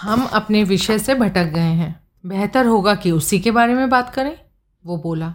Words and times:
हम 0.00 0.24
अपने 0.24 0.62
विषय 0.64 0.98
से 0.98 1.14
भटक 1.14 1.44
गए 1.44 1.60
हैं। 1.60 1.94
बेहतर 2.24 2.66
होगा 2.66 2.94
कि 2.94 3.10
उसी 3.10 3.38
के 3.40 3.50
बारे 3.50 3.74
में 3.74 3.88
बात 3.90 4.14
करें, 4.14 4.36
वो 4.84 4.96
बोला। 4.96 5.34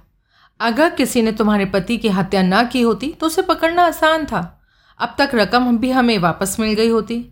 अगर 0.60 0.90
किसी 0.90 1.22
ने 1.22 1.32
तुम्हारे 1.32 1.66
पति 1.66 1.98
की 1.98 2.10
हत्या 2.10 2.42
ना 2.42 2.64
की 2.64 2.82
होती 2.82 3.08
तो 3.12 3.28
उसे 3.28 3.42
पकड़ना 3.42 3.84
आसान 3.84 4.26
था। 4.26 4.42
अब 5.00 5.16
तक 5.18 5.32
रकम 5.36 5.78
भी 5.78 5.92
हमें 5.92 6.18
वापस 6.18 6.56
मिल 6.60 6.74
गई 6.74 6.90
होती। 6.90 7.26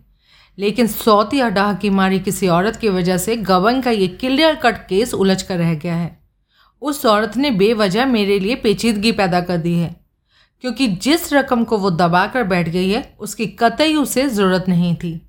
लेकिन 0.58 0.86
सौती 0.86 1.40
अडाह 1.40 1.72
की 1.74 1.90
मारी 1.90 2.18
किसी 2.20 2.48
औरत 2.48 2.76
की 2.76 2.88
वजह 2.88 3.18
से 3.18 3.36
गवन 3.36 3.80
का 3.80 3.90
ये 3.90 4.08
क्लियर 4.08 4.54
कट 4.54 4.86
केस 4.88 5.14
उलझ 5.14 5.40
कर 5.42 5.58
रह 5.58 5.74
गया 5.74 5.94
है। 5.94 6.18
उस 6.82 7.04
औरत 7.06 7.36
ने 7.36 7.50
बेवजह 7.50 8.06
मेरे 8.06 8.38
लिए 8.38 8.54
पेचीदगी 8.54 9.12
पैदा 9.12 9.40
कर 9.40 9.56
दी 9.56 9.74
है, 9.74 9.94
क्योंकि 10.64 10.86
जिस 10.88 11.32
रकम 11.32 11.64
को 11.64 11.78
वो 11.78 11.90
दबा 11.90 12.26
कर 12.26 12.44
बैठ 12.44 12.68
गई 12.68 12.90
है, 12.90 13.16
उसकी 13.20 13.46
कतई 13.46 13.94
उसे 13.94 14.28
ज़रूरत 14.28 14.64
नहीं 14.68 14.94
थी। 14.96 15.23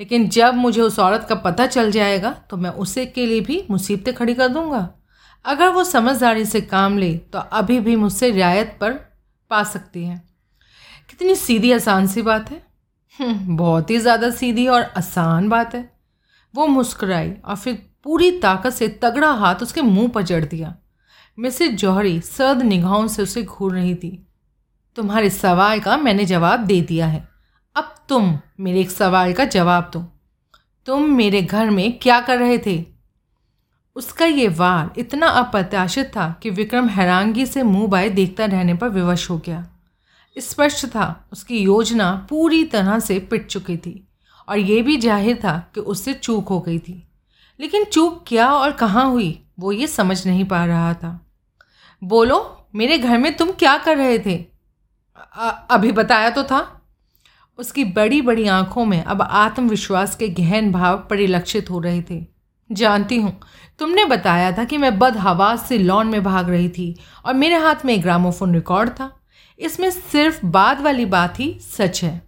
लेकिन 0.00 0.28
जब 0.28 0.54
मुझे 0.54 0.80
उस 0.80 0.98
औरत 0.98 1.26
का 1.28 1.34
पता 1.34 1.66
चल 1.66 1.90
जाएगा 1.90 2.30
तो 2.50 2.56
मैं 2.56 2.70
उसे 2.78 3.04
के 3.06 3.26
लिए 3.26 3.40
भी 3.40 3.64
मुसीबतें 3.70 4.14
खड़ी 4.14 4.34
कर 4.34 4.48
दूँगा। 4.48 4.88
अगर 5.44 5.68
वो 5.68 5.84
समझदारी 5.84 6.44
से 6.44 6.60
काम 6.60 6.98
ले 6.98 7.12
तो 7.32 7.38
अभी 7.38 7.78
भी 7.80 7.96
मुझसे 7.96 8.30
रियायत 8.30 8.76
पर 8.80 8.92
पा 9.50 9.62
सकती 9.64 10.04
है। 10.04 10.16
कितनी 11.10 11.34
सीधी 11.34 11.72
आसान 11.72 12.06
सी 12.06 12.22
बात 12.22 12.50
है। 12.50 12.62
हम्म, 13.18 13.56
बहुत 13.56 13.90
ही 13.90 13.98
ज़्यादा 13.98 14.30
सीधी 14.30 14.66
और 14.66 14.82
आसान 14.96 15.48
बात 15.48 15.74
है। 15.74 15.88
वो 16.54 16.66
मुस्कुराई 16.66 17.32
और 17.44 17.56
फिर 17.56 17.74
पूरी 18.04 18.30
ताकत 18.40 18.70
से 18.70 18.88
तगड़ा 19.02 19.30
हाथ 19.30 19.62
उसके 19.62 19.82
मुँह 19.82 20.08
पर 20.08 20.22
जड़ 20.22 20.44
दिया। 20.44 20.74
मिसेज 21.38 21.74
जौहरी 21.74 22.20
सर्द 22.20 22.62
निगाहों 22.62 23.06
से 23.08 23.22
उसे 23.22 23.42
घूर 23.42 23.74
रही 23.74 23.94
थी। 23.94 24.10
तुम्हारे 24.96 25.30
सवाल 25.30 25.80
का 25.80 25.96
मैंने 25.96 26.24
जवाब 26.24 26.60
दे 26.60 26.80
दिया 26.82 27.06
है। 27.06 27.28
अब 27.76 27.94
तुम 28.08 28.38
मेरे 28.60 28.80
एक 28.80 28.90
सवाल 28.90 29.32
का 29.32 29.44
जवाब 29.46 29.90
दो। 29.92 30.04
तुम 30.86 31.02
मेरे 31.10 31.42
घर 31.42 31.70
में 31.70 31.98
क्या 31.98 32.20
कर 32.20 32.38
रहे 32.38 32.58
थे? 32.58 32.84
उसका 33.96 34.26
ये 34.26 34.46
वार 34.48 34.92
इतना 34.98 35.26
अप्रत्याशित 35.28 36.06
था 36.06 36.28
कि 36.42 36.50
विक्रम 36.50 36.88
हैरानगी 36.88 37.46
से 37.46 37.62
मुँह 37.62 37.86
बाए 37.88 38.08
देखता 38.08 38.44
रहने 38.44 38.74
पर 38.74 38.88
विवश 38.88 39.28
हो 39.30 39.38
गया। 39.38 39.66
स्पष्ट 40.36 40.86
था, 40.86 41.28
उसकी 41.32 41.58
योजना 41.58 42.10
पूरी 42.30 42.64
तरह 42.64 42.98
से 42.98 43.18
पिट 43.20 43.46
चुकी 43.46 43.76
थी 43.76 44.08
और 44.48 44.58
ये 44.58 44.80
भी 44.82 44.96
ज़ाहिर 44.96 45.40
था 45.44 45.58
कि 45.74 45.80
उससे 45.82 46.14
चूक 46.14 46.48
हो 46.48 46.60
गई 46.60 46.78
थी। 46.78 47.02
लेकिन 47.60 47.84
चूक 47.84 48.24
क्या 48.26 48.50
और 48.52 48.72
कहाँ 48.72 49.06
हुई, 49.06 49.38
वो 49.58 49.72
ये 49.72 49.86
समझ 49.86 50.26
नहीं 50.26 50.44
पा 50.44 50.64
रहा 50.64 50.92
था। 50.94 51.18
बोलो, 52.02 52.68
मेरे 52.74 52.98
घर 52.98 53.18
में 53.18 53.36
तुम 53.36 53.50
क्या 53.52 53.76
कर 53.78 53.96
रहे 53.96 54.18
थे? 54.18 54.36
अभी 55.70 55.92
बताया 55.92 56.30
तो 56.30 56.44
था। 56.44 56.79
उसकी 57.60 57.84
बड़ी 57.84 58.22
बड़ी 58.22 58.46
आँखों 58.46 58.84
में 58.84 59.04
अब 59.04 59.22
आत्मविश्वास 59.22 60.16
के 60.16 60.28
गहन 60.28 60.72
भाव 60.72 61.06
परिलक्षित 61.10 61.70
हो 61.70 61.80
रहे 61.80 62.02
थे। 62.02 62.26
जानती 62.72 63.16
हूँ, 63.16 63.38
तुमने 63.78 64.04
बताया 64.04 64.52
था 64.52 64.64
कि 64.64 64.78
मैं 64.78 64.98
बदहवास 64.98 65.68
से 65.68 65.78
लॉन 65.78 66.06
में 66.06 66.22
भाग 66.24 66.50
रही 66.50 66.68
थी 66.68 66.96
और 67.24 67.34
मेरे 67.34 67.54
हाथ 67.54 67.74
में 67.84 67.94
एक 67.94 68.02
ग्रामोफोन 68.02 68.54
रिकॉर्ड 68.54 68.90
था। 68.90 69.20
इसमें 69.58 69.90
सिर्फ़ 69.90 70.46
बाद 70.46 70.80
वाली 70.80 71.04
बात 71.04 71.40
ही 71.40 71.58
सच 71.60 72.04
है। 72.04 72.22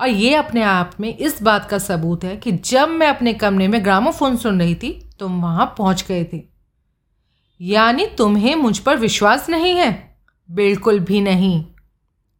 और 0.00 0.08
ये 0.08 0.34
अपने 0.34 0.62
आप 0.62 0.92
में 1.00 1.16
इस 1.16 1.42
बात 1.42 1.68
का 1.70 1.78
सबूत 1.78 2.24
है 2.24 2.36
कि 2.36 2.52
जब 2.52 2.88
मैं 2.88 3.06
अपने 3.06 3.32
कमरे 3.32 3.68
में 3.68 3.84
ग्रामोफोन 3.84 4.36
सुन 4.36 4.60
रही 4.60 4.74
थी, 4.74 5.10
तुम 5.18 5.42
वहाँ 5.42 5.74
पहुँच 5.78 6.04
गए 6.08 6.24
थे। 6.32 6.42
यानी 7.60 8.06
तुम्हें 8.06 8.54
मुझ 8.54 8.78
पर 8.78 8.96
विश्वास 8.96 9.50
नहीं 9.50 9.74
है? 9.74 10.16
बिल्कुल 10.50 11.00
भी 11.00 11.20
नहीं। 11.20 11.64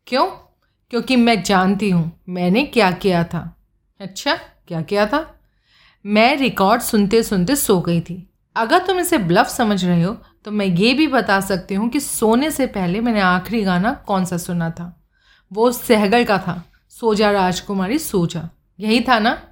क्यों? 0.07 0.46
क्योंकि 0.91 1.17
मैं 1.17 1.43
जानती 1.43 1.91
हूँ 1.91 2.21
मैंने 2.29 2.63
क्या 2.65 2.91
किया 2.91 3.25
था। 3.25 3.57
अच्छा 4.01 4.35
क्या 4.69 4.83
किया 4.83 5.07
था? 5.07 5.41
मैं 6.05 6.37
रिकॉर्ड 6.37 6.83
सुनते 6.83 7.23
सुनते 7.23 7.57
सो 7.57 7.81
गई 7.81 8.01
थी। 8.01 8.31
अगर 8.57 8.87
तुम 8.87 8.99
इसे 9.01 9.19
ब्लफ 9.19 9.47
समझ 9.47 9.85
रहे 9.85 10.03
हो 10.03 10.17
तो 10.45 10.51
मैं 10.51 10.67
ये 10.67 10.93
भी 10.95 11.07
बता 11.07 11.41
सकती 11.41 11.75
हूँ 11.75 11.89
कि 11.89 12.01
सोने 12.01 12.51
से 12.51 12.67
पहले 12.67 13.01
मैंने 13.01 13.21
आखिरी 13.21 13.63
गाना 13.63 13.93
कौन 13.93 14.25
सा 14.25 14.37
सुना 14.37 14.71
था। 14.71 15.05
वो 15.53 15.73
सहगल 15.73 16.25
का 16.25 16.39
था। 16.39 16.63
सोजा 16.91 17.31
राजकुमारी 17.31 17.99
सोजा। 17.99 18.49
यही 18.81 19.01
था 19.01 19.19
ना? 19.19 19.43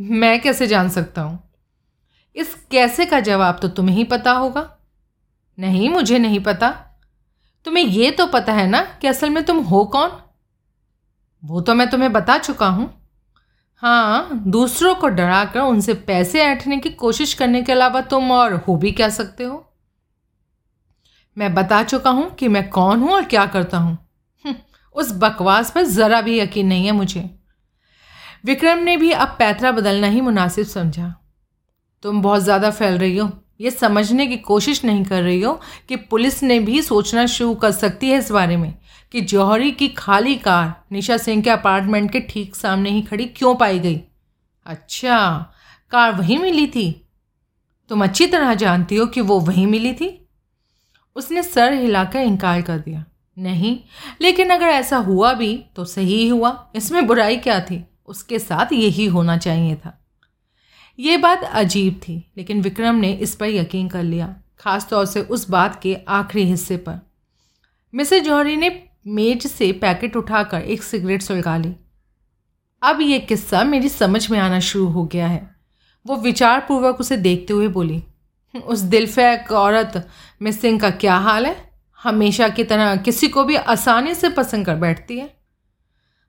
मैं 0.00 0.40
कैसे 0.40 0.66
जान 0.66 0.88
सकता 0.88 1.22
हूँ? 1.22 1.38
इस 2.36 2.54
कैसे 2.70 3.06
का 3.06 3.20
जवाब 3.20 3.58
तो 3.62 3.68
तुम्हें 3.68 3.96
ही 3.96 4.04
पता 4.04 4.32
होगा। 4.32 4.78
नहीं, 5.58 5.90
मुझे 5.90 6.18
नहीं 6.18 6.40
पता। 6.40 6.70
तुम्हें 7.64 7.84
ये 7.84 8.10
तो 8.10 8.26
पता 8.26 8.52
है 8.52 8.66
ना 8.66 8.80
कि 9.00 9.06
असल 9.06 9.30
में 9.30 9.44
तुम 9.44 9.58
हो 9.58 9.84
कौन? 9.84 10.10
वो 11.42 11.60
तो 11.60 11.74
मैं 11.74 11.88
तुम्हें 11.90 12.12
बता 12.12 12.38
चुका 12.38 12.66
हूँ। 12.66 12.90
हाँ 13.82 14.42
दूसरों 14.46 14.94
को 14.94 15.08
डराकर 15.08 15.60
उनसे 15.60 15.94
पैसे 15.94 16.42
ऐंठने 16.42 16.76
की 16.76 16.90
कोशिश 16.90 17.34
करने 17.34 17.62
के 17.62 17.72
अलावा 17.72 18.00
तुम 18.00 18.32
और 18.32 18.54
हो 18.54 18.76
भी 18.76 18.92
क्या 18.92 19.08
सकते 19.08 19.44
हो? 19.44 19.64
मैं 21.36 21.54
बता 21.54 21.82
चुका 21.82 22.10
हूँ 22.10 22.30
कि 22.34 22.48
मैं 22.48 22.68
कौन 22.70 23.00
हूँ 23.00 23.10
और 23.10 23.24
क्या 23.24 23.46
करता 23.46 23.78
हूँ। 23.78 23.96
हम्म, 24.44 24.54
उस 24.96 25.12
बकवास 25.12 25.70
पर 25.70 25.82
ज़रा 25.82 26.20
भी 26.20 26.38
यकीन 26.40 26.66
नहीं 26.66 26.86
है 26.86 26.92
मुझे। 26.92 27.28
विक्रम 28.44 28.78
ने 28.78 28.96
भी 28.96 29.10
अब 29.10 29.28
पैतरा 29.28 29.72
बदलना 29.72 30.06
ही 30.06 30.20
मुनासिब 30.20 30.66
समझा। 30.66 31.14
तुम 32.02 32.22
बहुत 32.22 32.42
ज़्यादा 32.42 32.70
फैल 32.70 32.98
रही 32.98 33.16
हो। 33.16 33.30
ये 33.60 33.70
समझने 33.70 34.26
की 34.26 34.36
कोशिश 34.36 34.84
नहीं 34.84 35.04
कर 35.04 35.22
रही 35.22 35.40
हो 35.42 35.60
कि 35.88 35.96
पुलिस 35.96 36.42
ने 36.42 36.58
भी 36.60 36.82
सोचना 36.82 37.26
शुरू 37.26 37.54
कर 37.54 37.70
सकती 37.70 38.10
है 38.10 38.18
इस 38.18 38.30
बारे 38.30 38.56
में। 38.56 38.74
कि 39.12 39.20
जौहरी 39.20 39.70
की 39.70 39.88
खाली 39.88 40.36
कार 40.36 40.84
निशा 40.92 41.16
सिंह 41.16 41.42
के 41.42 41.50
अपार्टमेंट 41.50 42.10
के 42.10 42.20
ठीक 42.20 42.56
सामने 42.56 42.90
ही 42.90 43.02
खड़ी 43.02 43.24
क्यों 43.24 43.54
पाई 43.54 43.78
गई? 43.78 44.00
अच्छा 44.66 45.52
कार 45.90 46.12
वहीं 46.12 46.38
मिली 46.38 46.66
थी। 46.66 47.06
तुम 47.88 48.04
अच्छी 48.04 48.26
तरह 48.26 48.54
जानती 48.54 48.96
हो 48.96 49.06
कि 49.06 49.20
वो 49.20 49.40
वहीं 49.40 49.66
मिली 49.66 49.92
थी। 49.92 50.28
उसने 51.16 51.42
सर 51.42 51.72
हिलाकर 51.72 52.18
इनकार 52.18 52.62
कर 52.62 52.78
दिया। 52.78 53.04
नहीं, 53.38 53.78
लेकिन 54.20 54.50
अगर 54.50 54.66
ऐसा 54.66 54.96
हुआ 54.96 55.32
भी 55.32 55.64
तो 55.76 55.84
सही 55.84 56.28
हुआ। 56.28 56.70
इसमें 56.74 57.06
बुराई 57.06 57.36
क्या 57.36 57.60
थी? 57.60 57.84
उसके 58.06 58.38
साथ 58.38 58.72
यही 58.72 59.06
होना 59.06 59.36
चाहिए 59.36 59.74
था। 59.76 59.96
ये 60.98 61.16
बात 61.16 61.44
अजीब 61.44 62.00
थी, 62.08 62.32
लेकिन 62.36 62.62
विक्रम 62.62 62.94
ने 62.94 63.12
इस 63.12 63.34
पर 63.34 63.46
यकीन 63.46 63.88
कर 63.88 64.02
लिया, 64.02 64.34
खासतौर 64.58 65.06
से 65.06 65.20
उस 65.20 65.50
बात 65.50 65.80
के 65.82 65.96
आखिरी 66.08 66.44
हिस्से 66.44 66.76
पर। 66.76 67.00
मिसेज 67.94 68.24
जौहरी 68.24 68.56
ने 68.56 68.68
मेज 69.06 69.46
से 69.46 69.72
पैकेट 69.72 70.16
उठाकर 70.16 70.60
एक 70.60 70.82
सिगरेट 70.82 71.22
सुलगा 71.22 71.56
ली। 71.56 71.74
अब 72.82 73.00
ये 73.00 73.18
किस्सा 73.18 73.64
मेरी 73.64 73.88
समझ 73.88 74.30
में 74.30 74.38
आना 74.38 74.60
शुरू 74.60 74.86
हो 74.86 75.04
गया 75.04 75.26
है। 75.26 75.56
वो 76.06 76.16
विचारपूर्वक 76.16 77.00
उसे 77.00 77.16
देखते 77.16 77.52
हुए 77.52 77.68
बोली, 77.68 78.02
उस 78.66 78.78
दिलफैक 78.78 79.52
औरत 79.52 80.08
मिस 80.42 80.60
सिंह 80.60 80.80
का 80.80 80.90
क्या 80.90 81.16
हाल 81.16 81.46
है? 81.46 81.70
हमेशा 82.02 82.48
की 82.48 82.64
तरह 82.64 82.96
किसी 82.96 83.28
को 83.28 83.44
भी 83.44 83.56
आसानी 83.56 84.14
से 84.14 84.28
पसंद 84.28 84.66
कर 84.66 84.76
बैठती 84.76 85.18
है? 85.18 85.34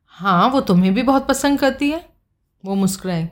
हाँ 0.05 0.49
वो 0.49 0.61
तुम्हें 0.61 0.93
भी 0.93 1.03
बहुत 1.03 1.27
पसंद 1.27 1.59
करती 1.59 1.89
है। 1.89 2.09
वो 2.65 2.75
मुस्कुराई। 2.75 3.27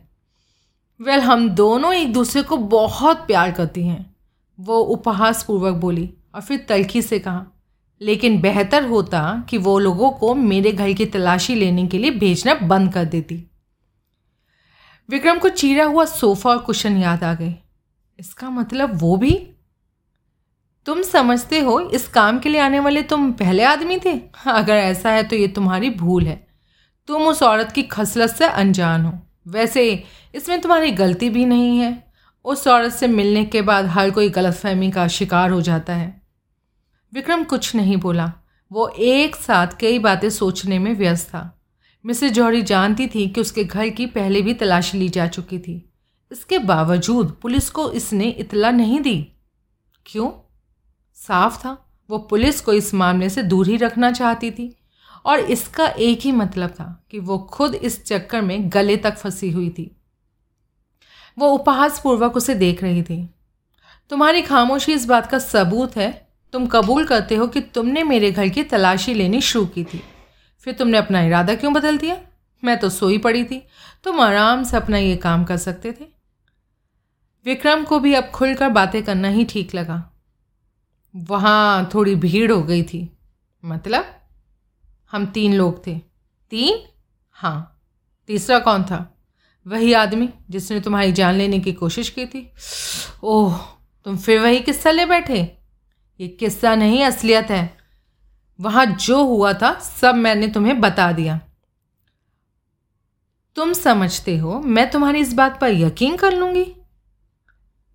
वेल, 1.02 1.20
हम 1.20 1.50
दोनों 1.50 1.94
एक 1.94 2.14
दूसरे 2.14 2.42
को 2.42 2.58
बहुत 2.58 3.18
प्यार 3.18 3.52
करती 3.52 3.88
हैं। 3.88 4.16
वो 4.60 4.80
उपहास 4.80 5.44
पूर्वक 5.44 5.76
बोली 5.76 6.14
और 6.36 6.42
फिर 6.42 6.66
तलखी 6.70 7.02
से 7.02 7.20
कहा 7.20 7.46
लेकिन 8.02 8.42
बेहतर 8.42 8.84
होता 8.84 9.44
कि 9.50 9.58
वो 9.58 9.80
लोगों 9.80 10.12
को 10.12 10.36
मेरे 10.36 10.72
घर 10.72 10.94
की 10.94 11.06
तलाशी 11.06 11.56
लेने 11.56 11.88
के 11.88 11.98
लिए 11.98 12.12
भेजना 12.12 12.54
बंद 12.54 12.94
कर 12.94 13.06
देती। 13.06 13.52
विक्रम 15.10 15.40
को 15.40 15.50
चीरा 15.50 15.86
हुआ 15.86 16.06
सोफ़ा 16.06 16.52
और 16.52 16.58
कुशन 16.58 16.98
याद 16.98 17.24
आ 17.24 17.34
गए। 17.34 17.56
इसका 18.20 18.50
मतलब 18.50 18.90
वो 18.94 19.18
भी? 19.18 19.50
तुम 20.86 21.02
समझते 21.02 21.60
हो, 21.60 21.80
इस 21.80 22.08
काम 22.08 22.40
के 22.40 22.50
लिए 22.50 22.62
आने 22.62 22.80
वाले 22.80 23.02
तुम 23.02 23.32
पहले 23.32 23.64
आदमी 23.64 24.00
थे? 24.06 24.22
अगर 24.46 24.74
ऐसा 24.74 25.10
है 25.12 25.24
तो 25.24 25.36
ये 25.36 25.48
तुम्हारी 25.48 25.90
भूल 25.90 26.28
है। 26.28 26.48
तुम 27.08 27.28
उस 27.28 27.44
औरत 27.44 27.72
की 27.72 27.84
खसलत 27.84 28.30
से 28.30 28.46
अनजान 28.46 29.06
हो। 29.06 29.20
वैसे 29.48 30.04
इसमें 30.36 30.62
तुम्हारी 30.62 30.92
गलती 30.92 31.30
भी 31.30 31.46
नहीं 31.46 31.80
है। 31.80 32.14
उस 32.46 32.68
औरत 32.68 32.92
से 32.92 33.08
मिलने 33.08 33.46
के 33.46 33.62
बाद 33.62 33.86
हर 33.86 34.12
कोई 34.12 34.30
गलतफहमी 34.30 34.92
का 34.92 35.08
शिकार 35.08 35.52
हो 35.52 35.62
जाता 35.62 35.94
है। 35.94 36.19
विक्रम 37.14 37.44
कुछ 37.44 37.76
नहीं 37.76 37.98
बोला। 37.98 38.34
वो 38.72 38.88
एक 38.88 39.36
साथ 39.36 39.68
कई 39.80 40.00
बातें 40.00 40.30
सोचने 40.30 40.80
में 40.80 40.94
व्यस्त 40.94 41.28
था। 41.28 41.62
मिसेज 42.06 42.34
जौहरी 42.34 42.62
जानती 42.62 43.08
थी 43.08 43.30
कि 43.30 43.42
उसके 43.42 43.64
घर 43.64 43.90
की 43.90 44.06
पहले 44.06 44.42
भी 44.42 44.54
तलाशी 44.54 44.98
ली 44.98 45.10
जा 45.10 45.28
चुकी 45.28 45.60
थी। 45.60 45.94
इसके 46.32 46.60
बावजूद 46.60 47.40
पुलिस 47.42 47.70
को 47.70 47.92
इसने 47.92 48.30
इतला 48.30 48.72
नहीं 48.72 49.00
दी। 49.00 49.34
क्यों? 50.06 50.32
साफ़ 51.16 51.60
था। 51.60 52.02
वो 52.10 52.18
पुलिस 52.18 52.62
को 52.62 52.74
इस 52.74 52.94
मामले 52.94 53.30
से 53.30 53.44
दूर 53.44 53.68
ही 53.68 53.78
रखना 53.78 54.12
चाहती 54.12 54.52
थी। 54.52 54.76
और 55.26 55.40
इसका 55.40 55.88
एक 55.88 56.20
ही 56.20 56.32
मतलब 56.32 56.70
था 56.70 57.06
कि 57.12 57.20
वो 57.20 57.38
खुद 57.38 57.76
इस 57.76 58.06
चक्कर 58.06 58.42
में 58.42 58.70
गले 58.70 58.98
तक 58.98 59.18
फंसी 59.18 59.52
हुई 59.52 59.70
थी। 59.70 60.02
वो 61.38 61.48
उपहास 61.48 62.02
पूर्वक 62.04 62.38
उसे 62.38 62.56
देख 62.56 62.84
रही 62.84 63.04
थी। 63.04 63.30
तुम्हारी 64.10 64.42
खामोशी 64.42 64.94
इस 64.94 65.06
बात 65.06 65.32
का 65.32 65.40
सबूत 65.40 65.98
है 65.98 66.29
तुम 66.54 66.68
कबूल 66.68 67.06
करते 67.06 67.36
हो 67.36 67.48
कि 67.48 67.62
तुमने 67.62 68.04
मेरे 68.04 68.32
घर 68.32 68.50
की 68.50 68.64
तलाशी 68.64 69.14
लेनी 69.14 69.42
शुरू 69.42 69.66
की 69.66 69.84
थी। 69.84 70.04
फिर 70.60 70.74
तुमने 70.74 70.98
अपना 70.98 71.22
इरादा 71.22 71.56
क्यों 71.56 71.74
बदल 71.74 71.98
दिया? 71.98 72.22
मैं 72.64 72.80
तो 72.80 72.90
सोई 72.90 73.18
पड़ी 73.18 73.44
थी। 73.44 73.64
तुम 74.04 74.20
आराम 74.20 74.64
से 74.64 74.78
अपना 74.78 74.98
ये 74.98 75.16
काम 75.16 75.44
कर 75.44 75.58
सकते 75.58 75.92
थे। 75.92 76.06
विक्रम 77.46 77.84
को 77.84 78.00
भी 78.00 78.14
अब 78.14 78.24
खुलकर 78.24 78.70
बातें 78.70 79.04
करना 79.04 79.28
ही 79.28 79.46
ठीक 79.46 79.76
लगा। 79.76 80.22
वहाँ 81.16 81.90
थोड़ी 81.94 82.16
भीड़ 82.16 82.52
हो 82.52 82.64
गई 82.64 82.84
थी। 82.84 83.18
मतलब? 83.66 84.06
हम 85.12 85.26
तीन 85.26 85.54
लोग 85.54 85.88
थे। 85.88 86.02
तीन? 86.50 86.80
हाँ। 87.32 87.82
तीसरा 88.28 88.60
कौन 88.60 88.84
था? 88.84 89.16
वही 89.68 89.94
आदमी 89.94 90.30
जिसने 90.50 90.80
तुम्हारी 90.80 91.12
जान 91.12 91.36
लेने 91.36 91.60
की 91.60 91.74
कोशिश 91.74 92.10
की 92.10 92.26
थी। 92.26 92.52
ओह, 93.24 93.58
तुम 94.06 94.18
फिर 94.18 94.40
वही 94.40 94.60
किस्सा 94.60 94.92
ले 94.92 95.06
बैठे? 95.06 95.59
ये 96.20 96.28
किस्सा 96.28 96.76
नहीं, 96.76 97.04
असलियत 97.04 97.52
है। 97.52 97.78
वहाँ 98.62 98.86
जो 98.86 99.24
हुआ 99.26 99.54
था, 99.54 99.80
सब 99.80 100.16
मैंने 100.16 100.48
तुम्हें 100.48 100.82
बता 100.82 101.12
दिया। 101.12 101.40
तुम 103.56 103.74
समझते 103.74 104.38
हो, 104.38 104.60
मैं 104.60 104.92
तुम्हारी 104.92 105.20
इस 105.20 105.34
बात 105.34 105.60
पर 105.62 105.70
यकीन 105.70 106.18
कर 106.18 106.34
लूँगी। 106.34 106.76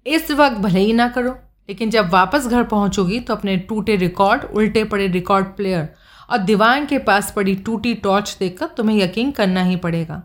इस 0.06 0.30
वक्त 0.30 0.56
भले 0.56 0.80
ही 0.80 0.92
ना 0.92 1.08
करो, 1.08 1.30
लेकिन 1.68 1.90
जब 1.90 2.10
वापस 2.10 2.46
घर 2.46 2.62
पहुंचोगी 2.62 3.20
तो 3.20 3.34
अपने 3.34 3.56
टूटे 3.56 3.96
रिकॉर्ड, 3.96 4.44
उल्टे 4.44 4.84
पड़े 4.84 5.06
रिकॉर्ड 5.06 5.46
प्लेयर 5.46 5.94
और 6.30 6.38
दीवान 6.38 6.86
के 6.86 6.98
पास 6.98 7.32
पड़ी 7.36 7.54
टूटी 7.54 7.94
टॉर्च 7.94 8.36
देखकर 8.40 8.66
तुम्हें 8.66 8.96
यकीन 8.96 9.30
करना 9.30 9.62
ही 9.62 9.76
पड़ेगा। 9.76 10.22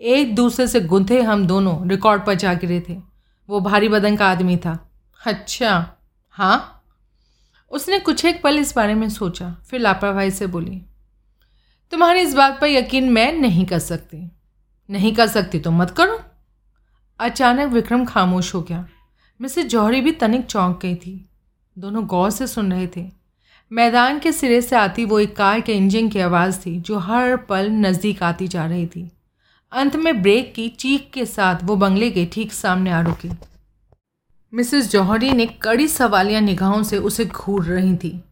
एक 0.00 0.34
दूसरे 0.34 0.66
से 0.66 0.80
गुंथे 0.80 1.22
हम 1.22 1.46
दोनों, 1.46 1.88
रिकॉर्ड 1.88 2.26
पर 2.26 2.34
जा 2.34 2.54
गिरे 2.54 2.84
थे। 2.88 2.98
वो 3.48 3.60
भारी 3.60 3.88
बदन 3.88 4.16
का 4.16 4.26
आदमी 4.26 4.56
था। 4.56 4.90
अच्छा 5.26 5.96
हाँ? 6.28 6.75
उसने 7.70 7.98
कुछ 7.98 8.24
एक 8.24 8.42
पल 8.42 8.58
इस 8.58 8.74
बारे 8.76 8.94
में 8.94 9.08
सोचा, 9.08 9.50
फिर 9.66 9.80
लापरवाही 9.80 10.30
से 10.30 10.46
बोली, 10.46 10.80
तुम्हारी 11.92 12.20
इस 12.20 12.34
बात 12.34 12.60
पर 12.60 12.66
यकीन 12.66 13.10
मैं 13.10 13.32
नहीं 13.32 13.66
कर 13.66 13.78
सकती। 13.78 14.18
नहीं 14.88 15.14
कर 15.14 15.26
सकती 15.26 15.58
तो 15.58 15.70
मत 15.70 15.90
करो। 15.90 16.18
अचानक 17.20 17.72
विक्रम 17.72 18.04
खामोश 18.04 18.54
हो 18.54 18.60
गया। 18.62 18.86
मिसेज 19.40 19.66
जौहरी 19.66 20.00
भी 20.00 20.12
तनिक 20.12 20.44
चौंक 20.46 20.78
गई 20.82 20.94
थी। 20.94 21.28
दोनों 21.76 22.04
गौर 22.06 22.30
से 22.30 22.46
सुन 22.46 22.72
रहे 22.72 22.86
थे। 22.86 23.04
मैदान 23.70 24.18
के 24.18 24.32
सिरे 24.32 24.60
से 24.62 24.76
आती 24.76 25.04
वो 25.04 25.18
एक 25.20 25.36
कार 25.36 25.60
के 25.60 25.74
इंजन 25.74 26.08
की 26.08 26.20
आवाज़ 26.20 26.58
थी, 26.60 26.78
जो 26.80 26.98
हर 26.98 27.36
पल 27.36 27.70
नज़दीक 27.70 28.22
आती 28.22 28.48
जा 28.48 28.66
रही 28.66 28.86
थी। 28.86 29.10
अंत 29.72 29.96
में 29.96 30.22
ब्रेक 30.22 30.54
की 30.54 30.68
चीख 30.68 31.10
के 31.12 31.26
साथ 31.26 31.64
वो 31.64 31.76
बंगले 31.76 32.10
के 32.10 32.26
ठीक 32.26 32.52
सामने 32.52 32.90
आ 32.90 33.00
रुकी। 33.00 33.30
मिसेस 34.52 34.90
जौहरी 34.90 35.30
ने 35.32 35.46
कड़ी 35.46 35.88
सवालिया 35.88 36.40
निगाहों 36.40 36.82
से 36.82 36.98
उसे 36.98 37.24
घूर 37.24 37.64
रही 37.64 37.96
थी। 37.96 38.24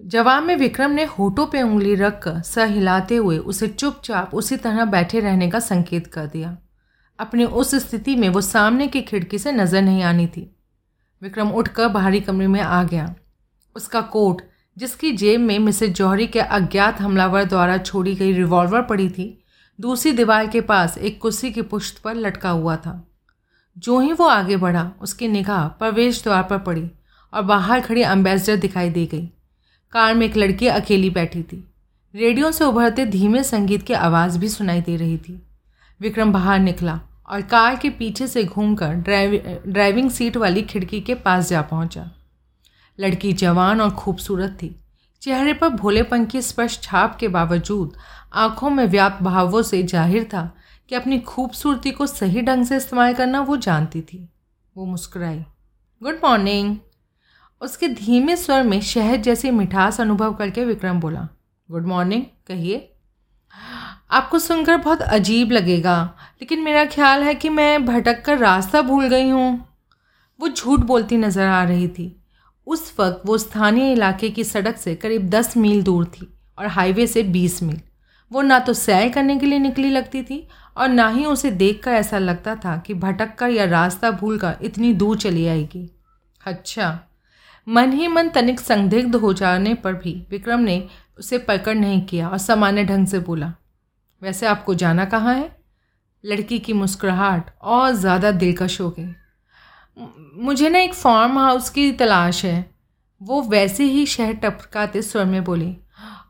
जवाब 0.00 0.42
में 0.42 0.56
विक्रम 0.56 0.90
ने 0.90 1.04
होठों 1.04 1.46
पे 1.46 1.62
उंगली 1.62 1.94
रखकर 1.94 2.40
सर 2.42 2.68
हिलाते 2.68 3.16
हुए 3.16 3.38
उसे 3.38 3.68
चुपचाप 3.68 4.34
उसी 4.34 4.56
तरह 4.56 4.84
बैठे 4.84 5.20
रहने 5.20 5.50
का 5.50 5.58
संकेत 5.60 6.06
कर 6.06 6.26
दिया। 6.26 6.56
अपनी 7.18 7.44
उस 7.44 7.74
स्थिति 7.74 8.16
में 8.16 8.28
वो 8.28 8.40
सामने 8.40 8.86
की 8.88 9.02
खिड़की 9.02 9.38
से 9.38 9.52
नज़र 9.52 9.82
नहीं 9.82 10.02
आनी 10.02 10.26
थी। 10.26 10.50
विक्रम 11.22 11.50
उठकर 11.50 11.88
बाहरी 11.88 12.20
कमरे 12.20 12.46
में 12.46 12.60
आ 12.60 12.82
गया। 12.84 13.14
उसका 13.76 14.00
कोट, 14.00 14.42
जिसकी 14.76 15.12
जेब 15.12 15.40
में 15.40 15.58
मिसेज 15.58 15.96
जौहरी 15.96 16.26
के 16.26 16.40
अज्ञात 16.40 17.00
हमलावर 17.00 17.44
द्वारा 17.44 17.78
छोड़ी 17.78 18.14
गई 18.14 18.32
रिवॉल्वर 18.32 18.82
पड़ी 18.82 19.08
थी, 19.08 19.44
दूसरी 19.78 20.12
दीवार 20.12 20.46
के 20.46 20.60
पास 20.60 20.98
एक 20.98 21.20
कुर्सी 21.22 21.52
की 21.52 21.62
पुश्त 21.62 22.02
पर 22.02 22.14
लटका 22.14 22.50
हुआ 22.50 22.76
था। 22.76 23.02
जो 23.76 23.98
ही 24.00 24.12
वो 24.12 24.24
आगे 24.24 24.56
बढ़ा, 24.56 24.90
उसकी 25.00 25.28
निगाह 25.28 25.66
प्रवेश 25.68 26.22
द्वार 26.22 26.42
पर 26.42 26.58
पड़ी 26.58 26.90
और 27.32 27.42
बाहर 27.42 27.80
खड़ी 27.80 28.02
अम्बेसडर 28.02 28.56
दिखाई 28.56 28.90
दे 28.90 29.06
गई। 29.06 29.26
कार 29.92 30.14
में 30.14 30.26
एक 30.26 30.36
लड़की 30.36 30.66
अकेली 30.66 31.10
बैठी 31.10 31.42
थी। 31.42 31.64
रेडियो 32.14 32.50
से 32.52 32.64
उभरते 32.64 33.06
धीमे 33.06 33.42
संगीत 33.42 33.82
की 33.82 33.92
आवाज़ 33.92 34.38
भी 34.38 34.48
सुनाई 34.48 34.80
दे 34.80 34.96
रही 34.96 35.16
थी। 35.18 35.40
विक्रम 36.00 36.32
बाहर 36.32 36.58
निकला 36.58 37.00
और 37.28 37.42
कार 37.42 37.76
के 37.76 37.90
पीछे 37.90 38.26
से 38.26 38.44
घूमकर 38.44 38.94
ड्राइव, 38.94 39.62
ड्राइविंग 39.68 40.10
सीट 40.10 40.36
वाली 40.36 40.62
खिड़की 40.62 41.00
के 41.00 41.14
पास 41.14 41.48
जा 41.48 41.62
पहुँचा। 41.62 42.10
लड़की 42.98 43.32
जवान 43.32 43.80
और 43.80 43.90
खूबसूरत 43.90 44.58
थी। 44.62 44.74
चेहरे 45.22 45.52
पर 45.52 45.68
भोलेपन 45.68 46.24
की 46.24 46.42
स्पष्ट 46.42 46.82
छाप 46.82 47.16
के 47.16 47.28
बावजूद 47.28 47.96
आँखों 48.34 48.70
में 48.70 48.86
व्याप्त 48.86 49.22
भावों 49.22 49.62
से 49.62 49.82
ज़ाहिर 49.82 50.24
था 50.24 50.50
कि 50.90 50.94
अपनी 50.94 51.18
खूबसूरती 51.18 51.90
को 51.90 52.06
सही 52.06 52.42
ढंग 52.42 52.64
से 52.64 52.76
इस्तेमाल 52.76 53.14
करना 53.14 53.40
वो 53.40 53.56
जानती 53.56 54.00
थी। 54.02 54.28
वो 54.76 54.86
मुस्कुराई। 54.86 55.38
Good 56.02 56.18
morning. 56.24 56.76
उसके 57.60 57.88
धीमे 57.88 58.36
स्वर 58.36 58.62
में 58.62 58.80
शहद 58.80 59.22
जैसी 59.22 59.50
मिठास 59.50 60.00
अनुभव 60.00 60.34
करके 60.34 60.64
विक्रम 60.64 61.00
बोला, 61.00 61.28
गुड 61.68 61.86
मॉर्निंग, 61.86 62.22
कहिए। 62.46 62.90
आपको 64.10 64.38
सुनकर 64.38 64.76
बहुत 64.76 65.02
अजीब 65.02 65.52
लगेगा, 65.52 66.02
लेकिन 66.42 66.62
मेरा 66.62 66.84
ख्याल 66.84 67.22
है 67.22 67.34
कि 67.34 67.48
मैं 67.48 67.84
भटक 67.86 68.22
कर 68.24 68.38
रास्ता 68.38 68.82
भूल 68.82 69.08
गई 69.08 69.28
हूँ। 69.28 69.66
वो 70.40 70.48
झूठ 70.48 70.80
बोलती 70.80 71.16
नज़र 71.16 71.46
आ 71.46 71.62
रही 71.64 71.88
थी। 71.88 72.14
उस 72.66 72.94
वक्त 73.00 73.22
वो 73.26 73.38
स्थानीय 73.38 73.92
इलाके 73.92 74.30
की 74.30 74.44
सड़क 74.44 74.76
से 74.76 74.94
करीब 74.94 75.28
दस 75.30 75.56
मील 75.56 75.82
दूर 75.82 76.04
थी 76.06 76.28
और 76.58 76.66
हाईवे 76.66 77.06
से 77.06 77.22
बीस 77.22 77.62
मील। 77.62 77.80
वो 78.30 78.42
ना 78.42 78.58
तो 78.58 78.72
सैर 78.72 79.08
करने 79.08 79.38
के 79.38 79.46
लिए 79.46 79.58
निकली 79.58 79.90
लगती 79.90 80.22
थी 80.22 80.46
और 80.76 80.88
ना 80.88 81.08
ही 81.08 81.24
उसे 81.24 81.50
देखकर 81.50 81.90
ऐसा 81.90 82.18
लगता 82.18 82.54
था 82.56 82.76
कि 82.76 82.94
भटक 82.94 83.34
कर 83.34 83.50
या 83.50 83.64
रास्ता 83.64 84.10
भूल 84.10 84.38
कर 84.38 84.56
इतनी 84.62 84.92
दूर 84.92 85.16
चली 85.16 85.46
आएगी। 85.46 85.88
अच्छा 86.40 86.98
मन 87.66 87.92
ही 87.92 88.08
मन 88.08 88.28
तनिक 88.28 88.60
संदिग्ध 88.60 89.14
हो 89.16 89.32
जाने 89.32 89.74
पर 89.74 89.94
भी 89.94 90.14
विक्रम 90.30 90.60
ने 90.60 90.82
उसे 91.18 91.38
पकड़ 91.38 91.74
नहीं 91.74 92.00
किया 92.06 92.28
और 92.28 92.38
सामान्य 92.38 92.84
ढंग 92.84 93.06
से 93.06 93.18
बोला 93.18 93.52
वैसे 94.22 94.46
आपको 94.46 94.74
जाना 94.74 95.04
कहाँ 95.04 95.34
है? 95.34 95.50
लड़की 96.24 96.58
की 96.58 96.72
मुस्कुराहट 96.72 97.50
और 97.62 97.92
ज़्यादा 97.92 98.30
दिलकश 98.32 98.80
हो 98.80 98.90
गई। 98.90 99.14
मुझे 100.36 100.68
ना 100.68 100.78
एक 100.78 100.94
फार्म 100.94 101.38
हाउस 101.38 101.68
की 101.70 101.90
तलाश 101.92 102.44
है। 102.44 102.74
वो 103.20 103.40
वैसे 103.42 103.84
ही 103.84 104.04
शहर 104.06 104.32
टपकाते 104.34 105.02
स्वर 105.02 105.24
में 105.24 105.42
बोली 105.44 105.76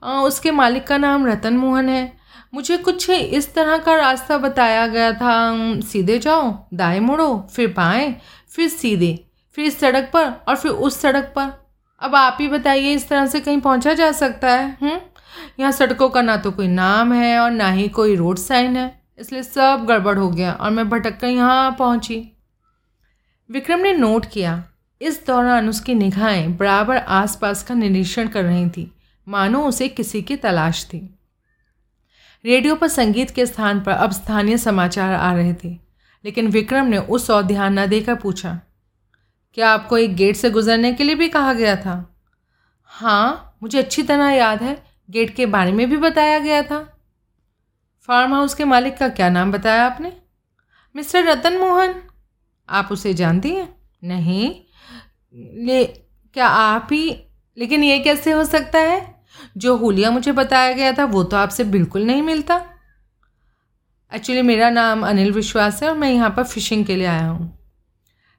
आ, 0.03 0.21
उसके 0.21 0.51
मालिक 0.51 0.87
का 0.87 0.97
नाम 0.99 1.27
रतन 1.27 1.57
मोहन 1.57 1.89
है। 1.89 2.13
मुझे 2.55 2.77
कुछ 2.77 3.11
इस 3.11 3.55
तरह 3.55 3.79
का 3.79 3.95
रास्ता 3.95 4.39
बताया 4.39 4.87
गया 4.87 5.13
था। 5.13 5.81
सीधे 5.81 6.19
जाओ, 6.19 6.67
दाएँ 6.75 7.01
मुड़ो, 7.01 7.49
फिर 7.53 7.69
बाएँ, 7.69 8.21
फिर 8.49 8.69
सीधे, 8.69 9.25
फिर 9.53 9.65
इस 9.65 9.81
सड़क 9.81 10.11
पर 10.13 10.45
और 10.49 10.57
फिर 10.57 10.71
उस 10.71 11.01
सड़क 11.01 11.33
पर। 11.37 11.69
अब 12.01 12.15
आप 12.15 12.39
ही 12.41 12.49
बताइए, 12.49 12.95
इस 12.95 13.09
तरह 13.09 13.27
से 13.27 13.41
कहीं 13.41 13.61
पहुँचा 13.61 13.95
जा 13.95 14.13
सकता 14.13 14.51
है, 14.51 14.79
हुँ? 14.83 15.01
यहाँ 15.61 15.73
सड़कों 15.73 16.09
का 16.09 16.23
ना 16.23 16.37
तो 16.37 16.51
कोई 16.51 16.69
नाम 16.69 17.13
है 17.13 17.39
और 17.39 17.51
ना 17.51 17.71
ही 17.71 17.89
कोई 17.89 18.17
रोड 18.17 18.39
साइन 18.39 18.77
है। 18.77 19.03
इसलिए 19.19 19.43
सब 19.43 19.85
गड़बड़ 19.89 20.19
हो 20.19 20.31
गया 20.31 20.53
और 20.53 20.71
मैं 20.71 20.89
भटक 20.89 21.21
कर 21.21 21.27
यहाँ 21.27 21.77
पहुँची। 21.79 22.33
विक्रम 23.51 23.81
ने 23.81 23.93
नोट 23.93 24.27
किया। 24.27 24.65
इस 25.01 25.27
दौरान 25.27 25.69
उसकी 25.69 25.95
निगाहें 25.95 26.57
बराबर 26.57 26.97
आसपास 26.97 27.63
का 27.63 27.75
निरीक्षण 27.75 28.29
कर 28.29 28.45
रही 28.45 28.71
थी। 28.71 28.91
मानो 29.29 29.67
उसे 29.67 29.89
किसी 29.89 30.23
की 30.23 30.37
तलाश 30.37 30.85
थी। 30.85 31.14
रेडियो 32.45 32.75
पर 32.75 32.89
संगीत 32.89 33.31
के 33.31 33.47
स्थान 33.47 33.81
पर 33.81 33.93
अब 33.93 34.13
स्थानीय 34.13 34.57
समाचार 34.59 35.15
आ 35.15 35.33
रहे 35.35 35.53
थे, 35.55 35.69
लेकिन 36.25 36.47
विक्रम 36.47 36.87
ने 36.87 36.99
उस 36.99 37.31
और 37.31 37.43
ध्यान 37.43 37.79
न 37.79 37.87
देकर 37.87 38.15
पूछा, 38.15 38.61
क्या 39.55 39.71
आपको 39.71 39.99
एक 39.99 40.15
गेट 40.17 40.37
से 40.37 40.51
गुजरने 40.51 40.93
के 40.93 41.05
लिए 41.05 41.15
भी 41.15 41.29
कहा 41.29 41.53
गया 41.53 41.77
था? 41.77 42.15
हाँ 42.85 43.57
मुझे 43.63 43.79
अच्छी 43.79 44.03
तरह 44.03 44.31
याद 44.31 44.63
है, 44.63 44.77
गेट 45.11 45.35
के 45.35 45.47
बारे 45.47 45.73
में 45.73 45.89
भी 45.91 45.97
बताया 45.97 46.39
गया 46.39 46.63
था। 46.63 46.81
फार्म 48.09 48.35
हाउस 48.35 48.55
के 48.55 48.65
मालिक 48.65 48.97
का 48.97 49.09
क्या 49.09 49.29
नाम 49.29 49.53
बताया 49.53 49.87
आपने? 49.87 50.13
मिस्टर 50.95 51.25
रतन 51.25 51.57
मोहन। 51.59 51.95
आप 52.69 52.89
उसे 52.93 53.15
जानती 53.15 53.51
हैं? 53.51 53.69
नहीं, 54.05 54.49
ले, 55.67 55.85
क्या 55.85 56.47
आप 56.47 56.89
ही, 56.93 57.11
लेकिन 57.57 57.85
ये 57.85 57.99
कैसे 57.99 58.33
हो 58.33 58.45
सकता 58.45 58.79
है? 58.79 59.14
जो 59.57 59.77
हुलिया 59.77 60.11
मुझे 60.11 60.33
बताया 60.33 60.73
गया 60.73 60.93
था, 60.93 61.05
वो 61.05 61.23
तो 61.25 61.37
आपसे 61.37 61.65
बिल्कुल 61.65 62.03
नहीं 62.03 62.23
मिलता। 62.23 62.63
एक्चुअली 64.13 64.43
मेरा 64.43 64.71
नाम 64.71 65.07
अनिल 65.07 65.33
विश्वास 65.33 65.83
है 65.83 65.89
और 65.89 65.97
मैं 65.97 66.13
यहाँ 66.13 66.31
पर 66.31 66.45
फ़िशिंग 66.45 66.85
के 66.87 66.97
लिए 66.97 67.07
आया 67.07 67.29
हूँ। 67.29 67.59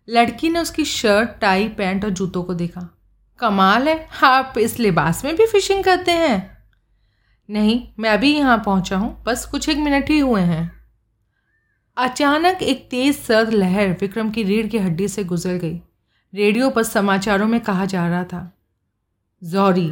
लड़की 0.07 0.49
ने 0.49 0.59
उसकी 0.59 0.85
शर्ट 0.85 1.29
टाई 1.41 1.67
पैंट 1.67 2.05
और 2.05 2.09
जूतों 2.09 2.43
को 2.43 2.53
देखा। 2.53 2.89
कमाल 3.39 3.87
है, 3.89 4.07
आप 4.23 4.53
इस 4.57 4.79
लिबास 4.79 5.25
में 5.25 5.35
भी 5.35 5.45
फ़िशिंग 5.45 5.83
करते 5.83 6.11
हैं। 6.11 6.57
नहीं, 7.49 7.87
मैं 7.99 8.09
अभी 8.09 8.35
यहाँ 8.35 8.57
पहुँचा 8.65 8.97
हूँ, 8.97 9.23
बस 9.23 9.45
कुछ 9.45 9.69
एक 9.69 9.77
मिनट 9.77 10.09
ही 10.09 10.19
हुए 10.19 10.41
हैं। 10.41 10.71
अचानक 11.97 12.63
एक 12.63 12.87
तेज़ 12.91 13.17
सर्द 13.17 13.49
लहर 13.49 13.97
विक्रम 14.01 14.29
की 14.31 14.43
रीढ़ 14.43 14.67
की 14.67 14.77
हड्डी 14.77 15.07
से 15.07 15.23
गुजर 15.23 15.53
गई। 15.53 15.81
रेडियो 16.33 16.69
पर 16.69 16.83
समाचारों 16.83 17.47
में 17.47 17.59
कहा 17.59 17.85
जा 17.85 18.07
रहा 18.07 18.23
था 18.23 18.51
जौहरी 19.43 19.91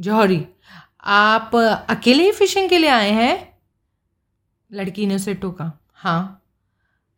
जौहरी, 0.00 0.46
आप 1.04 1.56
अकेले 1.88 2.24
ही 2.24 2.32
फिशिंग 2.32 2.68
के 2.68 2.78
लिए 2.78 2.90
आए 2.90 3.10
हैं? 3.10 3.58
लड़की 4.72 5.06
ने 5.06 5.14
उसे 5.14 5.34
टोका। 5.34 5.80
हाँ। 5.94 6.42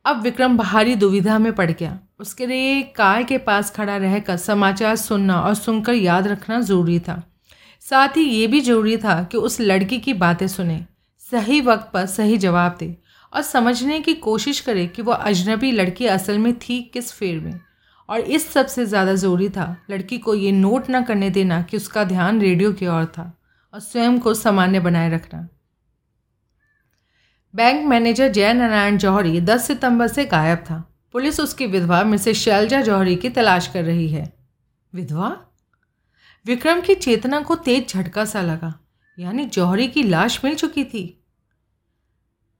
अब 0.04 0.20
विक्रम 0.20 0.56
भारी 0.56 0.94
दुविधा 0.94 1.38
में 1.38 1.52
पड़ 1.52 1.70
गया। 1.70 1.98
उसके 2.18 2.46
लिए 2.46 2.82
कार 2.82 3.22
के 3.22 3.38
पास 3.38 3.70
खड़ा 3.70 3.96
रहकर 3.96 4.36
समाचार 4.36 4.96
सुनना 4.96 5.40
और 5.40 5.54
सुनकर 5.54 5.92
याद 5.92 6.26
रखना 6.26 6.60
ज़रूरी 6.60 6.98
था। 7.00 7.22
साथ 7.80 8.08
ही 8.08 8.22
ये 8.22 8.46
भी 8.46 8.60
ज़रूरी 8.60 8.96
था 8.96 9.22
कि 9.24 9.36
उस 9.36 9.60
लड़की 9.60 9.98
की 9.98 10.14
बातें 10.14 10.48
सुने। 10.48 10.84
सही 11.30 11.60
वक्त 11.60 11.90
पर 11.94 12.06
सही 12.06 12.38
जवाब 12.38 12.76
दे 12.80 12.96
और 13.32 13.42
समझने 13.42 14.00
की 14.00 14.14
कोशिश 14.14 14.60
करे 14.60 14.86
कि 14.86 15.02
वो 15.02 15.12
अजनबी 15.12 15.72
लड़की 15.72 16.06
असल 16.06 16.38
में 16.38 16.58
थी 16.58 16.82
किस 16.82 17.12
फेर 17.12 17.40
में। 17.40 17.60
और 18.08 18.20
इस 18.20 18.48
सबसे 18.52 18.84
ज़्यादा 18.86 19.14
ज़रूरी 19.14 19.48
था, 19.48 19.76
लड़की 19.90 20.18
को 20.18 20.34
ये 20.34 20.52
नोट 20.52 20.88
ना 20.88 21.00
करने 21.00 21.30
देना 21.30 21.60
कि 21.62 21.76
उसका 21.76 22.04
ध्यान 22.04 22.40
रेडियो 22.40 22.72
की 22.72 22.86
ओर 22.86 23.04
था 23.08 23.32
और 23.74 23.80
स्वयं 23.80 24.18
को 24.18 24.34
सामान्य 24.34 24.80
बनाए 24.80 25.10
रखना। 25.10 25.48
बैंक 27.54 27.84
मैनेजर 27.86 28.28
जय 28.28 28.52
नारायण 28.52 28.98
जौहरी 28.98 29.40
10 29.42 29.66
सितंबर 29.66 30.08
से 30.08 30.24
गायब 30.26 30.58
था। 30.60 30.82
पुलिस 31.14 31.40
उसकी 31.40 31.66
विधवा 31.66 32.02
मिसेस 32.04 32.36
शैलजा 32.38 32.80
जौहरी 32.82 33.16
की 33.16 33.28
तलाश 33.30 33.66
कर 33.66 33.84
रही 33.84 34.08
है। 34.08 34.32
विधवा? 34.92 35.36
विक्रम 36.46 36.80
की 36.80 36.94
चेतना 36.94 37.40
को 37.40 37.54
तेज 37.56 37.88
झटका 37.88 38.24
सा 38.24 38.40
लगा, 38.42 38.72
यानी 39.18 39.44
जौहरी 39.46 39.86
की 39.88 40.02
लाश 40.02 40.40
मिल 40.44 40.54
चुकी 40.54 40.84
थी। 40.84 41.04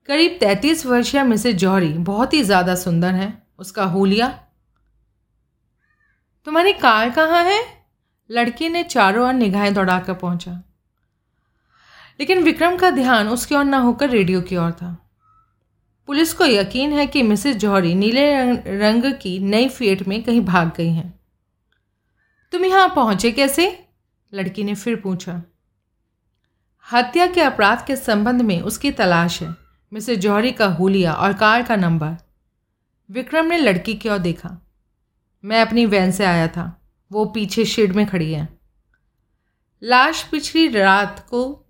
करीब 0.08 0.36
तैतीस 0.40 0.84
वर्षीय 0.86 1.22
मिसेज 1.24 1.56
जौहरी 1.56 1.92
बहुत 2.04 2.34
ही 2.34 2.42
ज़्यादा 2.42 2.74
सुंदर 2.74 3.14
है, 3.14 3.32
उसका 3.58 3.84
होलिया 3.84 4.28
तुम्हारी 6.46 6.72
कार 6.72 7.10
कहाँ 7.10 7.44
है? 7.44 7.64
लड़की 8.30 8.68
ने 8.68 8.82
चारों 8.82 9.26
ओर 9.26 9.32
निगाहें 9.32 9.74
दौड़ाकर 9.74 10.14
पहुँचा। 10.14 10.62
लेकिन 12.20 12.42
विक्रम 12.42 12.76
का 12.76 12.90
ध्यान 12.90 13.28
उसकी 13.28 13.54
ओर 13.54 13.64
ना 13.64 13.78
होकर 13.78 14.10
रेडियो 14.10 14.40
की 14.40 14.56
ओर 14.56 14.72
था। 14.72 15.10
पुलिस 16.06 16.34
को 16.34 16.44
यकीन 16.44 16.92
है 16.92 17.06
कि 17.06 17.22
मिसेस 17.22 17.56
जौहरी 17.56 17.94
नीले 17.94 18.52
रंग 18.78 19.04
की 19.04 19.38
नई 19.38 19.68
फीट 19.68 20.08
में 20.08 20.22
कहीं 20.22 20.40
भाग 20.40 20.72
गई 20.76 20.90
हैं। 20.90 21.20
तुम 22.52 22.64
यहाँ 22.64 22.88
पहुँचे 22.88 23.32
कैसे? 23.32 23.86
लड़की 24.34 24.64
ने 24.64 24.74
फिर 24.74 24.96
पूछा। 24.96 25.42
हत्या 26.92 27.26
के 27.26 27.40
अपराध 27.40 27.86
के 27.86 27.96
संबंध 27.96 28.42
में 28.42 28.60
उसकी 28.60 28.90
तलाश 28.90 29.42
है। 29.42 29.54
मिसेस 29.92 30.18
जौहरी 30.18 30.52
का 30.52 30.66
हुलिया 30.66 31.12
और 31.12 31.32
कार 31.32 31.62
का 31.62 31.76
नंबर। 31.76 32.16
विक्रम 33.10 33.46
ने 33.46 33.58
लड़की 33.58 33.94
की 33.94 34.08
ओर 34.08 34.18
देखा। 34.18 34.62
मैं 35.46 35.60
अपनी 35.62 35.86
वैन 35.86 36.10
से 36.10 36.24
आया 36.24 36.48
था। 36.48 36.82
वो 37.12 37.24
पीछे 37.24 37.64
शेड 37.64 37.92
में 37.92 38.06
खड़ी 38.06 38.32
है। 38.32 38.48
लाश 39.82 40.22
पिछली 40.22 40.68
रात 40.68 41.26
को 41.30 41.66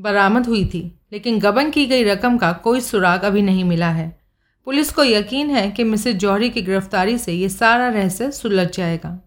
बरामद 0.00 0.46
हुई 0.46 0.64
थी, 0.64 1.00
लेकिन 1.12 1.38
गबन 1.40 1.70
की 1.70 1.86
गई 1.86 2.04
रकम 2.04 2.38
का 2.38 2.52
कोई 2.52 2.80
सुराग 2.80 3.22
अभी 3.22 3.42
नहीं 3.42 3.64
मिला 3.64 3.88
है। 3.88 4.20
पुलिस 4.64 4.92
को 4.92 5.04
यकीन 5.04 5.50
है 5.50 5.70
कि 5.70 5.84
मिसेस 5.84 6.16
जौहरी 6.16 6.50
की 6.50 6.62
गिरफ्तारी 6.62 7.18
से 7.18 7.32
ये 7.32 7.48
सारा 7.48 7.88
रहस्य 7.88 8.30
सुलझ 8.30 8.68
जाएगा। 8.76 9.18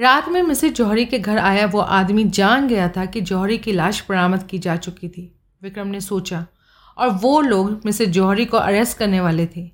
रात 0.00 0.28
में 0.28 0.42
मिसेज 0.42 0.74
जौहरी 0.74 1.04
के 1.04 1.18
घर 1.18 1.38
आया 1.38 1.66
वो 1.66 1.80
आदमी 1.80 2.24
जान 2.24 2.68
गया 2.68 2.88
था 2.88 3.04
कि 3.06 3.20
जौहरी 3.20 3.58
की 3.58 3.72
लाश 3.72 4.04
बरामद 4.08 4.42
की 4.42 4.58
जा 4.58 4.76
चुकी 4.76 5.08
थी। 5.08 5.40
विक्रम 5.62 5.86
ने 5.86 6.00
सोचा, 6.00 6.46
और 6.98 7.08
वो 7.08 7.40
लोग 7.40 7.82
मिसेज 7.86 8.08
जौहरी 8.08 8.44
को 8.44 8.56
अरेस्ट 8.56 8.98
करने 8.98 9.20
वाले 9.20 9.46
थे। 9.46 9.70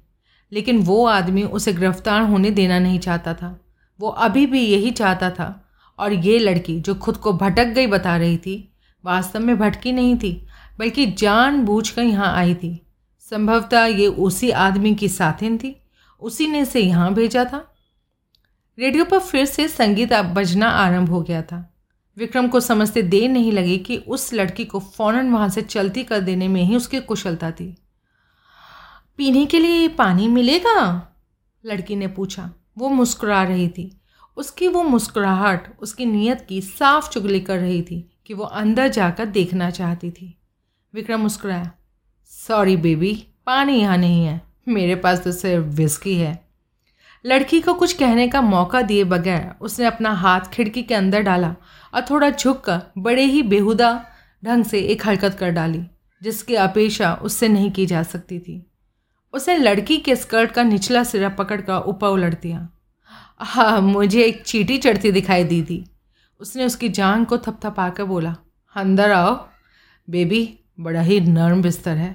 लेकिन 0.52 0.78
वो 0.78 1.06
आदमी 1.06 1.42
उसे 1.42 1.72
गिरफ़्तार 1.72 2.22
होने 2.22 2.50
देना 2.50 2.78
नहीं 2.78 2.98
चाहता 2.98 3.34
था। 3.34 3.60
वो 4.00 4.08
अभी 4.08 4.46
भी 4.46 4.60
यही 4.60 4.90
चाहता 4.90 5.30
था। 5.30 5.66
और 5.98 6.12
ये 6.12 6.38
लड़की 6.38 6.80
जो 6.80 6.94
खुद 6.94 7.16
को 7.16 7.32
भटक 7.32 7.64
गई 7.64 7.86
बता 7.86 8.16
रही 8.16 8.36
थी, 8.36 8.72
वास्तव 9.04 9.40
में 9.40 9.58
भटकी 9.58 9.92
नहीं 9.92 10.16
थी, 10.18 10.46
बल्कि 10.78 11.06
जान 11.06 11.64
बूझ 11.64 11.90
कर 11.90 12.02
यहाँ 12.02 12.34
आई 12.34 12.54
थी। 12.54 12.86
संभवतः 13.20 13.84
ये 13.84 14.06
उसी 14.06 14.50
आदमी 14.50 14.94
की 14.94 15.08
साथिन 15.08 15.58
थी। 15.58 15.76
उसी 16.20 16.46
ने 16.46 16.60
इसे 16.60 16.80
यहाँ 16.80 17.14
भेजा 17.14 17.44
था। 17.44 17.74
रेडियो 18.78 19.04
पर 19.04 19.18
फिर 19.18 19.44
से 19.44 19.68
संगीत 19.68 20.12
बजना 20.12 20.68
आरंभ 20.68 21.08
हो 21.08 21.22
गया 21.22 21.42
था। 21.42 21.74
विक्रम 22.16 22.48
को 22.48 22.60
समझते 22.60 23.02
देर 23.02 23.30
नहीं 23.30 23.52
लगी 23.52 23.78
कि 23.78 23.96
उस 23.96 24.34
लड़की 24.34 24.64
को 24.64 24.78
फ़ौरन 24.78 25.30
वहाँ 25.30 25.48
से 25.48 25.62
चलती 25.62 26.04
कर 26.04 26.20
देने 26.20 26.48
में 26.48 26.62
ही 26.62 26.76
उसकी 26.76 27.00
कुशलता 27.00 27.50
थी। 27.50 27.76
पीने 29.20 29.46
के 29.46 29.58
लिए 29.58 29.88
पानी 29.88 30.28
मिलेगा? 30.28 31.08
लड़की 31.66 31.96
ने 31.96 32.06
पूछा। 32.06 32.50
वो 32.78 32.88
मुस्कुरा 32.88 33.42
रही 33.42 33.68
थी। 33.68 34.00
उसकी 34.36 34.68
वो 34.68 34.82
मुस्कुराहट, 34.82 35.80
उसकी 35.80 36.06
नीयत 36.06 36.46
की 36.48 36.60
साफ़ 36.60 37.10
चुगली 37.10 37.40
कर 37.40 37.58
रही 37.58 37.82
थी 37.82 38.16
कि 38.26 38.34
वो 38.34 38.44
अंदर 38.44 38.88
जाकर 38.88 39.26
देखना 39.26 39.70
चाहती 39.70 40.10
थी। 40.10 40.38
विक्रम 40.94 41.20
मुस्कुराया। 41.20 41.72
सॉरी 42.24 42.76
बेबी 42.76 43.26
पानी 43.46 43.72
यहाँ 43.72 43.96
नहीं 43.96 44.24
है। 44.24 44.40
मेरे 44.68 44.96
पास 44.96 45.24
तो 45.24 45.32
सिर्फ़ 45.32 45.66
विस्की 45.66 46.14
है। 46.14 46.48
लड़की 47.26 47.60
को 47.60 47.74
कुछ 47.74 47.92
कहने 47.92 48.28
का 48.28 48.40
मौका 48.40 48.82
दिए 48.82 49.04
बगैर 49.04 49.54
उसने 49.60 49.86
अपना 49.86 50.10
हाथ 50.10 50.40
खिड़की 50.40 50.82
के 50.82 50.94
अंदर 50.94 51.20
डाला 51.20 51.56
और 51.94 52.06
थोड़ा 52.10 52.30
झुक 52.30 52.60
कर 52.60 52.80
बड़े 52.98 53.24
ही 53.24 53.42
बेहुदा 53.42 54.06
ढंग 54.44 54.64
से 54.64 54.80
एक 54.80 55.06
हरकत 55.06 55.36
कर 55.40 55.50
डाली, 55.50 55.84
जिसकी 56.22 56.54
अपेक्षा 56.54 57.14
उससे 57.14 57.48
नहीं 57.48 57.70
की 57.70 57.86
जा 57.86 58.02
सकती 58.02 58.38
थी। 58.38 58.66
उसने 59.34 59.56
लड़की 59.56 59.96
के 59.96 60.16
स्कर्ट 60.16 60.50
का 60.50 60.62
निचला 60.62 61.04
सिरा 61.04 61.28
पकड़ 61.28 61.60
कर 61.60 61.82
ऊपर 61.86 62.08
उलट 62.08 62.40
दिया। 62.42 62.68
हाँ 63.40 63.80
मुझे 63.80 64.22
एक 64.24 64.42
चीटी 64.46 64.78
चढ़ती 64.78 65.12
दिखाई 65.12 65.44
दी 65.44 65.62
थी। 65.62 65.84
उसने 66.40 66.64
उसकी 66.64 66.88
जान 66.88 67.24
को 67.24 67.38
थपथपा 67.38 67.88
कर 67.90 68.04
बोला, 68.04 68.36
अंदर 68.76 69.10
आओ। 69.10 69.34
बेबी, 70.08 70.58
बड़ा 70.80 71.00
ही 71.00 71.20
नर्म 71.20 71.62
बिस्तर 71.62 71.96
है। 71.96 72.14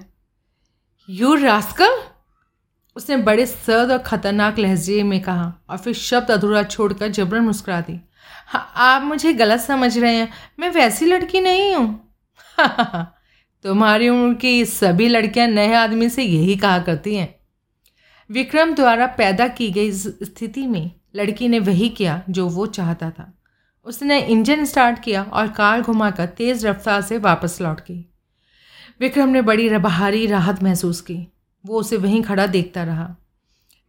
यू 1.10 1.34
रास्कल 1.36 2.02
उसने 2.96 3.18
बड़े 3.18 3.46
सर्द 3.46 3.92
और 3.92 3.98
ख़तरनाक 3.98 4.60
लहजे 4.60 5.04
में 5.04 5.20
कहा 5.22 5.54
और 5.70 5.78
फिर 5.78 5.94
शब्द 5.94 6.32
अधूरा 6.32 6.64
छोड़कर 6.64 7.08
जबरन 7.08 7.44
मुस्कुरा 7.44 7.82
दी। 7.82 8.00
हाँ 8.48 8.72
आप 8.76 9.02
मुझे 9.02 9.34
गलत 9.34 9.60
समझ 9.60 9.98
रहे 9.98 10.16
हैं। 10.16 10.32
मैं 10.60 10.70
वैसी 10.70 11.06
लड़की 11.06 11.42
नहीं 11.42 11.76
हूँ। 11.76 12.14
तुम्हारी 13.66 14.10
उम्र 14.10 14.34
की 14.34 14.66
सभी 14.66 15.08
लड़कियाँ 15.08 15.48
नए 15.48 15.74
आदमी 15.74 16.10
से 16.10 16.24
यही 16.24 16.56
कहा 16.56 16.80
करती 16.80 17.16
हैं। 17.16 17.36
विक्रम 18.32 18.74
द्वारा 18.74 19.06
पैदा 19.06 19.48
की 19.48 19.72
गई 19.72 19.92
स्थिति 19.92 20.68
में 20.68 20.92
लड़की 21.16 21.48
ने 21.48 21.60
वही 21.60 21.90
किया 21.90 22.24
जो 22.30 22.48
वो 22.48 22.66
चाहता 22.66 23.10
था। 23.10 23.34
उसने 23.86 24.22
इंजन 24.22 24.66
स्टार्ट 24.66 25.04
किया 25.04 25.24
और 25.24 25.48
कार 25.48 25.82
घुमाकर 25.82 26.26
तेज़ 26.26 26.68
रफ्तार 26.68 27.02
से 27.02 27.18
वापस 27.18 27.62
लौट 27.62 27.80
गई। 27.80 28.06
विक्रम 29.00 29.30
ने 29.30 29.42
बड़ी 29.42 29.70
रबाहारी 29.70 30.26
राहत 30.26 30.64
महसूस 30.64 31.02
की। 31.02 31.28
वो 31.66 31.80
उसे 31.80 31.98
वहीं 31.98 32.22
खड़ा 32.22 32.48
देखता 32.48 32.84
रहा। 32.84 33.16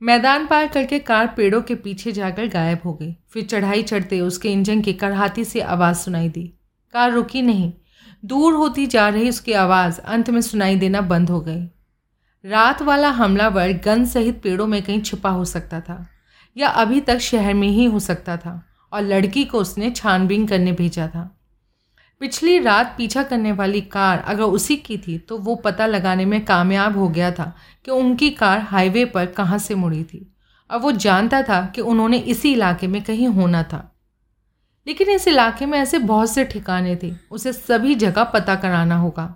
मैदान 0.02 0.46
पार 0.46 0.66
करके 0.66 0.98
कार 0.98 1.26
पेड़ों 1.36 1.62
के 1.62 1.74
पीछे 1.74 2.12
जाकर 2.12 2.46
गायब 2.46 2.78
हो 2.84 2.94
गई। 2.94 3.16
फिर 3.30 3.44
चढ़ाई 3.44 3.82
चढ़ते 3.82 4.20
उसके 4.20 4.52
इंजन 4.52 4.80
की 4.80 4.92
करहाती 4.92 5.44
सी 5.44 5.60
आवाज़ 5.60 5.96
सुनाई 5.96 6.28
दी। 6.28 6.54
कार 6.92 7.12
रुकी 7.12 7.42
नहीं। 7.42 7.72
दूर 8.22 8.54
होती 8.54 8.86
जा 8.86 9.08
रही 9.08 9.28
उसकी 9.28 9.52
आवाज़ 9.54 10.00
अंत 10.00 10.30
में 10.30 10.40
सुनाई 10.40 10.76
देना 10.76 11.00
बंद 11.02 11.30
हो 11.30 11.40
गई। 11.40 11.64
रात 12.44 12.82
वाला 12.82 13.08
हमलावर 13.10 13.72
गन 13.84 14.04
सहित 14.04 14.40
पेड़ों 14.42 14.66
में 14.66 14.82
कहीं 14.82 15.00
छिपा 15.02 15.30
हो 15.30 15.44
सकता 15.44 15.80
था, 15.80 16.06
या 16.56 16.68
अभी 16.68 17.00
तक 17.00 17.18
शहर 17.18 17.54
में 17.54 17.68
ही 17.68 17.84
हो 17.84 17.98
सकता 18.00 18.36
था, 18.36 18.62
और 18.92 19.02
लड़की 19.02 19.44
को 19.44 19.58
उसने 19.58 19.90
छानबीन 19.90 20.46
करने 20.46 20.72
भेजा 20.72 21.08
था। 21.08 21.30
पिछली 22.20 22.58
रात 22.58 22.94
पीछा 22.98 23.22
करने 23.22 23.52
वाली 23.52 23.80
कार 23.80 24.18
अगर 24.18 24.42
उसी 24.42 24.76
की 24.76 24.96
थी 24.98 25.18
तो 25.18 25.38
वो 25.38 25.54
पता 25.54 25.86
लगाने 25.86 26.24
में 26.24 26.44
कामयाब 26.44 26.96
हो 26.98 27.08
गया 27.08 27.30
था 27.30 27.52
कि 27.84 27.90
उनकी 27.90 28.30
कार 28.30 28.60
हाईवे 28.60 29.04
पर 29.04 29.26
कहाँ 29.26 29.58
से 29.58 29.74
मुड़ी 29.74 30.02
थी, 30.04 30.26
और 30.70 30.78
वो 30.78 30.92
जानता 30.92 31.42
था 31.42 31.64
कि 31.66 31.80
उन्होंने 31.80 32.18
इसी 32.18 32.52
इलाके 32.52 32.86
में 32.86 33.02
कहीं 33.02 33.28
होना 33.28 33.62
था। 33.62 33.92
लेकिन 34.86 35.10
इस 35.10 35.28
इलाके 35.28 35.66
में 35.66 35.78
ऐसे 35.78 35.98
बहुत 35.98 36.30
से 36.30 36.44
ठिकाने 36.44 36.96
थे, 37.02 37.12
उसे 37.30 37.52
सभी 37.52 37.94
जगह 37.94 38.24
पता 38.24 38.54
कराना 38.54 38.96
होगा। 38.96 39.34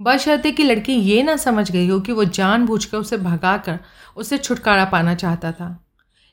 बशर्ते 0.00 0.50
कि 0.52 0.64
लड़की 0.64 0.92
ये 0.92 1.22
ना 1.22 1.36
समझ 1.36 1.70
गई 1.70 1.88
हो 1.88 2.00
कि 2.00 2.12
वो 2.12 2.24
जानबूझकर 2.24 2.98
उसे 2.98 3.16
भगाकर 3.18 3.78
उसे 4.16 4.38
छुटकारा 4.38 4.84
पाना 4.84 5.14
चाहता 5.14 5.52
था। 5.52 5.68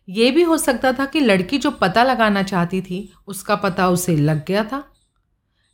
ये 0.07 0.29
भी 0.31 0.43
हो 0.43 0.57
सकता 0.57 0.91
था 0.93 1.05
कि 1.05 1.19
लड़की 1.19 1.57
जो 1.57 1.71
पता 1.71 2.03
लगाना 2.03 2.43
चाहती 2.43 2.81
थी, 2.81 3.13
उसका 3.27 3.55
पता 3.55 3.89
उसे 3.89 4.15
लग 4.15 4.45
गया 4.45 4.63
था। 4.63 4.83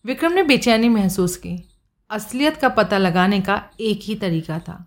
विक्रम 0.06 0.34
ने 0.34 0.44
बेचैनी 0.44 0.90
महसूस 0.90 1.36
की। 1.38 1.58
असलियत 2.10 2.58
का 2.58 2.70
पता 2.70 2.98
लगाने 2.98 3.40
का 3.42 3.62
एक 3.80 4.00
ही 4.04 4.16
तरीका 4.16 4.60
था। 4.60 4.86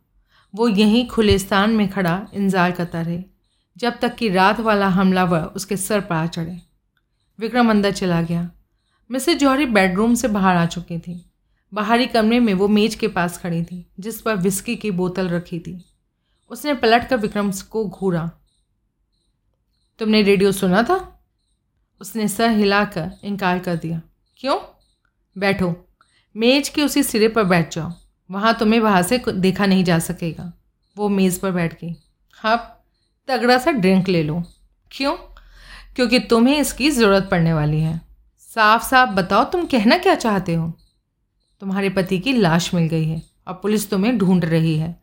वो 0.54 0.68
यहीं 0.68 1.06
खुले 1.08 1.38
स्थान 1.38 1.70
में 1.70 1.88
खड़ा 1.88 2.14
इंतज़ार 2.34 2.70
करता 2.70 3.00
रहे, 3.00 3.22
जब 3.76 3.98
तक 3.98 4.14
कि 4.14 4.28
रात 4.28 4.60
वाला 4.60 4.88
हमलावर 4.88 5.42
उसके 5.56 5.76
सर 5.76 6.00
पर 6.00 6.14
आ 6.14 6.26
चढ़े। 6.26 6.60
विक्रम 7.40 7.70
अंदर 7.70 7.92
चला 7.92 8.23
गया। 8.23 8.50
मिसेज 9.11 9.38
जौहरी 9.38 9.66
बेडरूम 9.66 10.14
से 10.14 10.28
बाहर 10.28 10.56
आ 10.56 10.66
चुकी 10.66 10.99
थी। 10.99 11.30
बाहरी 11.75 12.06
कमरे 12.06 12.40
में 12.40 12.54
वो 12.54 12.68
मेज 12.68 12.94
के 12.94 13.09
पास 13.09 13.38
खड़ी 13.38 13.64
थी, 13.64 13.87
जिस 14.00 14.20
पर 14.20 14.37
विस्की 14.37 14.76
की 14.76 14.90
बोतल 14.90 15.28
रखी 15.28 15.59
थी। 15.59 15.85
उसने 16.50 16.75
पलट 16.75 17.09
कर 17.09 17.16
विक्रम 17.16 17.52
को 17.52 17.88
घूरा। 17.88 18.30
तुमने 19.99 20.23
रेडियो 20.23 20.52
सुना 20.52 20.82
था? 20.82 21.25
उसने 22.00 22.28
सर 22.28 22.50
हिलाकर 22.50 23.11
इनकार 23.25 23.59
कर 23.59 23.76
दिया। 23.76 24.02
क्यों? 24.37 24.59
बैठो। 25.38 25.88
मेज 26.37 26.68
के 26.68 26.82
उसी 26.82 27.02
सिरे 27.02 27.28
पर 27.28 27.44
बैठ 27.44 27.75
जाओ। 27.75 27.92
वहाँ 28.30 28.59
तुम्हें 28.59 28.80
वहाँ 28.80 29.02
से 29.02 29.23
देखा 29.28 29.66
नहीं 29.66 29.85
जा 29.85 29.99
सकेगा। 29.99 30.52
वो 30.97 31.09
मेज़ 31.09 31.40
पर 31.40 31.52
बैठ 31.52 31.75
गई। 31.75 31.97
हाँ 32.32 32.85
तगड़ा 33.28 33.59
सा 33.59 33.70
ड्रिंक 33.70 34.09
ले 34.09 34.23
लो। 34.23 34.44
क्यों? 34.92 35.29
क्योंकि 35.97 36.18
तुम्हें 36.18 36.59
इसकी 36.59 36.90
ज़रूरत 36.90 37.28
पड़ने 37.30 37.52
वाली 37.52 37.80
है। 37.80 38.00
साफ़ 38.38 38.85
साफ़ 38.85 39.11
बताओ 39.11 39.44
तुम 39.44 39.66
कहना 39.66 39.99
क्या 39.99 40.14
चाहते 40.14 40.54
हो? 40.54 40.73
तुम्हारे 41.61 41.90
पति 41.90 42.18
की 42.18 42.32
लाश 42.32 42.75
मिल 42.75 42.85
गई 42.85 43.04
है 43.04 43.23
और 43.49 43.54
पुलिस 43.54 43.90
तुम्हें 43.90 44.18
ढूंढ 44.18 44.44
रही 44.44 44.76
है। 44.76 45.02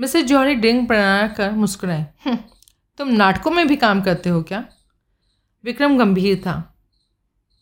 मिसेज 0.00 0.26
जौहरी 0.26 0.54
ड्रिंक 0.54 0.88
बना 0.88 1.28
कर 1.28 1.50
मुस्कुराए। 1.50 2.06
"हम्म, 2.24 2.38
तुम 2.98 3.08
नाटकों 3.08 3.50
में 3.50 3.68
भी 3.68 3.76
काम 3.76 4.00
करते 4.00 4.30
हो 4.30 4.42
क्या? 4.42 4.64
विक्रम 5.64 5.98
गंभीर 5.98 6.36
था। 6.36 6.74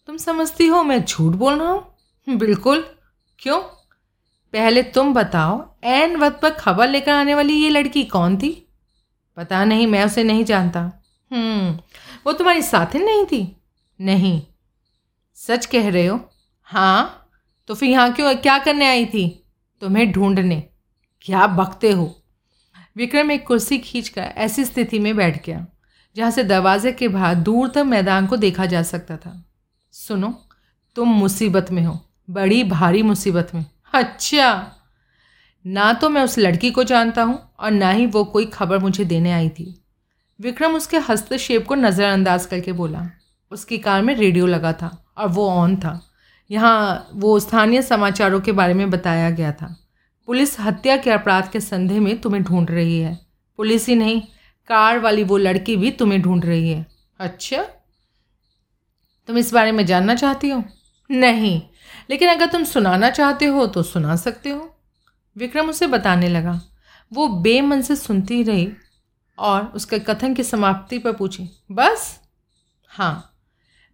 तुम 0.06 0.16
समझती 0.16 0.66
हो 0.66 0.82
मैं 0.82 1.04
झूठ 1.04 1.34
बोल 1.34 1.58
रहा 1.58 1.70
हूँ? 1.70 1.94
बिल्कुल। 2.28 2.84
क्यों? 3.38 3.58
पहले 4.52 4.82
तुम 4.82 5.14
बताओ 5.14 5.74
एन 5.84 6.16
वक्त 6.16 6.40
पर 6.42 6.50
खबर 6.50 6.88
लेकर 6.88 7.12
आने 7.12 7.34
वाली 7.34 7.52
ये 7.52 7.68
लड़की 7.68 8.04
कौन 8.04 8.36
थी? 8.36 8.68
पता 9.36 9.64
नहीं 9.64 9.86
मैं 9.86 10.04
उसे 10.04 10.24
नहीं 10.24 10.44
जानता। 10.44 11.02
हम्म 11.32 11.78
वो 12.26 12.32
तुम्हारी 12.32 12.62
साथिन 12.62 13.04
नहीं 13.04 13.24
थी? 13.24 13.56
नहीं। 14.00 14.40
सच 15.38 15.66
कह 15.66 15.88
रहे 15.90 16.06
हो? 16.06 16.18
हाँ। 16.62 17.18
तो 17.68 17.74
फिर 17.74 17.88
यहाँ 17.88 18.12
क्यों, 18.12 18.34
क्या 18.34 18.58
करने 18.58 18.86
आई 18.86 19.06
थी? 19.06 19.28
तुम्हें 19.82 20.10
ढूँढने। 20.12 20.62
क्या 21.24 21.46
बकते 21.46 21.90
हो? 21.90 22.14
विक्रम 22.96 23.30
एक 23.30 23.46
कुर्सी 23.46 23.78
खींचकर 23.78 24.22
ऐसी 24.22 24.64
स्थिति 24.64 24.98
में 24.98 25.14
बैठ 25.16 25.44
गया, 25.46 25.66
जहाँ 26.16 26.30
से 26.30 26.44
दरवाजे 26.44 26.92
के 26.92 27.08
बाहर 27.08 27.34
दूर 27.34 27.68
तक 27.68 27.84
मैदान 27.86 28.26
को 28.26 28.36
देखा 28.36 28.66
जा 28.66 28.82
सकता 28.82 29.16
था। 29.16 29.32
सुनो, 29.94 30.34
तुम 30.96 31.08
मुसीबत 31.08 31.70
में 31.70 31.82
हो, 31.82 31.98
बड़ी 32.30 32.62
भारी 32.64 33.02
मुसीबत 33.02 33.50
में। 33.54 33.64
अच्छा। 33.92 34.72
ना 35.64 35.92
तो 35.92 36.08
मैं 36.08 36.22
उस 36.22 36.38
लड़की 36.38 36.70
को 36.70 36.84
जानता 36.84 37.22
हूँ 37.22 37.38
और 37.60 37.70
ना 37.70 37.90
ही 37.90 38.06
वो 38.06 38.24
कोई 38.24 38.46
खबर 38.46 38.78
मुझे 38.78 39.04
देने 39.04 39.32
आई 39.32 39.48
थी। 39.48 39.81
विक्रम 40.40 40.74
उसके 40.74 40.98
हस्तक्षेप 40.98 41.66
को 41.66 41.74
नज़रअंदाज 41.74 42.46
करके 42.46 42.72
बोला, 42.72 43.10
उसकी 43.50 43.78
कार 43.78 44.02
में 44.02 44.14
रेडियो 44.14 44.46
लगा 44.46 44.72
था 44.72 45.12
और 45.18 45.28
वो 45.28 45.48
ऑन 45.48 45.76
था। 45.76 46.00
यहाँ 46.50 47.08
वो 47.14 47.38
स्थानीय 47.40 47.82
समाचारों 47.82 48.40
के 48.40 48.52
बारे 48.52 48.74
में 48.74 48.90
बताया 48.90 49.30
गया 49.30 49.52
था। 49.52 49.76
पुलिस 50.26 50.60
हत्या 50.60 50.96
के 50.96 51.10
अपराध 51.10 51.50
के 51.50 51.60
संदेह 51.60 52.00
में 52.00 52.20
तुम्हें 52.20 52.42
ढूंढ 52.42 52.70
रही 52.70 52.98
है। 53.00 53.18
पुलिस 53.56 53.86
ही 53.86 53.94
नहीं, 53.94 54.22
कार 54.68 54.98
वाली 54.98 55.24
वो 55.24 55.36
लड़की 55.36 55.76
भी 55.76 55.90
तुम्हें 55.90 56.22
ढूंढ 56.22 56.44
रही 56.44 56.70
है। 56.70 56.86
अच्छा? 57.20 57.62
तुम 59.28 59.38
इस 59.38 59.52
बारे 59.52 59.72
में 59.72 59.86
जानना 59.86 60.14
चाहती 60.14 60.48
हो? 60.48 60.62
नहीं। 61.10 61.62
लेकिन 62.10 62.28
अगर 62.28 62.46
तुम 62.46 62.64
सुनाना 62.64 63.10
चाहते 63.10 63.46
हो 63.46 63.66
तो 63.66 63.82
सुना 63.82 64.16
सकते 64.16 64.50
हो। 64.50 64.76
विक्रम 65.36 65.68
उसे 65.70 65.86
बताने 65.86 66.28
लगा। 66.28 66.60
वो 67.12 67.28
बेमन 67.28 67.80
से 67.80 67.96
सुनती 67.96 68.42
रही 68.42 68.68
और 69.38 69.72
उसके 69.74 69.98
कथन 69.98 70.34
की 70.34 70.42
समाप्ति 70.42 70.98
पर 70.98 71.12
पूछी, 71.12 71.48
बस? 71.72 72.20
हाँ. 72.88 73.28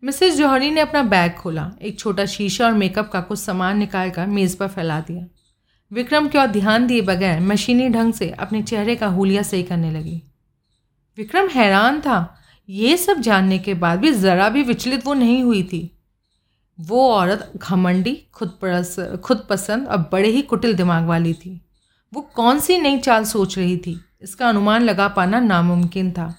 मिसेस 0.05 0.37
जौहरी 0.37 0.71
ने 0.71 0.81
अपना 0.81 1.03
बैग 1.03 1.33
खोला, 1.33 1.73
एक 1.83 1.99
छोटा 1.99 2.27
शीशा 2.27 2.67
और 2.67 2.73
मेकअप 2.73 3.11
का 3.11 3.21
कुछ 3.21 3.39
सामान 3.39 3.79
निकाल 3.79 4.11
कर 4.11 4.27
मेज़ 4.27 4.57
पर 4.57 4.69
फैला 4.69 5.01
दिया। 5.01 5.25
विक्रम 5.93 6.29
की 6.29 6.39
ओर 6.39 6.47
ध्यान 6.47 6.87
दिए 6.87 7.01
बगैर 7.01 7.41
मशीनी 7.41 7.89
ढंग 7.89 8.13
से 8.13 8.31
अपने 8.31 8.63
चेहरे 8.63 8.97
का 8.97 9.07
हुलिया 9.07 9.43
सही 9.43 9.63
करने 9.63 9.91
लगी। 9.91 10.23
विक्रम 11.19 11.49
हैरान 11.49 12.01
था। 12.01 12.35
ये 12.69 12.97
सब 12.97 13.21
जानने 13.21 13.59
के 13.59 13.75
बाद 13.75 13.99
भी 13.99 14.13
ज़रा 14.13 14.49
भी 14.49 14.63
विचलित 14.63 15.07
वो 15.07 15.15
नहीं 15.15 15.43
हुई 15.43 15.63
थी। 15.63 15.99
वो 16.81 17.13
औरत 17.13 17.53
घमंडी, 17.57 18.23
खुद 18.33 19.21
खुद 19.25 19.47
पसंद 19.51 19.89
और 19.89 19.97
बड़े 20.13 20.29
ही 20.29 20.43
कुटिल 20.43 20.75
दिमाग 20.75 21.07
वाली 21.07 21.33
थी। 21.35 21.61
वो 22.15 22.21
कौन 22.23 22.61
सी 22.61 22.79
नई 22.79 22.99
चाल 22.99 23.25
सोच 23.25 23.59
रही 23.59 23.77
थी? 23.77 24.05
इसका 24.23 24.49
अनुमान 24.49 24.83
लगा 24.83 25.09
पाना 25.09 25.41
नामुमकिन 25.41 26.11
था। 26.13 26.35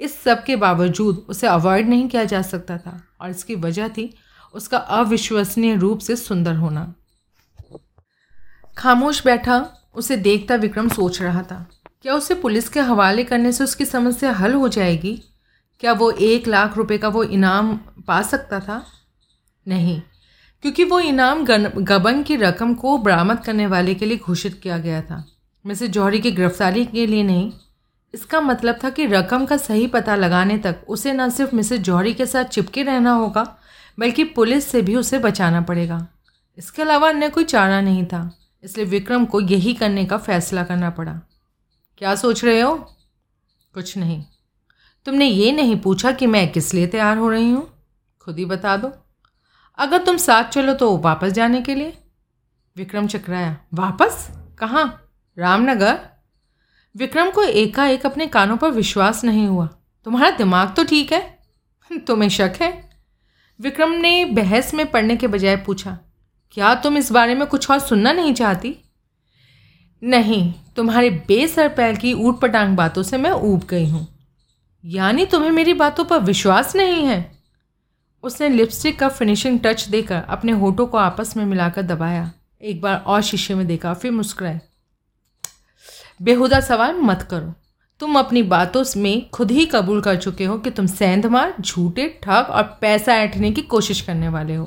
इस 0.00 0.20
सब 0.22 0.42
के 0.44 0.56
बावजूद 0.56 1.24
उसे 1.28 1.46
अवॉइड 1.46 1.88
नहीं 1.88 2.08
किया 2.08 2.24
जा 2.24 2.42
सकता 2.42 2.78
था 2.78 3.00
और 3.20 3.30
इसकी 3.30 3.54
वजह 3.56 3.88
थी 3.88 4.12
उसका 4.54 4.78
अविश्वसनीय 4.78 5.74
रूप 5.76 5.98
से 5.98 6.16
सुंदर 6.16 6.54
होना। 6.54 6.92
खामोश 8.78 9.24
बैठा, 9.24 9.66
उसे 9.94 10.16
देखता 10.16 10.54
विक्रम 10.56 10.88
सोच 10.88 11.20
रहा 11.22 11.42
था, 11.42 11.66
क्या 12.02 12.14
उसे 12.14 12.34
पुलिस 12.34 12.68
के 12.68 12.80
हवाले 12.80 13.24
करने 13.24 13.52
से 13.52 13.64
उसकी 13.64 13.84
समस्या 13.84 14.32
हल 14.32 14.54
हो 14.54 14.68
जाएगी? 14.68 15.14
क्या 15.82 15.92
वो 15.92 16.10
एक 16.10 16.48
लाख 16.48 16.76
रुपए 16.76 16.98
का 16.98 17.08
वो 17.08 17.22
इनाम 17.24 17.74
पा 18.06 18.20
सकता 18.22 18.60
था? 18.60 18.84
नहीं, 19.66 20.00
क्योंकि 20.64 20.84
वो 20.84 21.00
इनाम 21.00 21.44
गबन 21.44 22.22
की 22.22 22.36
रकम 22.36 22.74
को 22.74 22.96
बरामद 22.98 23.44
करने 23.44 23.66
वाले 23.66 23.94
के 23.94 24.06
लिए 24.06 24.18
घोषित 24.18 24.60
किया 24.62 24.78
गया 24.78 25.00
था। 25.02 25.24
मिसेज 25.64 25.90
जौहरी 25.90 26.18
की 26.20 26.30
गिरफ्तारी 26.30 26.84
के 26.86 27.06
लिए 27.06 27.22
नहीं। 27.22 27.52
इसका 28.14 28.40
मतलब 28.40 28.78
था 28.84 28.90
कि 28.90 29.06
रकम 29.06 29.44
का 29.46 29.56
सही 29.56 29.86
पता 29.86 30.16
लगाने 30.16 30.56
तक 30.58 30.84
उसे 30.88 31.12
न 31.12 31.28
सिर्फ़ 31.30 31.54
मिसेज 31.56 31.80
जौहरी 31.80 32.14
के 32.14 32.26
साथ 32.26 32.44
चिपके 32.44 32.82
रहना 32.82 33.12
होगा, 33.12 33.44
बल्कि 33.98 34.24
पुलिस 34.24 34.66
से 34.68 34.82
भी 34.82 34.96
उसे 34.96 35.18
बचाना 35.18 35.60
पड़ेगा। 35.60 36.06
इसके 36.58 36.82
अलावा 36.82 37.08
अन्य 37.08 37.28
कोई 37.28 37.44
चारा 37.44 37.80
नहीं 37.80 38.04
था, 38.06 38.30
इसलिए 38.64 38.86
विक्रम 38.86 39.24
को 39.24 39.40
यही 39.40 39.74
करने 39.74 40.04
का 40.04 40.18
फैसला 40.18 40.64
करना 40.64 40.90
पड़ा। 40.90 41.20
क्या 41.98 42.14
सोच 42.14 42.44
रहे 42.44 42.60
हो? 42.60 42.74
कुछ 43.74 43.96
नहीं। 43.96 44.22
तुमने 45.06 45.26
ये 45.26 45.52
नहीं 45.52 45.78
पूछा 45.80 46.12
कि 46.12 46.26
मैं 46.26 46.50
किस 46.52 46.72
लिए 46.74 46.86
तैयार 46.86 47.16
हो 47.16 47.30
रही 47.30 47.50
हूँ? 47.50 47.66
खुद 48.20 48.38
ही 48.38 48.44
बता 48.44 48.76
दो। 48.76 48.92
अगर 49.78 50.04
तुम 50.04 50.16
साथ 50.16 50.44
चलो 50.44 50.74
तो 50.74 50.96
वापस 50.98 51.32
जाने 51.32 51.60
के 51.62 51.74
लिए? 51.74 51.96
विक्रम 52.76 53.06
चकराया। 53.06 53.56
वापस? 53.74 54.28
कहाँ? 54.58 54.98
रामनगर, 55.36 55.98
विक्रम 56.96 57.30
को 57.30 57.42
एकाएक 57.42 58.06
अपने 58.06 58.26
कानों 58.26 58.56
पर 58.56 58.70
विश्वास 58.70 59.24
नहीं 59.24 59.46
हुआ। 59.46 59.66
तुम्हारा 60.04 60.30
दिमाग 60.30 60.74
तो 60.74 60.84
ठीक 60.84 61.12
है? 61.12 61.38
तुम्हें 62.06 62.28
शक 62.28 62.58
है? 62.60 62.72
विक्रम 63.60 63.90
ने 63.90 64.24
बहस 64.24 64.74
में 64.74 64.90
पढ़ने 64.90 65.16
के 65.16 65.26
बजाय 65.26 65.56
पूछा, 65.56 65.98
क्या 66.52 66.74
तुम 66.74 66.96
इस 66.96 67.12
बारे 67.12 67.34
में 67.34 67.46
कुछ 67.46 67.70
और 67.70 67.78
सुनना 67.78 68.12
नहीं 68.12 68.34
चाहती? 68.34 68.76
नहीं, 70.02 70.52
तुम्हारे 70.76 71.10
बेसर 71.10 71.68
पैर 71.68 71.96
की 71.96 72.12
ऊट 72.12 72.40
पटांग 72.40 72.76
बातों 72.76 73.02
से 73.02 73.18
मैं 73.18 73.30
ऊब 73.30 73.64
गई 73.70 73.88
हूँ। 73.90 74.06
यानी 74.84 75.26
तुम्हें 75.26 75.50
मेरी 75.50 75.74
बातों 75.74 76.04
पर 76.04 76.18
विश्वास 76.18 76.76
नहीं 76.76 77.04
है? 77.06 77.20
उसने 78.22 78.48
लिपस्टिक 78.48 78.98
का 78.98 79.08
फिनिशिंग 79.08 79.58
टच 79.64 79.88
देकर 79.88 80.22
अपने 80.28 80.52
होठों 80.52 80.86
को 80.86 80.98
आपस 80.98 81.36
में 81.36 81.44
मिलाकर 81.44 81.82
दबाया। 81.82 82.30
एक 82.62 82.80
बार 82.80 82.96
और 82.96 83.22
शीशे 83.22 83.54
में 83.54 83.66
देखा, 83.66 83.94
फिर 83.94 84.12
मुस्कुराए 84.12 84.60
बेहुदा 86.22 86.60
सवाल 86.60 86.96
मत 86.96 87.22
करो। 87.30 87.52
तुम 88.00 88.18
अपनी 88.18 88.42
बातों 88.42 88.84
में 88.96 89.28
खुद 89.30 89.50
ही 89.50 89.64
कबूल 89.66 90.00
कर 90.00 90.16
चुके 90.16 90.44
हो 90.44 90.58
कि 90.58 90.70
तुम 90.70 90.86
सेंधमार, 90.86 91.54
झूठे, 91.60 92.06
ठग 92.22 92.46
और 92.50 92.62
पैसा 92.80 93.14
ऐंठने 93.14 93.50
की 93.50 93.62
कोशिश 93.62 94.00
करने 94.00 94.28
वाले 94.28 94.54
हो। 94.54 94.66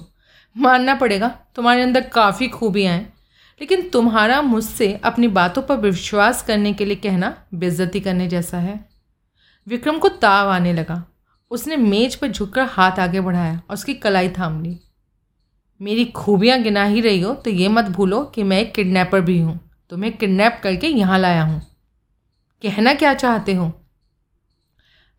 मानना 0.56 0.96
पड़ेगा, 0.96 1.28
तुम्हारे 1.56 1.82
अंदर 1.82 2.02
काफ़ी 2.10 2.48
खूबियाँ 2.48 2.94
हैं, 2.94 3.14
लेकिन 3.62 3.90
तुम्हारा 3.90 4.42
मुझसे 4.42 4.94
अपनी 5.04 5.28
बातों 5.30 5.62
पर 5.62 5.78
विश्वास 5.78 6.42
करने 6.44 6.74
के 6.74 6.86
लिए 6.86 6.96
कहना 6.96 7.36
बेइज्जती 7.54 8.00
करने 8.00 8.28
जैसा 8.28 8.58
है। 8.58 8.80
विक्रम 9.68 9.98
को 9.98 10.10
ताव 10.10 10.50
आने 10.50 10.74
लगा। 10.74 11.04
उसने 11.52 11.78
मेज 11.78 12.16
पर 12.16 12.28
झुककर 12.28 12.66
हाथ 12.72 13.00
आगे 13.00 13.22
बढ़ाया 13.22 13.54
और 13.60 13.74
उसकी 13.74 13.94
कलाई 13.94 14.30
थाम 14.30 14.62
ली। 14.64 14.78
मेरी 15.82 16.06
खूबियाँ 16.06 16.60
गिना 16.60 16.84
ही 16.84 17.02
रही 17.02 17.22
हो 17.22 17.34
तो 17.36 17.50
ये 17.50 17.68
मत 17.68 17.86
भूलो 17.86 18.24
कि 18.26 18.44
मैं 18.44 18.60
एक 18.60 18.74
किडनैपर 18.74 19.22
भी 19.22 19.40
हूँ। 19.40 19.60
तुम्हें 19.92 20.12
किडनैप 20.18 20.60
करके 20.64 20.88
यहाँ 20.88 21.20
लाया 21.20 21.44
हूँ। 21.44 21.62
कहना 22.64 22.94
क्या 22.94 23.14
चाहते 23.14 23.54
हो? 23.54 23.72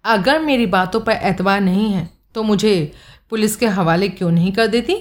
अगर 0.04 0.40
मेरी 0.40 0.66
बातों 0.66 1.00
पर 1.00 1.12
एतबार 1.12 1.60
नहीं 1.60 1.92
है 1.92 2.08
तो 2.34 2.42
मुझे 2.42 2.92
पुलिस 3.30 3.56
के 3.56 3.66
हवाले 3.66 4.08
क्यों 4.08 4.30
नहीं 4.30 4.52
कर 4.52 4.66
देती? 4.66 4.96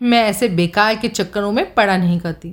मैं 0.00 0.22
ऐसे 0.24 0.48
बेकार 0.48 0.96
के 0.96 1.08
चक्करों 1.08 1.52
में 1.52 1.74
पड़ा 1.74 1.96
नहीं 1.96 2.18
करती। 2.20 2.50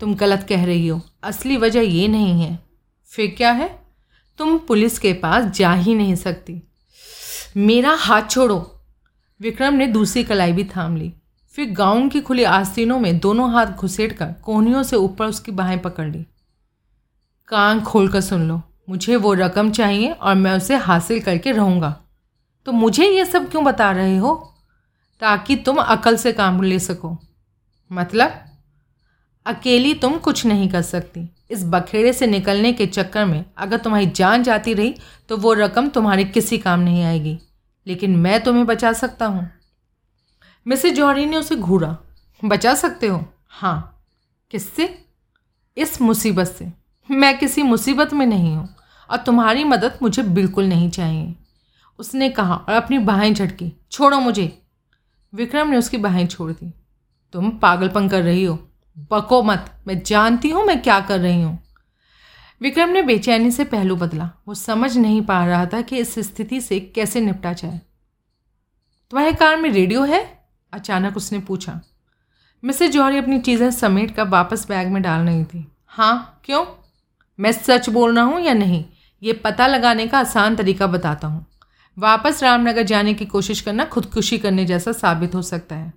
तुम 0.00 0.14
गलत 0.14 0.46
कह 0.48 0.64
रही 0.64 0.86
हो। 0.88 1.00
असली 1.22 1.56
वजह 1.56 1.80
ये 1.80 2.06
नहीं 2.08 2.42
है। 2.42 2.58
फिर 3.08 3.34
क्या 3.36 3.50
है? 3.52 3.68
तुम 4.38 4.58
पुलिस 4.58 4.98
के 4.98 5.12
पास 5.12 5.44
जा 5.44 5.72
ही 5.74 5.94
नहीं 5.94 6.14
सकती। 6.14 6.62
मेरा 7.56 7.90
हाथ 7.90 8.30
छोड़ो। 8.30 8.58
विक्रम 9.40 9.74
ने 9.74 9.86
दूसरी 9.86 10.24
कलाई 10.24 10.52
भी 10.52 10.64
थाम 10.64 10.96
ली। 10.96 11.12
फिर 11.54 11.70
गाउन 11.70 12.08
की 12.08 12.20
खुली 12.20 12.44
आस्तीनों 12.44 12.98
में 12.98 13.18
दोनों 13.18 13.52
हाथ 13.52 13.66
घुसेड़ 13.66 14.12
कर 14.12 14.32
कोहनियों 14.42 14.82
से 14.82 14.96
ऊपर 14.96 15.26
उसकी 15.26 15.52
बाहें 15.52 15.78
पकड़ 15.82 16.08
ली। 16.10 16.26
कान 17.48 17.80
खोल 17.80 18.08
कर 18.08 18.20
सुन 18.20 18.48
लो, 18.48 18.60
मुझे 18.88 19.16
वो 19.16 19.34
रकम 19.34 19.70
चाहिए 19.70 20.10
और 20.10 20.34
मैं 20.34 20.56
उसे 20.56 20.76
हासिल 20.76 21.20
करके 21.20 21.52
रहूँगा। 21.52 21.94
तो 22.66 22.72
मुझे 22.72 23.06
ये 23.06 23.24
सब 23.24 23.50
क्यों 23.50 23.64
बता 23.64 23.90
रहे 23.90 24.16
हो? 24.16 24.34
ताकि 25.20 25.56
तुम 25.56 25.76
अकल 25.76 26.16
से 26.16 26.32
काम 26.32 26.62
ले 26.62 26.78
सको। 26.78 27.16
मतलब 27.92 28.40
अकेली 29.46 29.94
तुम 29.94 30.18
कुछ 30.18 30.46
नहीं 30.46 30.68
कर 30.68 30.82
सकती। 30.82 31.28
इस 31.50 31.64
बखेड़े 31.64 32.12
से 32.12 32.26
निकलने 32.26 32.72
के 32.72 32.86
चक्कर 32.86 33.24
में 33.24 33.44
अगर 33.58 33.78
तुम्हारी 33.78 34.06
जान 34.06 34.42
जाती 34.42 34.74
रही 34.74 34.94
तो 35.28 35.36
वो 35.36 35.52
रकम 35.52 35.88
तुम्हारे 35.88 36.24
किसी 36.24 36.58
काम 36.58 36.80
नहीं 36.80 37.04
आएगी। 37.04 37.38
लेकिन 37.86 38.16
मैं 38.16 38.42
तुम्हें 38.44 38.66
बचा 38.66 38.92
सकता 38.92 39.26
हूँ। 39.26 39.50
मिसेज 40.68 40.94
जौहरी 40.94 41.26
ने 41.26 41.36
उसे 41.36 41.56
घूरा। 41.56 41.98
बचा 42.44 42.74
सकते 42.74 43.06
हो? 43.06 43.24
हाँ। 43.48 44.04
किससे? 44.50 45.04
इस 45.76 46.02
मुसीबत 46.02 46.46
से। 46.46 46.72
मैं 47.10 47.38
किसी 47.38 47.62
मुसीबत 47.62 48.12
में 48.12 48.26
नहीं 48.26 48.56
हूँ 48.56 48.76
और 49.10 49.16
तुम्हारी 49.16 49.64
मदद 49.64 49.98
मुझे 50.02 50.22
बिल्कुल 50.22 50.64
नहीं 50.64 50.90
चाहिए। 50.90 51.34
उसने 51.98 52.28
कहा 52.28 52.54
और 52.54 52.74
अपनी 52.74 52.98
बाहें 52.98 53.34
झटकी। 53.34 53.72
छोड़ो 53.90 54.20
मुझे। 54.20 54.62
विक्रम 55.34 55.68
ने 55.68 55.76
उसकी 55.76 55.96
बाहें 55.96 56.26
छोड़ 56.26 56.52
दी। 56.52 56.72
तुम 57.32 57.50
पागलपन 57.50 58.08
कर 58.08 58.22
रही 58.22 58.44
हो। 58.44 58.68
बको 59.12 59.42
मत। 59.42 59.82
मैं 59.86 60.02
जानती 60.02 60.50
हूँ 60.50 60.64
मैं 60.64 60.82
क्या 60.82 61.00
कर 61.00 61.20
रही 61.20 61.42
हूँ। 61.42 61.62
विक्रम 62.60 62.88
ने 62.88 63.02
बेचैनी 63.02 63.50
से 63.50 63.64
पहलू 63.64 63.96
बदला। 63.96 64.30
वो 64.48 64.54
समझ 64.54 64.96
नहीं 64.96 65.22
पा 65.22 65.46
रहा 65.46 65.66
था 65.66 65.80
कि 65.80 65.96
इस 65.96 66.18
स्थिति 66.18 66.60
से 66.60 66.80
कैसे 66.80 67.20
निपटा 67.20 67.52
जाए। 67.52 67.80
तुम्हारे 69.10 69.32
कार 69.32 69.56
में 69.56 69.70
रेडियो 69.70 70.04
है? 70.04 70.43
अचानक 70.74 71.16
उसने 71.16 71.38
पूछा 71.38 71.80
मिसेज 72.64 72.92
जौहरी 72.92 73.18
अपनी 73.18 73.38
चीज़ें 73.38 73.70
समेट 73.70 74.14
कर 74.14 74.28
वापस 74.28 74.68
बैग 74.68 74.88
में 74.88 75.02
डाल 75.02 75.20
रही 75.20 75.44
थी? 75.44 75.72
हाँ 75.86 76.40
क्यों? 76.44 76.66
मैं 77.40 77.52
सच 77.52 77.88
बोल 77.88 78.16
रहा 78.16 78.24
हूँ 78.24 78.40
या 78.40 78.54
नहीं? 78.54 78.84
ये 79.22 79.32
पता 79.32 79.66
लगाने 79.66 80.06
का 80.06 80.18
आसान 80.18 80.56
तरीका 80.56 80.86
बताता 80.86 81.28
हूँ। 81.28 81.46
वापस 81.98 82.42
रामनगर 82.42 82.82
जाने 82.82 83.14
की 83.14 83.26
कोशिश 83.26 83.60
करना 83.60 83.84
खुदकुशी 83.84 84.38
करने 84.38 84.64
जैसा 84.64 84.92
साबित 84.92 85.34
हो 85.34 85.42
सकता 85.42 85.76
है। 85.76 85.92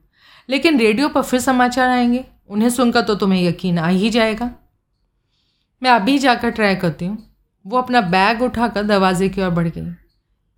लेकिन 0.50 0.80
रेडियो 0.80 1.10
पर 1.10 1.22
फिर 1.22 1.40
समाचार 1.40 1.90
आएँगे। 1.90 2.26
उन्हें 2.50 2.70
सुनकर 2.70 3.02
तो 3.02 3.16
तुम्हें 3.16 3.44
यकीन 3.44 3.80
आ 3.80 3.88
ही 3.88 4.10
जाएगा। 4.10 4.52
मैं 5.84 5.92
अभी 5.92 6.18
जाकर 6.18 6.50
ट्राई 6.50 6.76
करती 6.76 7.06
हूँ। 7.06 7.36
वो 7.68 7.78
अपना 7.78 8.02
बैग 8.02 8.42
उठाकर 8.42 8.84
दरवाजे 8.84 9.30
की 9.30 9.42
ओर 9.42 9.50
बढ़ 9.50 9.68
गई। 9.68 9.92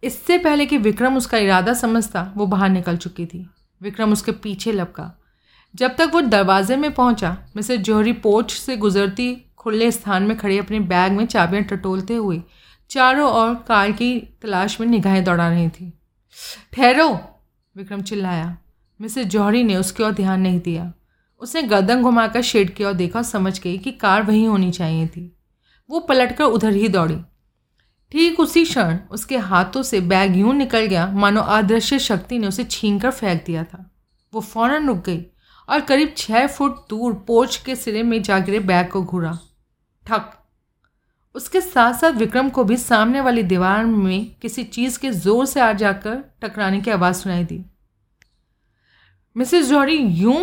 इससे 0.03 0.37
पहले 0.37 0.65
कि 0.65 0.77
विक्रम 0.77 1.17
उसका 1.17 1.37
इरादा 1.37 1.73
समझता, 1.73 2.33
वो 2.37 2.45
बाहर 2.45 2.69
निकल 2.69 2.97
चुकी 2.97 3.25
थी। 3.25 3.49
विक्रम 3.81 4.11
उसके 4.11 4.31
पीछे 4.31 4.71
लपका। 4.71 5.11
जब 5.75 5.95
तक 5.95 6.11
वो 6.13 6.21
दरवाजे 6.21 6.75
में 6.75 6.93
पहुँचा 6.93 7.37
मिसेज 7.55 7.81
जौहरी 7.81 8.13
पोर्च 8.13 8.51
से 8.51 8.77
गुजरती 8.77 9.35
खुले 9.57 9.91
स्थान 9.91 10.23
में 10.23 10.37
खड़े 10.37 10.57
अपने 10.57 10.79
बैग 10.79 11.11
में 11.11 11.25
चाबियाँ 11.25 11.63
टटोलते 11.63 12.15
हुए 12.15 12.41
चारों 12.89 13.31
ओर 13.31 13.55
कार 13.55 13.91
की 13.91 14.19
तलाश 14.41 14.79
में 14.81 14.87
निगाहें 14.87 15.23
दौड़ा 15.23 15.49
रही 15.49 15.69
थी। 15.69 15.93
ठहरो, 16.73 17.09
विक्रम 17.77 18.01
चिल्लाया। 18.01 18.57
मिसेज 19.01 19.27
जौहरी 19.27 19.63
ने 19.63 19.75
उसकी 19.75 20.03
ओर 20.03 20.11
ध्यान 20.11 20.41
नहीं 20.41 20.59
दिया। 20.59 20.93
उसने 21.39 21.61
गर्दन 21.63 22.01
घुमाकर 22.01 22.41
शेड 22.41 22.75
की 22.75 22.83
ओर 22.83 22.93
देखा 22.93 23.19
और 23.19 23.23
समझ 23.23 23.59
गई 23.59 23.77
कि 23.77 23.91
कार 23.91 24.23
वहीं 24.23 24.47
होनी 24.47 24.71
चाहिए 24.71 25.07
थी। 25.07 25.35
वो 25.89 25.99
पलटकर 25.99 26.43
उधर 26.43 26.73
ही 26.73 26.87
दौड़ी। 26.87 27.17
ठीक 28.11 28.39
उसी 28.39 28.63
क्षण 28.65 28.97
उसके 29.11 29.37
हाथों 29.39 29.81
से 29.83 29.99
बैग 30.01 30.35
यूँ 30.37 30.53
निकल 30.55 30.85
गया, 30.85 31.05
मानो 31.07 31.41
अदृश्य 31.41 31.99
शक्ति 31.99 32.39
ने 32.39 32.47
उसे 32.47 32.63
छीन 32.65 32.99
कर 32.99 33.11
फेंक 33.11 33.43
दिया 33.45 33.63
था। 33.63 33.85
वो 34.33 34.41
फ़ौरन 34.41 34.87
रुक 34.87 35.03
गई 35.05 35.25
और 35.69 35.81
करीब 35.81 36.13
छः 36.17 36.47
फुट 36.47 36.77
दूर 36.89 37.13
पोर्च 37.27 37.57
के 37.65 37.75
सिरे 37.75 38.03
में 38.03 38.21
जा 38.23 38.39
गिरे 38.39 38.59
बैग 38.61 38.89
को 38.89 39.03
घूरा। 39.03 39.37
ठक 40.05 40.31
उसके 41.35 41.61
साथ 41.61 41.93
साथ 41.93 42.11
विक्रम 42.11 42.49
को 42.49 42.63
भी 42.63 42.77
सामने 42.77 43.21
वाली 43.21 43.43
दीवार 43.43 43.85
में 43.85 44.25
किसी 44.41 44.63
चीज़ 44.65 44.99
के 44.99 45.11
ज़ोर 45.11 45.45
से 45.45 45.59
आ 45.59 45.71
जाकर 45.73 46.23
टकराने 46.41 46.79
की 46.81 46.91
आवाज़ 46.91 47.15
सुनाई 47.15 47.43
दी। 47.43 47.63
मिसेस 49.35 49.69
जॉरी 49.69 49.97
यूँ 49.97 50.35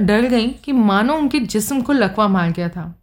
डर 0.00 0.26
गई 0.28 0.48
कि 0.64 0.72
मानो 0.72 1.14
उनके 1.14 1.38
जिस्म 1.40 1.80
को 1.80 1.92
लकवा 1.92 2.28
मार 2.28 2.50
गया 2.52 2.68
था। 2.68 2.94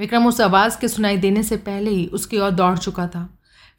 विक्रम 0.00 0.26
उस 0.26 0.40
आवाज़ 0.40 0.78
के 0.80 0.88
सुनाई 0.88 1.16
देने 1.16 1.42
से 1.42 1.56
पहले 1.56 1.90
ही 1.90 2.06
उसकी 2.06 2.38
ओर 2.38 2.50
दौड़ 2.50 2.78
चुका 2.78 3.06
था। 3.06 3.28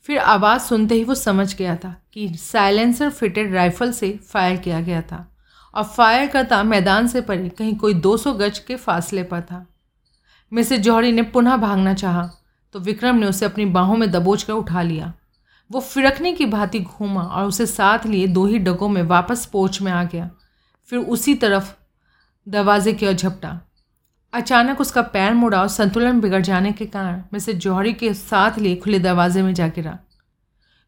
फिर 0.02 0.18
आवाज़ 0.18 0.62
सुनते 0.62 0.96
ही 0.96 1.04
वो 1.04 1.16
समझ 1.16 1.54
गया 1.56 1.76
था 1.76 1.96
कि 2.14 2.28
साइलेंसर 2.36 3.10
फिटेड 3.10 3.54
राइफल 3.54 3.92
से 3.92 4.10
फायर 4.30 4.58
किया 4.58 4.82
गया 4.82 5.02
था 5.02 5.26
और 5.74 5.84
फायर 5.84 6.28
करता 6.28 6.62
मैदान 6.64 7.08
से 7.08 7.22
परे 7.22 7.50
कहीं 7.50 7.76
कोई 7.76 7.94
200 7.94 8.34
गज 8.34 8.60
के 8.60 8.76
फासले 8.76 9.24
पर 9.24 9.42
था। 9.42 9.66
मिसेज 10.52 10.82
जौहरी 10.82 11.12
ने 11.12 11.22
पुनः 11.24 11.56
भागना 11.58 11.94
चाहा 11.94 12.30
तो 12.74 12.80
विक्रम 12.80 13.16
ने 13.16 13.28
उसे 13.28 13.46
अपनी 13.46 13.66
बाहों 13.66 13.98
में 13.98 14.10
दबोच 14.12 14.44
कर 14.44 14.54
उठा 14.54 14.82
लिया। 14.82 15.14
वो 15.72 15.80
फिरकने 15.80 16.34
की 16.34 16.46
भांति 16.46 16.80
घूमा 16.80 17.22
और 17.22 17.46
उसे 17.46 17.66
साथ 17.66 18.06
लिए 18.06 18.28
दो 18.28 18.46
ही 18.46 18.60
डगों 18.60 18.90
में 18.90 19.02
वापस 19.04 19.46
पोच 19.46 19.82
में 19.82 19.92
आ 19.92 20.04
गया। 20.04 20.30
फिर 20.90 21.00
उसी 21.00 21.36
तरफ़ 21.36 21.74
दरवाजे 22.48 22.94
की 22.94 23.08
ओर 23.08 23.14
झपटा। 23.14 23.60
अचानक 24.34 24.82
उसका 24.82 25.02
पैर 25.04 25.34
मुड़ा 25.34 25.62
और 25.62 25.67
संतुलन 25.67 26.20
बिगड़ 26.22 26.41
जाने 26.41 26.72
के 26.72 26.86
कारण 26.86 27.22
मिसेज 27.34 27.58
जौहरी 27.58 27.94
के 27.94 28.13
साथ 28.13 28.60
लिए 28.60 28.76
खुले 28.76 29.00
दरवाजे 29.00 29.41
में 29.41 29.54
जा 29.54 29.67
गिरा। 29.67 29.98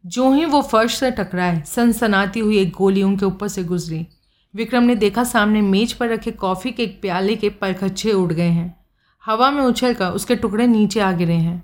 जो 0.04 0.32
ही 0.34 0.46
वो 0.46 0.62
फर्श 0.62 0.96
से 0.96 1.12
टकराए, 1.12 1.62
सनसनाती 1.62 2.40
हुई 2.40 2.58
एक 2.58 2.72
गोली 2.72 3.04
उनके 3.04 3.26
ऊपर 3.26 3.48
से 3.48 3.64
गुजरी। 3.64 4.06
विक्रम 4.54 4.84
ने 4.84 4.96
देखा 4.96 5.24
सामने 5.24 5.62
मेज 5.62 5.94
पर 5.94 6.10
रखे 6.10 6.32
कॉफ़ी 6.32 6.72
के 6.72 6.84
एक 6.84 7.00
प्याले 7.02 7.36
के 7.36 7.50
परखच्चे 7.52 8.12
उड़ 8.12 8.34
गए 8.34 8.50
हैं। 8.50 8.76
हवा 9.24 9.52
में 9.52 9.62
उछलकर 9.64 10.10
उसके 10.10 10.36
टुकड़े 10.36 10.68
नीचे 10.68 11.00
आ 11.00 11.12
गिरे 11.12 11.34
हैं। 11.34 11.64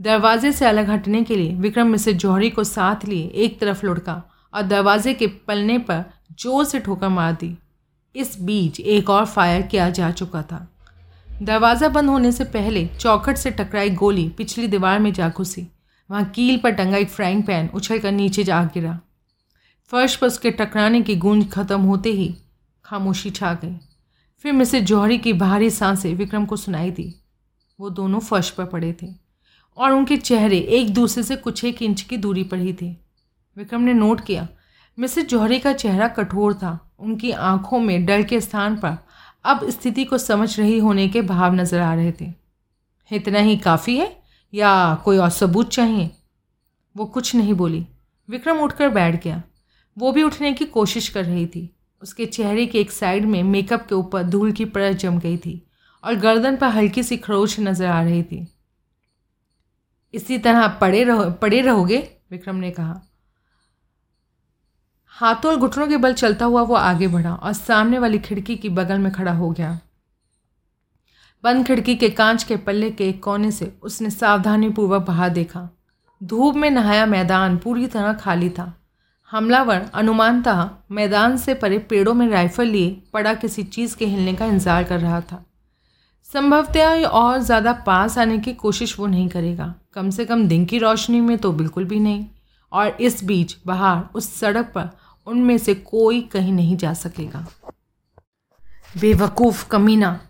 दरवाजे 0.00 0.52
से 0.52 0.66
अलग 0.66 0.90
हटने 0.90 1.22
के 1.24 1.36
लिए 1.36 1.54
विक्रम 1.54 1.86
मिसेज 1.86 2.16
जौहरी 2.16 2.50
को 2.50 2.64
साथ 2.64 3.04
लिए 3.04 3.26
एक 3.36 3.60
तरफ़ 3.60 3.86
लुढ़का 3.86 4.22
और 4.54 4.62
दरवाजे 4.62 5.14
के 5.14 5.26
पलने 5.26 5.78
पर 5.78 6.04
ज़ोर 6.40 6.64
से 6.64 6.80
ठोकर 6.80 7.08
मार 7.08 7.32
दी। 7.32 7.56
इस 8.14 8.40
बीच 8.40 8.80
एक 8.80 9.10
और 9.10 9.26
फायर 9.26 9.62
किया 9.62 9.88
जा 9.90 10.10
चुका 10.10 10.42
था। 10.42 10.66
दरवाज़ा 11.42 11.88
बंद 11.88 12.10
होने 12.10 12.32
से 12.32 12.44
पहले 12.44 12.86
चौखट 13.00 13.36
से 13.36 13.50
टकराई 13.50 13.90
गोली 13.90 14.28
पिछली 14.28 14.66
दीवार 14.68 14.98
में 14.98 15.12
जा 15.12 15.28
घुसी। 15.28 15.66
वहाँ 16.10 16.24
कील 16.24 16.58
पर 16.58 16.70
टंगा 16.70 16.96
एक 16.96 17.08
फ्राइंग 17.08 17.42
पैन 17.42 17.68
उछल 17.74 17.98
कर 17.98 18.12
नीचे 18.12 18.44
जा 18.44 18.62
गिरा। 18.64 18.98
फर्श 19.92 20.16
पर 20.16 20.26
उसके 20.26 20.50
टकराने 20.50 21.02
की 21.02 21.16
गूंज 21.16 21.50
खत्म 21.50 21.80
होते 21.80 22.12
ही 22.12 22.34
खामोशी 22.84 23.30
छा 23.30 23.52
गई। 23.54 23.76
फिर 24.44 24.52
मिसेज 24.52 24.84
जौहरी 24.84 25.18
की 25.18 25.32
भारी 25.32 25.70
साँसें 25.70 26.14
विक्रम 26.14 26.46
को 26.46 26.56
सुनाई 26.56 26.90
दी। 26.90 27.14
वो 27.78 27.90
दोनों 27.90 28.20
फर्श 28.20 28.50
पर 28.50 28.64
पड़े 28.64 28.92
थे 29.02 29.06
और 29.78 29.92
उनके 29.92 30.16
चेहरे 30.16 30.58
एक 30.58 30.92
दूसरे 30.94 31.22
से 31.22 31.36
कुछ 31.36 31.64
एक 31.64 31.82
इंच 31.82 32.02
की 32.02 32.16
दूरी 32.16 32.44
पर 32.44 32.58
ही 32.58 32.72
थे। 32.72 32.90
विक्रम 33.56 33.80
ने 33.80 33.92
नोट 33.92 34.20
किया 34.20 34.48
मिसेज 35.00 35.28
जौहरी 35.28 35.58
का 35.58 35.72
चेहरा 35.72 36.08
कठोर 36.08 36.54
था। 36.54 36.94
उनकी 36.98 37.30
आँखों 37.30 37.80
में 37.80 38.06
डर 38.06 38.22
के 38.22 38.40
स्थान 38.40 38.76
पर 38.76 38.96
अब 39.44 39.70
स्थिति 39.70 40.04
को 40.04 40.18
समझ 40.18 40.60
रही 40.60 40.78
होने 40.78 41.08
के 41.08 41.22
भाव 41.22 41.54
नज़र 41.54 41.80
आ 41.80 41.94
रहे 41.94 42.12
थे। 42.12 42.32
इतना 43.10 43.38
ही 43.38 43.56
काफ़ी 43.56 43.96
है 43.96 44.22
या 44.54 44.94
कोई 44.94 45.18
और 45.18 45.30
सबूत 45.30 45.70
चाहिए? 45.70 46.10
वो 46.96 47.06
कुछ 47.06 47.34
नहीं 47.34 47.54
बोली। 47.54 47.86
विक्रम 48.28 48.58
उठकर 48.58 48.88
बैठ 48.88 49.24
गया। 49.24 49.42
वो 49.98 50.12
भी 50.12 50.22
उठने 50.22 50.52
की 50.52 50.64
कोशिश 50.64 51.08
कर 51.08 51.24
रही 51.24 51.46
थी। 51.46 51.76
उसके 52.02 52.26
चेहरे 52.26 52.66
के 52.66 52.80
एक 52.80 52.90
साइड 52.90 53.24
में 53.24 53.42
मेकअप 53.42 53.86
के 53.86 53.94
ऊपर 53.94 54.22
धूल 54.22 54.52
की 54.52 54.64
परत 54.64 54.96
जम 54.96 55.18
गई 55.18 55.36
थी 55.36 55.70
और 56.04 56.14
गर्दन 56.14 56.56
पर 56.56 56.66
हल्की 56.66 57.02
सी 57.02 57.16
खरोच 57.16 57.60
नज़र 57.60 57.86
आ 57.86 58.02
रही 58.02 58.22
थी। 58.22 58.46
इसी 60.14 60.38
तरह 60.38 60.68
पड़े 60.68 61.04
रहो, 61.04 61.30
पड़े 61.30 61.60
रहोगे? 61.60 62.16
विक्रम 62.30 62.56
ने 62.56 62.70
कहा। 62.70 63.00
हाथों 65.20 65.50
और 65.52 65.56
घुटनों 65.58 65.86
के 65.88 65.96
बल 65.96 66.12
चलता 66.12 66.44
हुआ 66.44 66.60
वो 66.62 66.74
आगे 66.74 67.06
बढ़ा 67.08 67.32
और 67.32 67.52
सामने 67.52 67.98
वाली 67.98 68.18
खिड़की 68.18 68.54
की 68.56 68.68
बगल 68.68 68.98
में 68.98 69.10
खड़ा 69.12 69.32
हो 69.32 69.50
गया। 69.50 69.78
बंद 71.44 71.66
खिड़की 71.66 71.94
के 71.96 72.08
कांच 72.10 72.44
के 72.44 72.56
पल्ले 72.58 72.90
के 72.90 73.08
एक 73.08 73.22
कोने 73.22 73.50
से 73.50 73.72
उसने 73.82 74.10
सावधानीपूर्वक 74.10 75.02
बाहर 75.02 75.30
देखा। 75.30 75.68
धूप 76.20 76.56
में 76.56 76.70
नहाया 76.70 77.04
मैदान 77.06 77.56
पूरी 77.56 77.86
तरह 77.86 78.12
खाली 78.12 78.48
था। 78.50 78.72
हमलावर 79.30 79.84
अनुमानतः 79.94 80.68
मैदान 80.90 81.36
से 81.36 81.54
परे 81.54 81.78
पेड़ों 81.90 82.14
में 82.14 82.26
राइफल 82.28 82.66
लिए 82.66 82.90
पड़ा 83.12 83.34
किसी 83.34 83.62
चीज़ 83.64 83.96
के 83.96 84.06
हिलने 84.06 84.34
का 84.34 84.46
इंतज़ार 84.46 84.84
कर 84.84 85.00
रहा 85.00 85.20
था। 85.22 85.44
संभवतः 86.28 87.04
और 87.04 87.38
ज़्यादा 87.40 87.72
पास 87.86 88.18
आने 88.18 88.38
की 88.38 88.52
कोशिश 88.54 88.98
वो 88.98 89.06
नहीं 89.06 89.28
करेगा। 89.28 89.74
कम 89.94 90.10
से 90.10 90.24
कम 90.24 90.46
दिन 90.48 90.64
की 90.64 90.78
रोशनी 90.78 91.20
में 91.20 91.36
तो 91.38 91.52
बिल्कुल 91.52 91.84
भी 91.84 92.00
नहीं। 92.00 92.26
और 92.72 92.96
इस 93.00 93.22
बीच 93.24 93.56
बाहर, 93.66 94.02
उस 94.14 94.34
सड़क 94.40 94.72
पर 94.74 94.88
उनमें 95.26 95.58
से 95.58 95.74
कोई 95.74 96.20
कहीं 96.20 96.52
नहीं 96.52 96.76
जा 96.76 96.94
सकेगा। 96.94 97.46
बेवकूफ़ 99.00 99.68
कमीना 99.68 100.20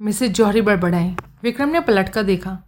मिसेज 0.00 0.32
जौहरी 0.32 0.60
बड़बड़ाई 0.60 1.16
विक्रम 1.42 1.68
ने 1.68 1.80
पलट 1.80 2.08
कर 2.08 2.22
देखा। 2.22 2.58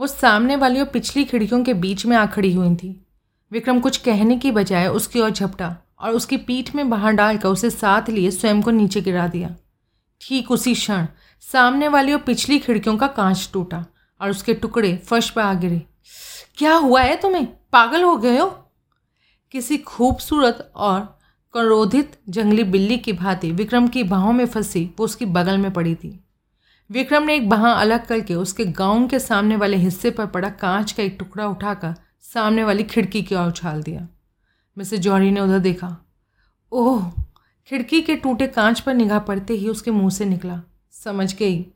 वो 0.00 0.06
सामने 0.06 0.56
वाली 0.56 0.80
और 0.80 0.86
पिछली 0.86 1.24
खिड़कियों 1.24 1.64
के 1.64 1.74
बीच 1.74 2.06
में 2.06 2.16
आ 2.16 2.26
खड़ी 2.26 2.54
हुई 2.54 2.76
थी। 2.76 3.06
विक्रम 3.52 3.80
कुछ 3.80 3.96
कहने 3.96 4.38
की 4.38 4.50
बजाय 4.50 4.88
उसकी 4.88 5.20
ओर 5.20 5.30
झपटा 5.30 5.76
और 5.98 6.10
उसकी 6.10 6.36
पीठ 6.36 6.74
में 6.74 6.90
बाहर 6.90 7.12
डालकर 7.12 7.48
उसे 7.48 7.70
साथ 7.70 8.08
लिए 8.08 8.30
स्वयं 8.30 8.62
को 8.62 8.70
नीचे 8.70 9.00
गिरा 9.00 9.26
दिया। 9.28 9.56
ठीक 10.20 10.50
उसी 10.50 10.74
क्षण 10.74 11.06
सामने 11.40 11.88
वाली 11.88 12.12
और 12.12 12.18
पिछली 12.18 12.58
खिड़कियों 12.58 12.96
का 12.96 13.06
कांच 13.06 13.50
टूटा 13.52 13.84
और 14.20 14.30
उसके 14.30 14.54
टुकड़े 14.54 14.96
फर्श 14.96 15.30
पर 15.30 15.42
आ 15.42 15.54
गिरे। 15.54 15.82
क्या 16.56 16.74
हुआ 16.74 17.02
है 17.02 17.16
तुम्हें? 17.16 17.46
पागल 17.72 18.02
हो 18.02 18.16
गए 18.16 18.38
हो? 18.38 18.46
किसी 19.52 19.78
खूबसूरत 19.78 20.72
और 20.76 21.21
क्रोधित 21.54 22.20
जंगली 22.28 22.64
बिल्ली 22.64 22.98
की 22.98 23.12
भांति 23.12 23.52
विक्रम 23.52 23.88
की 23.88 24.02
बाहों 24.02 24.32
में 24.32 24.46
फंसी 24.46 24.90
वो 24.98 25.04
उसकी 25.04 25.26
बगल 25.26 25.58
में 25.58 25.72
पड़ी 25.72 25.94
थी। 25.94 26.24
विक्रम 26.90 27.22
ने 27.22 27.34
एक 27.34 27.48
बाह 27.48 27.72
अलग 27.72 28.06
करके 28.06 28.34
उसके 28.34 28.64
गाउन 28.64 29.08
के 29.08 29.18
सामने 29.18 29.56
वाले 29.56 29.76
हिस्से 29.76 30.10
पर 30.10 30.26
पड़ा 30.26 30.48
कांच 30.48 30.92
का 30.92 31.02
एक 31.02 31.16
टुकड़ा 31.18 31.46
उठाकर 31.46 31.94
सामने 32.20 32.64
वाली 32.64 32.82
खिड़की 32.82 33.22
की 33.22 33.34
ओर 33.34 33.46
उछाल 33.46 33.82
दिया। 33.82 34.08
मिसेज 34.78 35.00
जौहरी 35.00 35.30
ने 35.30 35.40
उधर 35.40 35.58
देखा। 35.58 35.96
ओह, 36.72 37.12
खिड़की 37.66 38.02
के 38.02 38.16
टूटे 38.16 38.46
कांच 38.46 38.80
पर 38.80 38.94
निगाह 38.94 39.18
पड़ते 39.18 39.54
ही 39.54 39.68
उसके 39.68 39.90
मुँह 39.90 40.10
से 40.10 40.24
निकला। 40.24 40.62
समझ 40.92 41.34
गई। 41.36 41.66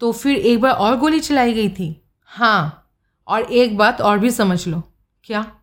तो 0.00 0.12
फिर 0.12 0.36
एक 0.36 0.60
बार 0.60 0.72
और 0.72 0.96
गोली 0.96 1.20
चलाई 1.20 1.52
गई 1.52 1.68
थी? 1.68 2.02
हाँ 2.24 2.90
और 3.26 3.42
एक 3.42 3.76
बात 3.76 4.00
और 4.00 4.18
भी 4.18 4.30
समझ 4.30 4.68
लो। 4.68 4.82
क्या? 5.24 5.57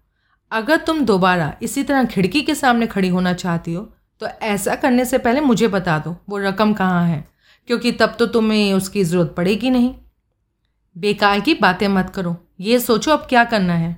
अगर 0.51 0.77
तुम 0.77 0.99
दोबारा 1.05 1.53
इसी 1.61 1.83
तरह 1.83 2.05
खिड़की 2.05 2.41
के 2.41 2.55
सामने 2.55 2.87
खड़ी 2.87 3.09
होना 3.09 3.33
चाहती 3.35 3.73
हो 3.73 3.81
तो 4.21 4.27
ऐसा 4.27 4.75
करने 4.75 5.05
से 5.05 5.17
पहले 5.17 5.41
मुझे 5.41 5.67
बता 5.67 5.97
दो, 5.99 6.15
वो 6.29 6.37
रकम 6.37 6.73
कहाँ 6.73 7.07
है? 7.07 7.27
क्योंकि 7.67 7.91
तब 7.91 8.15
तो 8.19 8.25
तुम्हें 8.27 8.73
उसकी 8.73 9.03
ज़रूरत 9.03 9.33
पड़ेगी 9.37 9.69
नहीं। 9.69 9.93
बेकार 10.95 11.39
की 11.39 11.53
बातें 11.53 11.87
मत 11.87 12.09
करो, 12.09 12.35
ये 12.59 12.79
सोचो 12.79 13.11
अब 13.11 13.25
क्या 13.29 13.43
करना 13.43 13.73
है। 13.73 13.95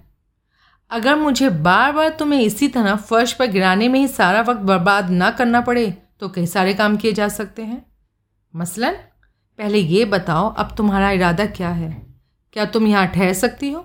अगर 0.92 1.16
मुझे 1.16 1.50
बार 1.50 1.92
बार 1.92 2.10
तुम्हें 2.10 2.42
इसी 2.42 2.68
तरह 2.68 2.96
फर्श 2.98 3.34
पर 3.34 3.48
गिराने 3.48 3.88
में 3.88 4.00
ही 4.00 4.08
सारा 4.08 4.42
वक्त 4.42 4.62
बर्बाद 4.62 5.10
ना 5.12 5.30
करना 5.32 5.62
पड़े 5.62 5.90
तो 6.20 6.30
कई 6.30 6.46
सारे 6.48 6.74
काम 6.74 6.96
किए 6.98 7.14
जा 7.14 7.28
सकते 7.30 7.62
हैं। 7.64 7.86
मसलन, 8.54 8.94
पहले 9.60 9.80
ये 9.80 10.06
बताओ, 10.08 10.50
अब 10.50 10.74
तुम्हारा 10.78 11.12
इरादा 11.12 11.46
क्या 11.48 11.70
है? 11.72 11.92
क्या 12.54 12.66
तुम 12.68 12.88
यहाँ 12.88 13.08
ठहर 13.08 13.34
सकती 13.36 13.72
हो? 13.72 13.80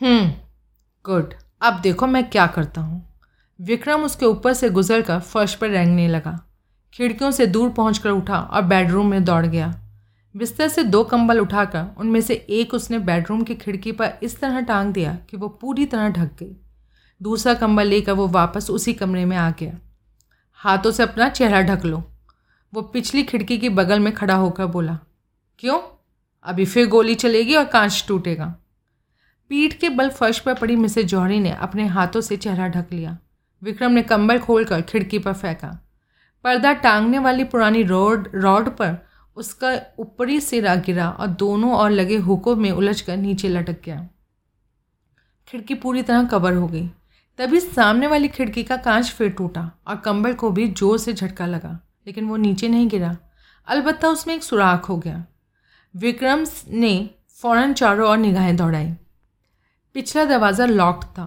हम्म 0.00 0.32
गुड 1.06 1.34
अब 1.62 1.80
देखो 1.80 2.06
मैं 2.06 2.22
क्या 2.30 2.46
करता 2.46 2.80
हूँ। 2.80 3.18
विक्रम 3.60 4.04
उसके 4.04 4.26
ऊपर 4.26 4.52
से 4.52 4.70
गुजर 4.70 5.02
कर 5.02 5.20
फर्श 5.20 5.54
पर 5.54 5.68
रेंगने 5.68 6.08
लगा। 6.08 6.38
खिड़कियों 6.94 7.30
से 7.30 7.46
दूर 7.46 7.70
पहुँच 7.70 7.98
कर 7.98 8.10
उठा 8.10 8.38
और 8.38 8.62
बेडरूम 8.62 9.06
में 9.06 9.24
दौड़ 9.24 9.46
गया। 9.46 9.68
बिस्तर 10.34 10.68
से 10.68 10.82
दो 10.84 11.04
कंबल 11.04 11.40
उठाकर 11.40 11.86
उनमें 11.98 12.20
से 12.20 12.34
एक 12.34 12.74
उसने 12.74 12.98
बेडरूम 12.98 13.42
की 13.42 13.54
खिड़की 13.54 13.92
पर 13.92 14.12
इस 14.22 14.38
तरह 14.40 14.60
टांग 14.60 14.92
दिया 14.92 15.18
कि 15.30 15.36
वो 15.36 15.48
पूरी 15.48 15.86
तरह 15.86 16.08
ढक 16.08 16.30
गई। 16.40 16.56
दूसरा 17.20 17.54
कंबल 17.54 17.86
लेकर 17.86 18.12
वो 18.12 18.28
वापस 18.28 18.70
उसी 18.70 18.92
कमरे 18.92 19.24
में 19.24 19.36
आ 19.36 19.50
गया। 19.50 19.78
हाथों 20.54 20.90
से 20.90 21.02
अपना 21.02 21.28
चेहरा 21.28 21.62
ढक 21.62 21.84
लो। 21.84 22.02
वो 22.72 22.82
पिछली 22.82 23.22
खिड़की 23.22 23.58
के 23.58 23.68
बगल 23.68 24.00
में 24.00 24.12
खड़ा 24.14 24.34
होकर 24.34 24.66
बोला, 24.66 24.98
क्यों? 25.58 25.80
अभी 26.44 26.64
फिर 26.64 26.88
गोली 26.88 27.14
चलेगी 27.14 27.54
और 27.54 27.64
कांच 27.64 28.04
टूटेगा। 28.08 28.54
पीठ 29.50 29.74
के 29.74 29.88
बल 29.88 30.08
फर्श 30.10 30.38
पर 30.38 30.54
पड़ी 30.54 30.76
मिसेज 30.76 31.06
जौहरी 31.06 31.38
ने 31.40 31.50
अपने 31.52 31.86
हाथों 31.86 32.20
से 32.20 32.36
चेहरा 32.36 32.68
ढक 32.68 32.92
लिया। 32.92 33.16
विक्रम 33.62 33.92
ने 33.92 34.02
कंबल 34.04 34.38
खोलकर 34.38 34.80
खिड़की 34.82 35.18
पर 35.18 35.32
फेंका। 35.32 35.68
पर्दा 36.44 36.72
टांगने 36.74 37.18
वाली 37.18 37.44
पुरानी 37.44 37.82
रोड, 37.82 38.28
रॉड 38.34 38.68
पर 38.70 38.96
उसका 39.36 39.70
ऊपरी 39.98 40.40
सिरा 40.40 40.74
गिरा 40.76 41.08
और 41.10 41.26
दोनों 41.36 41.72
और 41.74 41.90
लगे 41.90 42.16
हुकों 42.18 42.54
में 42.56 42.70
उलझ 42.70 43.00
कर 43.00 43.16
नीचे 43.16 43.48
लटक 43.48 43.80
गया। 43.84 44.08
खिड़की 45.48 45.74
पूरी 45.76 46.02
तरह 46.02 46.24
कवर 46.24 46.54
हो 46.54 46.66
गई। 46.68 46.86
तभी 47.38 47.60
सामने 47.60 48.06
वाली 48.06 48.28
खिड़की 48.28 48.62
का 48.62 48.76
कांच 48.78 49.10
फिर 49.10 49.30
टूटा 49.30 49.70
और 49.88 49.96
कंबल 49.96 50.34
को 50.34 50.50
भी 50.50 50.66
ज़ोर 50.68 50.98
से 50.98 51.12
झटका 51.12 51.46
लगा, 51.46 51.78
लेकिन 52.06 52.28
वो 52.28 52.36
नीचे 52.36 52.68
नहीं 52.68 52.88
गिरा। 52.88 53.16
अलबत्ता 53.68 54.08
उसमें 54.08 54.34
एक 54.34 54.42
सुराख 54.42 54.88
हो 54.88 54.96
गया। 54.96 55.24
विक्रम 55.94 56.44
ने 56.70 57.10
फ़ौरन 57.42 57.72
चारों 57.72 58.08
ओर 58.10 58.16
निगाहें 58.18 58.56
दौड़ाई। 58.56 58.94
पिछला 59.96 60.24
दरवाज़ा 60.24 60.64
लॉक्ड 60.66 61.04
था। 61.08 61.24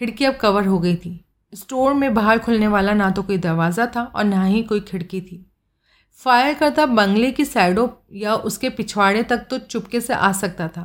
खिड़की 0.00 0.24
अब 0.24 0.34
कवर 0.34 0.66
हो 0.66 0.78
गई 0.78 0.96
थी। 0.96 1.12
स्टोर 1.52 1.92
में 1.94 2.12
बाहर 2.14 2.38
खुलने 2.38 2.66
वाला 2.68 2.92
ना 2.94 3.08
तो 3.10 3.22
कोई 3.22 3.36
दरवाज़ा 3.38 3.86
था 3.86 4.02
और 4.04 4.24
ना 4.24 4.42
ही 4.44 4.62
कोई 4.62 4.80
खिड़की 4.82 5.20
थी। 5.20 5.46
फायर 6.20 6.54
करता 6.54 6.84
बंगले 6.88 7.30
की 7.30 7.44
साइडों 7.44 7.88
या 8.14 8.34
उसके 8.34 8.70
पिछवाड़े 8.70 9.22
तक 9.22 9.46
तो 9.50 9.58
चुपके 9.58 10.00
से 10.00 10.14
आ 10.14 10.30
सकता 10.32 10.66
था, 10.68 10.84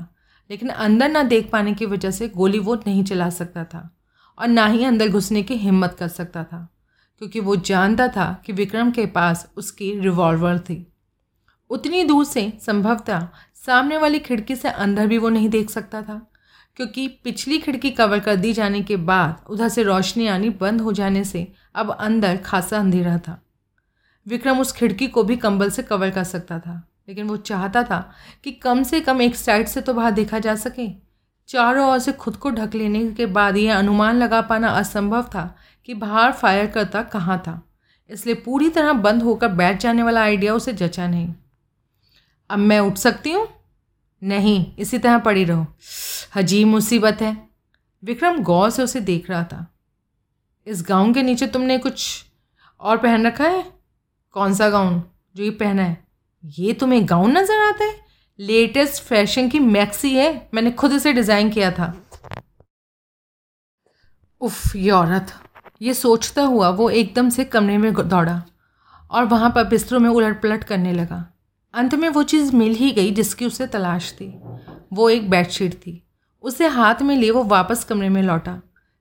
लेकिन 0.49 0.69
अंदर 0.69 1.09
ना 1.09 1.23
देख 1.25 1.49
पाने 1.51 1.73
की 1.73 1.85
वजह 1.85 2.11
से 2.11 2.27
गोली 2.29 2.59
वो 2.59 2.75
नहीं 2.77 3.03
चला 3.03 3.29
सकता 3.31 3.63
था 3.65 3.89
और 4.37 4.47
ना 4.47 4.65
ही 4.67 4.83
अंदर 4.83 5.09
घुसने 5.09 5.43
की 5.43 5.55
हिम्मत 5.57 5.95
कर 5.99 6.07
सकता 6.09 6.43
था, 6.43 6.67
क्योंकि 7.21 7.39
वो 7.39 7.55
जानता 7.55 8.07
था 8.07 8.31
कि 8.45 8.53
विक्रम 8.53 8.91
के 8.91 9.05
पास 9.11 9.47
उसकी 9.57 9.91
रिवॉल्वर 9.99 10.59
थी। 10.59 10.85
उतनी 11.69 12.03
दूर 12.05 12.25
से 12.25 12.51
संभवतः 12.61 13.27
सामने 13.65 13.97
वाली 13.97 14.19
खिड़की 14.21 14.55
से 14.55 14.69
अंदर 14.69 15.07
भी 15.07 15.17
वो 15.17 15.29
नहीं 15.29 15.49
देख 15.49 15.69
सकता 15.69 16.01
था। 16.01 16.21
क्योंकि 16.77 17.07
पिछली 17.23 17.57
खिड़की 17.59 17.89
कवर 17.91 18.19
कर 18.19 18.35
दी 18.35 18.51
जाने 18.53 18.81
के 18.81 18.95
बाद 18.97 19.45
उधर 19.49 19.69
से 19.69 19.83
रोशनी 19.83 20.27
आनी 20.27 20.49
बंद 20.59 20.81
हो 20.81 20.91
जाने 20.93 21.23
से 21.23 21.47
अब 21.75 21.91
अंदर 21.91 22.37
खासा 22.37 22.79
अंधेरा 22.79 23.17
था। 23.17 23.41
विक्रम 24.27 24.59
उस 24.59 24.71
खिड़की 24.71 25.07
को 25.07 25.23
भी 25.23 25.37
कंबल 25.37 25.69
से 25.69 25.83
कवर 25.83 26.09
कर 26.09 26.23
सकता 26.23 26.59
था, 26.59 26.81
लेकिन 27.09 27.27
वो 27.27 27.37
चाहता 27.37 27.83
था 27.83 27.99
कि 28.43 28.51
कम 28.53 28.83
से 28.83 28.99
कम 29.01 29.21
एक 29.21 29.35
साइड 29.35 29.67
से 29.67 29.81
तो 29.81 29.93
बाहर 29.93 30.11
देखा 30.11 30.39
जा 30.39 30.55
सके। 30.55 30.87
चारों 31.49 31.89
ओर 31.89 31.99
से 31.99 32.11
खुद 32.13 32.35
को 32.35 32.49
ढक 32.51 32.75
लेने 32.75 33.05
के 33.11 33.25
बाद 33.25 33.57
यह 33.57 33.77
अनुमान 33.77 34.17
लगा 34.17 34.41
पाना 34.41 34.69
असंभव 34.69 35.23
था 35.25 35.55
कि 35.89 35.93
बाहर 35.93 36.31
फायर 36.31 36.67
करता 36.67 37.01
कहाँ 37.03 37.37
था। 37.47 37.61
इसलिए 38.09 38.35
पूरी 38.35 38.69
तरह 38.69 38.93
बंद 38.93 39.23
होकर 39.23 39.47
बैठ 39.49 39.81
जाने 39.81 40.03
वाला 40.03 40.21
आइडिया 40.21 40.53
उसे 40.53 40.73
जचा 40.73 41.07
नहीं। 41.07 41.33
अब 42.49 42.59
मैं 42.59 42.79
उठ 42.79 42.97
सकती 42.97 43.31
हूँ? 43.31 43.47
नहीं, 44.21 44.75
इसी 44.79 44.97
तरह 44.97 45.17
पड़ी 45.17 45.43
रहो। 45.43 45.65
हजीब 46.35 46.67
मुसीबत 46.67 47.17
है। 47.21 47.49
विक्रम 48.03 48.43
गौर 48.43 48.69
से 48.69 48.83
उसे 48.83 48.99
देख 49.01 49.29
रहा 49.29 49.43
था। 49.43 49.65
इस 50.67 50.83
गाउन 50.87 51.13
के 51.13 51.23
नीचे 51.23 51.47
तुमने 51.47 51.77
कुछ 51.77 52.25
और 52.79 52.97
पहन 52.97 53.27
रखा 53.27 53.47
है? 53.47 53.63
कौन 54.31 54.53
सा 54.53 54.69
गाउन? 54.69 55.03
जो 55.35 55.43
ये 55.43 55.49
पहना 55.49 55.83
है। 55.83 56.07
ये 56.43 56.73
तुम्हें 56.73 57.09
गाउन 57.09 57.37
नज़र 57.37 57.59
आता 57.59 57.83
है? 57.83 57.95
लेटेस्ट 58.39 59.03
फ़ैशन 59.03 59.49
की 59.49 59.59
मैक्सी 59.59 60.15
है। 60.15 60.49
मैंने 60.53 60.71
खुद 60.71 60.93
इसे 60.93 61.13
डिज़ाइन 61.13 61.49
किया 61.49 61.71
था। 61.71 61.93
उफ, 64.41 64.75
ये 64.75 64.91
औरत। 64.91 65.33
ये 65.81 65.93
सोचता 65.93 66.41
हुआ 66.41 66.69
वो 66.69 66.89
एकदम 66.89 67.29
से 67.29 67.45
कमरे 67.45 67.77
में 67.77 67.93
दौड़ा 67.93 68.41
और 69.11 69.25
वहाँ 69.25 69.49
पर 69.49 69.63
बिस्तरों 69.63 69.99
में 69.99 70.09
उलट 70.09 70.41
पलट 70.41 70.63
करने 70.63 70.93
लगा। 70.93 71.36
अंत 71.73 71.95
में 71.95 72.07
वो 72.09 72.23
चीज़ 72.23 72.55
मिल 72.55 72.73
ही 72.73 72.91
गई 72.91 73.11
जिसकी 73.11 73.45
उसे 73.45 73.67
तलाश 73.67 74.11
थी। 74.11 74.27
वो 74.93 75.09
एक 75.09 75.29
बेडशीट 75.29 75.73
थी। 75.75 76.01
उसे 76.43 76.67
हाथ 76.67 77.01
में 77.01 77.15
लिए 77.15 77.31
वो 77.31 77.43
वापस 77.43 77.83
कमरे 77.83 78.09
में 78.09 78.21
लौटा। 78.23 78.59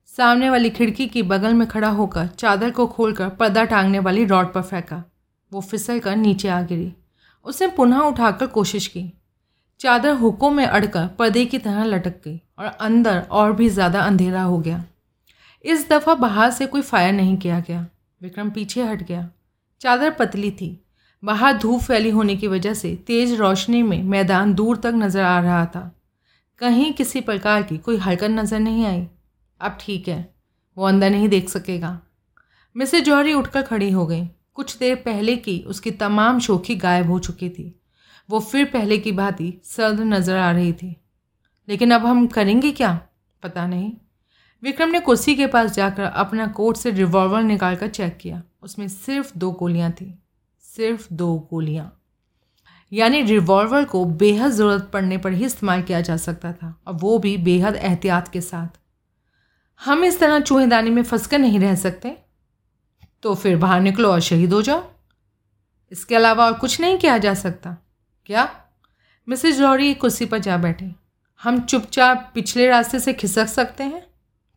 सामने 0.09 0.49
वाली 0.49 0.69
खिड़की 0.69 1.07
की 1.07 1.23
बगल 1.23 1.53
में 1.53 1.67
खड़ा 1.67 1.89
होकर 1.89 2.27
चादर 2.27 2.71
को 2.71 2.87
खोलकर 2.87 3.29
पर्दा 3.29 3.63
टांगने 3.63 3.99
वाली 3.99 4.25
रॉड 4.25 4.53
पर 4.53 4.61
फेंका। 4.61 5.03
वो 5.51 5.61
फिसल 5.61 5.99
कर 5.99 6.15
नीचे 6.15 6.47
आ 6.47 6.61
गिरी। 6.61 6.93
उसने 7.45 7.67
पुनः 7.67 7.99
उठाकर 7.99 8.47
कोशिश 8.47 8.87
की। 8.87 9.11
चादर 9.79 10.13
हुकों 10.15 10.49
में 10.51 10.65
अड़कर 10.65 11.07
पर्दे 11.07 11.45
की 11.45 11.57
तरह 11.57 11.83
लटक 11.83 12.21
गई 12.25 12.39
और 12.59 12.65
अंदर 12.65 13.19
और 13.31 13.53
भी 13.53 13.69
ज़्यादा 13.69 14.01
अंधेरा 14.01 14.41
हो 14.41 14.57
गया। 14.59 14.83
इस 15.65 15.87
दफ़ा 15.89 16.15
बाहर 16.15 16.51
से 16.51 16.65
कोई 16.65 16.81
फायर 16.81 17.13
नहीं 17.13 17.37
किया 17.37 17.59
गया। 17.59 17.85
विक्रम 18.21 18.49
पीछे 18.49 18.83
हट 18.83 19.03
गया। 19.03 19.29
चादर 19.81 20.11
पतली 20.11 20.51
थी। 20.51 20.69
बाहर 21.23 21.57
धूप 21.57 21.81
फैली 21.81 22.09
होने 22.09 22.35
की 22.35 22.47
वजह 22.47 22.73
से 22.73 22.95
तेज़ 23.07 23.35
रोशनी 23.35 23.83
में 23.83 24.03
मैदान 24.03 24.53
दूर 24.53 24.77
तक 24.77 24.93
नज़र 24.95 25.21
आ 25.21 25.39
रहा 25.39 25.65
था। 25.65 25.91
कहीं 26.61 26.93
किसी 26.93 27.21
प्रकार 27.21 27.63
की 27.63 27.77
कोई 27.77 27.97
हरकत 27.97 28.29
नज़र 28.29 28.59
नहीं 28.59 28.85
आई। 28.85 29.07
अब 29.61 29.77
ठीक 29.81 30.07
है, 30.07 30.33
वो 30.77 30.85
अंदर 30.85 31.09
नहीं 31.09 31.29
देख 31.29 31.49
सकेगा। 31.49 31.99
मिसेज 32.75 33.03
जौहरी 33.03 33.33
उठकर 33.33 33.61
खड़ी 33.61 33.91
हो 33.91 34.05
गई। 34.05 34.25
कुछ 34.53 34.77
देर 34.77 34.95
पहले 34.95 35.35
की 35.35 35.59
उसकी 35.67 35.91
तमाम 35.91 36.39
शोखी 36.39 36.75
गायब 36.75 37.09
हो 37.09 37.19
चुकी 37.19 37.49
थी। 37.49 37.73
वो 38.29 38.39
फिर 38.39 38.65
पहले 38.65 38.97
की 38.97 39.11
भांति 39.11 39.53
सर्द 39.63 39.99
नज़र 39.99 40.37
आ 40.37 40.51
रही 40.51 40.73
थी। 40.73 40.95
लेकिन 41.67 41.91
अब 41.91 42.05
हम 42.05 42.27
करेंगे 42.27 42.71
क्या? 42.71 42.93
पता 43.43 43.67
नहीं। 43.67 43.91
विक्रम 44.63 44.89
ने 44.89 44.99
कुर्सी 44.99 45.35
के 45.35 45.47
पास 45.47 45.71
जाकर 45.71 46.03
अपना 46.03 46.47
कोट 46.47 46.77
से 46.77 46.91
रिवॉल्वर 46.91 47.41
निकाल 47.41 47.75
कर 47.75 47.87
चेक 47.87 48.17
किया। 48.17 48.41
उसमें 48.63 48.87
सिर्फ़ 48.87 49.31
दो 49.37 49.51
गोलियाँ 49.51 49.91
थी। 49.91 50.13
सिर्फ़ 50.77 51.07
दो 51.13 51.47
गोलियाँ। 51.51 52.01
यानी 52.93 53.21
रिवॉल्वर 53.21 53.85
को 53.85 54.05
बेहद 54.05 54.51
ज़रूरत 54.51 54.89
पड़ने 54.93 55.17
पर 55.17 55.31
ही 55.31 55.45
इस्तेमाल 55.45 55.81
किया 55.81 56.01
जा 56.01 56.17
सकता 56.17 56.53
था। 56.53 56.81
और 56.87 56.93
वो 56.93 57.19
भी 57.19 57.37
बेहद 57.37 57.75
एहतियात 57.75 58.27
के 58.27 58.41
साथ। 58.41 58.79
हम 59.85 60.03
इस 60.03 60.19
तरह 60.19 60.39
चूहेदानी 60.39 60.89
में 60.89 61.03
फंस 61.03 61.27
कर 61.27 61.39
नहीं 61.39 61.59
रह 61.59 61.75
सकते। 61.75 62.17
तो 63.23 63.35
फिर 63.35 63.57
बाहर 63.57 63.81
निकलो 63.81 64.11
और 64.11 64.19
शहीद 64.19 64.53
हो 64.53 64.61
जाओ। 64.61 64.91
इसके 65.91 66.15
अलावा 66.15 66.45
और 66.45 66.53
कुछ 66.53 66.81
नहीं 66.81 66.97
किया 66.97 67.17
जा 67.17 67.33
सकता। 67.33 67.77
क्या? 68.25 68.55
मिसेज 69.29 69.61
लॉरी 69.61 69.93
कुर्सी 69.93 70.25
पर 70.25 70.37
जा 70.37 70.57
बैठे। 70.57 70.91
हम 71.43 71.61
चुपचाप 71.61 72.31
पिछले 72.33 72.67
रास्ते 72.67 72.99
से 72.99 73.13
खिसक 73.13 73.45
सकते 73.45 73.83
हैं। 73.83 74.07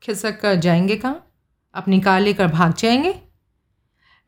खिसक 0.03 0.41
कर 0.41 0.55
जाएँगे 0.55 0.97
कहाँ? 0.97 1.27
अपनी 1.75 2.01
कार 2.01 2.21
लेकर 2.21 2.47
भाग 2.47 2.75
जाएँगे? 2.75 3.30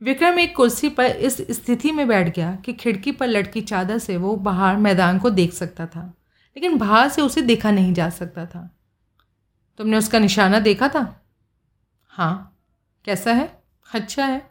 विक्रम 0.02 0.38
एक 0.38 0.56
कुर्सी 0.56 0.88
पर 0.88 1.04
इस 1.04 1.36
स्थिति 1.50 1.92
में 1.92 2.08
बैठ 2.08 2.36
गया 2.36 2.54
कि 2.54 2.72
खिड़की 2.72 3.12
पर 3.12 3.26
लटकी 3.26 3.60
चादर 3.60 3.98
से 3.98 4.16
वो 4.16 4.36
बाहर 4.36 4.76
मैदान 4.76 5.18
को 5.18 5.30
देख 5.30 5.52
सकता 5.52 5.86
था, 5.86 6.14
लेकिन 6.56 6.78
बाहर 6.78 7.08
से 7.08 7.22
उसे 7.22 7.42
देखा 7.42 7.70
नहीं 7.70 7.94
जा 7.94 8.10
सकता 8.10 8.46
था। 8.46 8.76
तुमने 9.78 9.96
उसका 9.96 10.18
निशाना 10.18 10.60
देखा 10.60 10.88
था? 10.88 11.22
हाँ। 12.08 12.58
कैसा 13.04 13.32
है? 13.32 13.62
अच्छा 13.94 14.26
है। 14.26 14.50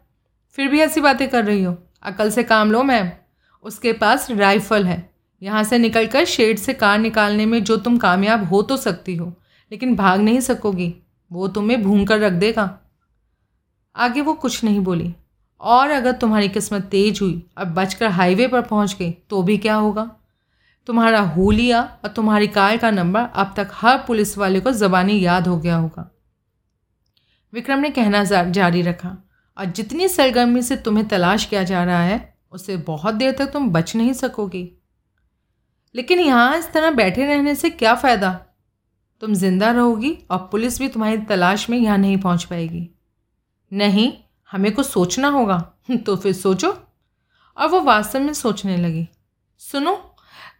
फिर 0.51 0.67
भी 0.67 0.79
ऐसी 0.79 1.01
बातें 1.01 1.29
कर 1.29 1.45
रही 1.45 1.63
हो? 1.63 1.77
अकल 2.03 2.31
से 2.31 2.43
काम 2.43 2.71
लो, 2.71 2.83
मैम। 2.83 3.09
उसके 3.63 3.93
पास 3.93 4.31
राइफ़ल 4.31 4.85
है। 4.85 5.13
यहाँ 5.41 5.63
से 5.63 5.77
निकलकर 5.77 6.25
शेड 6.25 6.57
से 6.57 6.73
कार 6.73 6.99
निकालने 6.99 7.45
में 7.45 7.63
जो 7.63 7.77
तुम 7.77 7.97
कामयाब 7.97 8.43
हो 8.43 8.61
तो 8.61 8.77
सकती 8.77 9.15
हो, 9.15 9.33
लेकिन 9.71 9.95
भाग 9.95 10.21
नहीं 10.21 10.39
सकोगी। 10.39 10.95
वो 11.31 11.47
तुम्हें 11.47 11.83
भून 11.83 12.05
कर 12.05 12.19
रख 12.19 12.33
देगा। 12.33 12.79
आगे 13.95 14.21
वो 14.21 14.33
कुछ 14.33 14.63
नहीं 14.63 14.79
बोली। 14.79 15.15
और 15.61 15.89
अगर 15.91 16.11
तुम्हारी 16.13 16.49
किस्मत 16.49 16.83
तेज 16.91 17.19
हुई 17.21 17.43
और 17.57 17.65
बचकर 17.67 18.07
हाईवे 18.09 18.47
पर 18.47 18.61
पहुँच 18.63 18.95
गई 18.99 19.11
तो 19.29 19.41
भी 19.43 19.57
क्या 19.57 19.75
होगा? 19.75 20.09
तुम्हारा 20.87 21.19
होलिया 21.29 21.81
और 22.03 22.11
तुम्हारी 22.11 22.47
कार 22.49 22.77
का 22.77 22.91
नंबर 22.91 23.23
अब 23.23 23.53
तक 23.57 23.71
हर 23.73 23.97
पुलिस 24.07 24.37
वाले 24.37 24.59
को 24.59 24.71
ज़बानी 24.73 25.19
याद 25.19 25.47
हो 25.47 25.57
गया 25.57 25.75
होगा। 25.75 26.09
विक्रम 27.53 27.79
ने 27.79 27.89
कहना 27.89 28.23
जारी 28.23 28.81
रखा, 28.81 29.15
और 29.57 29.65
जितनी 29.67 30.07
सरगर्मी 30.07 30.61
से 30.61 30.75
तुम्हें 30.77 31.07
तलाश 31.07 31.45
किया 31.45 31.63
जा 31.63 31.83
रहा 31.83 32.01
है 32.01 32.33
उससे 32.51 32.77
बहुत 32.79 33.15
देर 33.15 33.31
तक 33.31 33.51
तुम 33.53 33.69
बच 33.71 33.95
नहीं 33.95 34.13
सकोगी। 34.13 34.63
लेकिन 35.95 36.19
यहाँ 36.19 36.57
इस 36.57 36.71
तरह 36.73 36.91
बैठे 36.91 37.25
रहने 37.25 37.55
से 37.55 37.69
क्या 37.71 37.93
फ़ायदा? 37.95 38.31
तुम 39.21 39.33
ज़िंदा 39.33 39.71
रहोगी 39.71 40.17
और 40.31 40.37
पुलिस 40.51 40.79
भी 40.79 40.87
तुम्हारी 40.87 41.17
तलाश 41.25 41.69
में 41.69 41.77
यहाँ 41.77 41.97
नहीं 41.97 42.17
पहुँच 42.17 42.43
पाएगी। 42.43 42.89
नहीं 43.71 44.11
हमें 44.51 44.71
कुछ 44.71 44.85
सोचना 44.85 45.27
होगा। 45.27 45.73
तो 46.05 46.15
फिर 46.15 46.33
सोचो। 46.33 46.77
और 47.57 47.67
वो 47.67 47.81
वास्तव 47.81 48.19
में 48.19 48.33
सोचने 48.33 48.77
लगी। 48.77 49.07
सुनो 49.57 49.95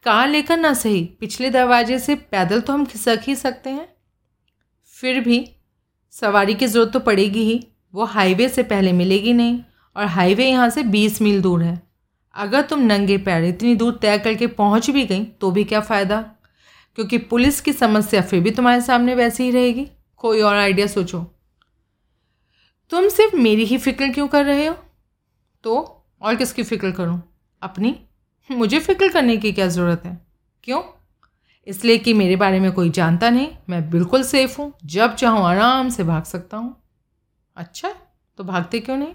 कार 0.04 0.30
लेकर 0.30 0.58
ना 0.58 0.73
सही। 0.73 1.06
पिछले 1.19 1.49
दरवाजे 1.49 1.99
से 1.99 2.15
पैदल 2.15 2.62
तो 2.62 2.73
हम 2.73 2.86
खिसक 2.86 3.19
ही 3.23 3.36
सकते 3.36 3.69
हैं। 3.69 3.89
फिर 4.86 5.21
भी 5.21 5.56
सवारी 6.12 6.54
की 6.54 6.67
ज़रूरत 6.67 6.93
तो 6.93 6.99
पड़ेगी 6.99 7.43
ही। 7.43 7.67
वो 7.93 8.06
हाईवे 8.06 8.49
से 8.49 8.63
पहले 8.63 8.93
मिलेगी 8.93 9.34
नहीं 9.34 9.62
और 9.95 10.06
हाईवे 10.06 10.49
यहाँ 10.49 10.69
से 10.69 10.84
बीस 10.84 11.21
मील 11.21 11.41
दूर 11.41 11.63
है। 11.63 11.82
अगर 12.36 12.62
तुम 12.62 12.80
नंगे 12.80 13.17
पैर 13.17 13.43
इतनी 13.43 13.75
दूर 13.75 13.99
तय 14.01 14.17
करके 14.17 14.47
पहुँच 14.47 14.89
भी 14.89 15.06
गई 15.06 15.25
तो 15.25 15.51
भी 15.51 15.63
क्या 15.63 15.80
फ़ायदा? 15.80 16.21
क्योंकि 16.95 17.17
पुलिस 17.17 17.62
की 17.62 17.73
समस्या 17.73 18.21
फिर 18.21 18.41
भी 18.43 18.51
तुम्हारे 18.51 18.82
सामने 18.82 19.15
वैसी 19.15 19.43
ही 19.43 19.51
रहेगी। 19.51 19.88
कोई 20.17 20.41
और 20.41 20.56
आइडिया 20.56 20.88
सोचो। 20.88 21.40
तुम 22.91 23.10
सिर्फ़ 23.10 23.36
मेरी 23.36 23.65
ही 23.65 23.77
फ़िक्र 23.77 24.08
क्यों 24.08 24.27
कर 24.27 24.45
रहे 24.45 24.65
हो? 24.65 24.75
तो 25.63 26.04
और 26.21 26.36
किसकी 26.36 26.63
फ़िक्र 26.63 26.91
करूँ? 26.91 27.21
अपनी? 27.62 27.95
मुझे 28.51 28.80
फ़िक्र 28.80 29.08
करने 29.08 29.38
की 29.38 29.51
क्या 29.51 29.67
ज़रूरत 29.67 30.01
है? 30.06 30.27
क्यों? 30.63 30.82
इसलिए 31.67 31.97
कि 31.97 32.13
मेरे 32.13 32.36
बारे 32.36 32.60
में 32.60 32.71
कोई 32.71 32.89
जानता 32.89 33.30
नहीं, 33.30 33.47
मैं 33.69 33.89
बिल्कुल 33.89 34.23
सेफ़ 34.23 34.62
हूँ, 34.62 34.73
जब 34.86 35.15
चाहूँ 35.15 35.43
आराम 35.45 35.89
से 35.89 36.04
भाग 36.04 36.23
सकता 36.23 36.58
हूँ। 36.58 36.75
अच्छा 37.56 37.93
तो 38.38 38.43
भागते 38.43 38.80
क्यों 38.80 38.97
नहीं? 38.97 39.13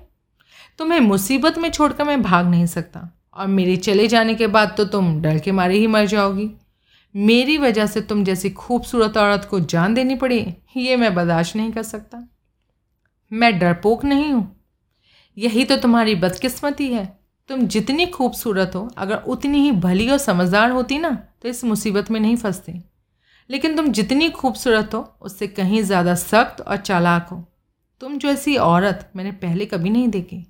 तुम्हें 0.79 1.01
मुसीबत 1.01 1.59
में 1.59 1.71
छोड़कर 1.71 2.05
मैं 2.05 2.23
भाग 2.23 2.47
नहीं 2.47 2.67
सकता। 2.67 3.11
और 3.35 3.47
मेरे 3.47 3.77
चले 3.77 4.07
जाने 4.09 4.35
के 4.35 4.47
बाद 4.47 4.75
तो 4.77 4.85
तुम 4.85 5.21
डर 5.23 5.39
के 5.39 5.53
मारे 5.53 5.79
ही 5.79 5.87
मर 5.87 6.07
जाओगी। 6.07 6.51
मेरी 7.17 7.59
वजह 7.59 7.87
से 7.87 8.01
तुम 8.01 8.25
जैसी 8.25 8.51
खूबसूरत 8.51 9.17
औरत 9.17 9.45
को 9.45 9.61
जान 9.61 9.95
देनी 9.95 10.15
पड़ी, 10.15 10.55
ये 10.77 10.97
मैं 10.97 11.15
बर्दाश्त 11.15 11.57
नहीं 11.57 11.73
कर 11.73 11.83
सकता। 11.83 12.29
मैं 13.33 13.59
डरपोक 13.59 14.05
नहीं 14.05 14.33
हूँ। 14.33 14.57
यही 15.37 15.65
तो 15.65 15.77
तुम्हारी 15.77 16.15
बदकिस्मती 16.15 16.93
है। 16.93 17.07
तुम 17.49 17.67
जितनी 17.67 18.07
खूबसूरत 18.07 18.73
हो, 18.75 18.89
अगर 18.99 19.17
उतनी 19.17 19.59
ही 19.59 19.73
भली 19.73 20.09
और 20.11 20.19
समझदार 20.19 20.71
होती 20.71 20.99
ना 20.99 21.11
तो 21.43 21.49
इस 21.49 21.65
मुसीबत 21.65 22.11
में 22.11 22.21
नहीं 22.21 22.37
फंसते। 22.37 22.81
लेकिन 23.51 23.77
तुम 23.77 23.89
जितनी 23.89 24.29
खूबसूरत 24.31 24.95
हो, 24.95 25.19
उससे 25.21 25.47
कहीं 25.47 25.83
ज़्यादा 25.83 26.15
सख्त 26.15 26.61
और 26.61 26.77
चालाक 26.77 27.29
हो। 27.29 27.45
तुम 28.01 28.19
जो 28.19 28.29
ऐसी 28.29 28.57
औरत 28.57 29.11
मैंने 29.17 29.33
पहले 29.33 29.67
कभी 29.67 29.91
नहीं 29.91 30.09
देखी। 30.09 30.47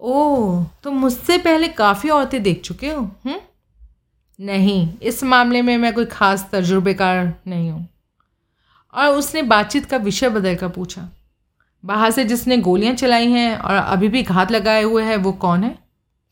ओह, 0.00 0.64
तुम 0.84 0.94
मुझसे 0.94 1.38
पहले 1.38 1.68
काफ़ी 1.68 2.08
औरतें 2.08 2.42
देख 2.42 2.60
चुके 2.60 2.90
हो, 2.90 3.02
हुँ? 3.26 3.40
नहीं, 4.38 4.98
इस 4.98 5.22
मामले 5.24 5.62
में 5.62 5.76
मैं 5.78 5.92
कोई 5.94 6.04
ख़ास 6.04 6.48
तजुर्बेकार 6.52 7.34
नहीं 7.46 7.70
हूँ। 7.70 7.88
और 8.94 9.08
उसने 9.08 9.42
बातचीत 9.42 9.86
का 9.86 9.96
विषय 9.96 10.28
बदल 10.28 10.54
कर 10.54 10.68
पूछा 10.68 11.08
बाहर 11.84 12.10
से 12.10 12.24
जिसने 12.24 12.56
गोलियाँ 12.56 12.94
चलाई 12.94 13.30
हैं 13.30 13.56
और 13.56 13.74
अभी 13.74 14.08
भी 14.08 14.22
घात 14.22 14.50
लगाए 14.50 14.82
हुए 14.82 15.04
है, 15.04 15.16
वो 15.16 15.32
कौन 15.32 15.64
है? 15.64 15.78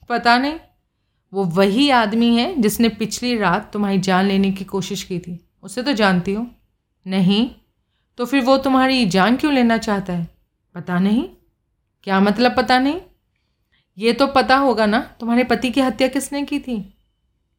पता 0.09 0.39
नहीं। 0.39 0.55
वो 1.33 1.45
वही 1.45 1.91
आदमी 1.91 2.37
है 2.37 2.61
जिसने 2.61 2.89
पिछली 2.89 3.37
रात 3.39 3.73
तुम्हारी 3.73 3.99
जान 3.99 4.25
लेने 4.25 4.51
की 4.51 4.65
कोशिश 4.65 5.03
की 5.03 5.19
थी। 5.19 5.49
उसे 5.63 5.83
तो 5.83 5.93
जानती 5.93 6.35
हो। 6.35 6.47
नहीं 7.07 7.51
तो 8.19 8.25
फिर 8.25 8.43
वो 8.43 8.57
तुम्हारी 8.59 9.07
जान 9.07 9.37
क्यों 9.37 9.53
लेना 9.53 9.79
चाहता 9.79 10.13
है? 10.13 10.29
पता 10.75 10.99
नहीं। 10.99 11.29
क्या 12.03 12.21
मतलब 12.21 12.57
पता 12.57 12.79
नहीं? 12.79 13.01
ये 13.99 14.13
तो 14.13 14.27
पता 14.27 14.57
होगा 14.57 14.87
ना, 14.87 15.01
तुम्हारे 15.21 15.45
पति 15.45 15.71
की 15.71 15.81
हत्या 15.81 16.09
किसने 16.09 16.43
की 16.43 16.59
थी? 16.59 16.95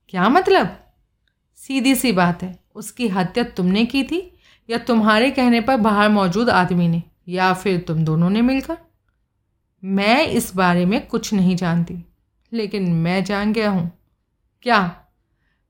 क्या 0.10 0.30
मतलब? 0.30 0.78
सीधी 1.56 1.96
सी 1.96 2.12
बात 2.12 2.44
है, 2.44 2.60
उसकी 2.76 3.08
हत्या 3.08 3.44
तुमने 3.44 3.86
की 3.86 4.04
थी 4.04 4.38
या 4.70 4.78
तुम्हारे 4.78 5.32
कहने 5.32 5.62
पर 5.62 5.78
बाहर 5.78 6.10
मौजूद 6.10 6.50
आदमी 6.50 6.88
ने? 6.88 7.04
या 7.28 7.54
फिर 7.54 7.80
तुम 7.80 8.06
दोनों 8.06 8.30
ने 8.30 8.42
मिलकर? 8.42 8.78
मैं 9.84 10.28
इस 10.28 10.56
बारे 10.56 10.86
में 10.86 11.08
कुछ 11.08 11.34
नहीं 11.34 11.56
जानती 11.56 12.06
लेकिन 12.54 12.94
मैं 12.94 13.24
जान 13.24 13.54
गया 13.54 13.70
हूँ। 13.70 13.92
क्या 14.62 15.06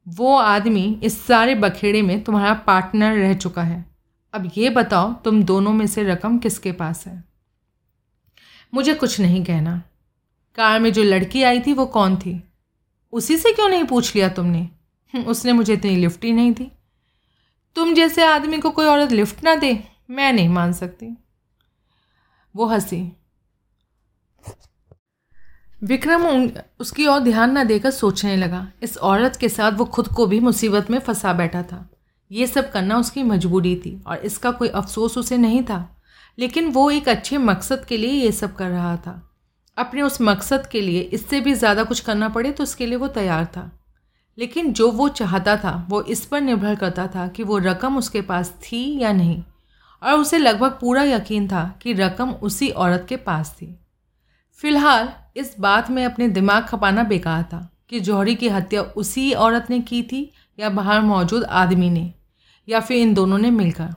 वो 0.08 0.38
आदमी 0.38 1.00
इस 1.04 1.26
सारे 1.28 1.56
बखेड़े 1.56 2.02
में 2.02 2.24
तुम्हारा 2.24 2.54
पार्टनर 2.54 3.18
रह 3.18 3.34
चुका 3.34 3.64
है? 3.64 3.86
अब 4.34 4.52
ये 4.58 4.70
बताओ 4.70 5.14
तुम 5.14 5.44
दोनों 5.44 5.74
में 5.74 5.88
से 5.88 6.04
रकम 6.04 6.38
किसके 6.38 6.72
पास 6.72 7.08
है? 7.08 7.24
मुझे 8.74 8.94
कुछ 8.94 9.20
नहीं 9.20 9.44
कहना। 9.46 9.84
कार 10.56 10.80
में 10.80 10.94
जो 10.94 11.04
लड़की 11.04 11.44
आई 11.44 11.60
थी 11.60 11.74
वो 11.74 11.86
कौन 11.86 12.16
थी? 12.16 12.44
उसी 13.12 13.38
से 13.38 13.54
क्यों 13.54 13.70
नहीं 13.70 13.84
पूछ 13.84 14.16
लिया 14.16 14.30
तुमने? 14.30 14.60
हम्म, 15.14 15.24
उसने 15.24 15.54
मुझे 15.54 15.74
इतनी 15.74 15.96
लिफ्ट 15.96 16.24
ही 16.24 16.32
नहीं 16.32 16.52
दी। 16.52 16.72
तुम 17.76 17.94
जैसे 17.94 18.24
आदमी 18.24 18.58
को 18.58 18.72
कोई 18.72 18.86
औरत 18.86 19.12
लिफ्ट 19.12 19.44
ना 19.44 19.56
दे 19.56 19.84
मैं 20.10 20.34
नहीं 20.34 20.50
मान 20.50 20.74
सकती। 20.74 21.18
वो 22.56 22.66
हँसी। 22.66 23.02
विक्रम 25.84 26.26
उसकी 26.80 27.08
ओर 27.08 27.20
ध्यान 27.20 27.58
न 27.58 27.64
देकर 27.64 27.92
सोचने 27.92 28.36
लगा। 28.36 28.68
इस 28.84 28.98
औरत 29.00 29.36
के 29.36 29.50
साथ 29.50 29.72
वो 29.72 29.86
खुद 29.86 30.08
को 30.08 30.26
भी 30.28 30.40
मुसीबत 30.40 30.90
में 30.92 31.00
फंसा 31.00 31.34
बैठा 31.34 31.64
था। 31.64 31.88
ये 32.32 32.48
सब 32.48 32.72
करना 32.72 32.98
उसकी 32.98 33.24
मजबूरी 33.24 33.76
थी 33.76 34.02
और 34.08 34.18
इसका 34.18 34.52
कोई 34.52 34.68
अफसोस 34.70 35.18
उसे 35.18 35.38
नहीं 35.38 35.64
था। 35.64 35.88
लेकिन 36.38 36.72
वो 36.72 36.90
एक 36.92 37.10
अच्छे 37.10 37.38
मकसद 37.38 37.86
के 37.86 37.98
लिए 37.98 38.12
ये 38.12 38.32
सब 38.32 38.56
कर 38.56 38.70
रहा 38.70 38.96
था। 38.98 39.22
अपने 39.78 40.02
उस 40.02 40.22
मकसद 40.22 40.68
के 40.68 40.82
लिए 40.82 41.02
इससे 41.14 41.40
भी 41.42 41.54
ज़्यादा 41.54 41.84
कुछ 41.84 42.00
करना 42.00 42.30
पड़े 42.30 42.52
तो 42.52 42.64
उसके 42.64 42.86
लिए 42.86 42.96
वो 42.96 43.08
तैयार 43.10 43.46
था। 43.46 43.70
लेकिन 44.38 44.72
जो 44.74 44.92
वो 44.92 45.08
चाहता 45.10 45.56
था, 45.58 45.86
वो 45.90 46.02
इस 46.02 46.26
पर 46.26 46.42
निर्भर 46.42 46.76
करता 46.76 47.08
था 47.08 47.28
कि 47.28 47.44
वो 47.44 47.58
रकम 47.58 47.98
उसके 47.98 48.22
पास 48.22 48.54
थी 48.62 48.84
या 49.00 49.12
नहीं। 49.14 49.44
और 50.04 50.14
उसे 50.14 50.38
लगभग 50.38 50.72
पूरा 50.72 51.04
यकीन 51.04 51.48
था 51.48 51.64
कि 51.82 51.94
रकम 51.94 52.32
उसी 52.32 52.70
औरत 52.70 53.06
के 53.10 53.18
पास 53.18 53.56
थी। 53.62 53.76
फ़िलहाल, 54.64 55.10
इस 55.38 55.56
बात 55.60 55.90
में 55.90 56.04
अपने 56.06 56.28
दिमाग 56.28 56.66
खपाना 56.66 57.04
बेकार 57.04 57.44
था 57.44 57.70
कि 57.90 58.00
जौहरी 58.00 58.36
की 58.36 58.50
हत्या 58.50 58.82
उसी 58.82 59.32
औरत 59.34 59.70
ने 59.70 59.80
की 59.80 60.02
थी 60.04 60.30
या 60.60 60.70
बाहर 60.70 61.02
मौजूद 61.02 61.44
आदमी 61.44 61.90
ने, 61.90 62.14
या 62.68 62.80
फिर 62.80 62.98
इन 62.98 63.14
दोनों 63.14 63.38
ने 63.38 63.52
मिलकर। 63.52 63.90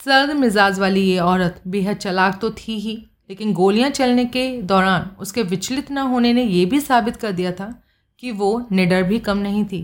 सर्द 0.00 0.30
मिजाज 0.30 0.78
वाली 0.78 1.00
ये 1.00 1.18
औरत 1.18 1.62
बेहद 1.66 1.96
चलाक 1.96 2.38
तो 2.40 2.50
थी 2.50 2.78
ही, 2.78 2.96
लेकिन 3.30 3.52
गोलियाँ 3.52 3.90
चलने 3.90 4.24
के 4.24 4.62
दौरान 4.62 5.10
उसके 5.20 5.42
विचलित 5.42 5.90
न 5.90 5.98
होने 5.98 6.32
ने 6.32 6.42
यह 6.42 6.66
भी 6.66 6.80
साबित 6.80 7.16
कर 7.16 7.32
दिया 7.32 7.52
था 7.52 7.72
कि 8.18 8.30
वो 8.30 8.66
निडर 8.72 9.02
भी 9.02 9.18
कम 9.18 9.38
नहीं 9.38 9.64
थी। 9.64 9.80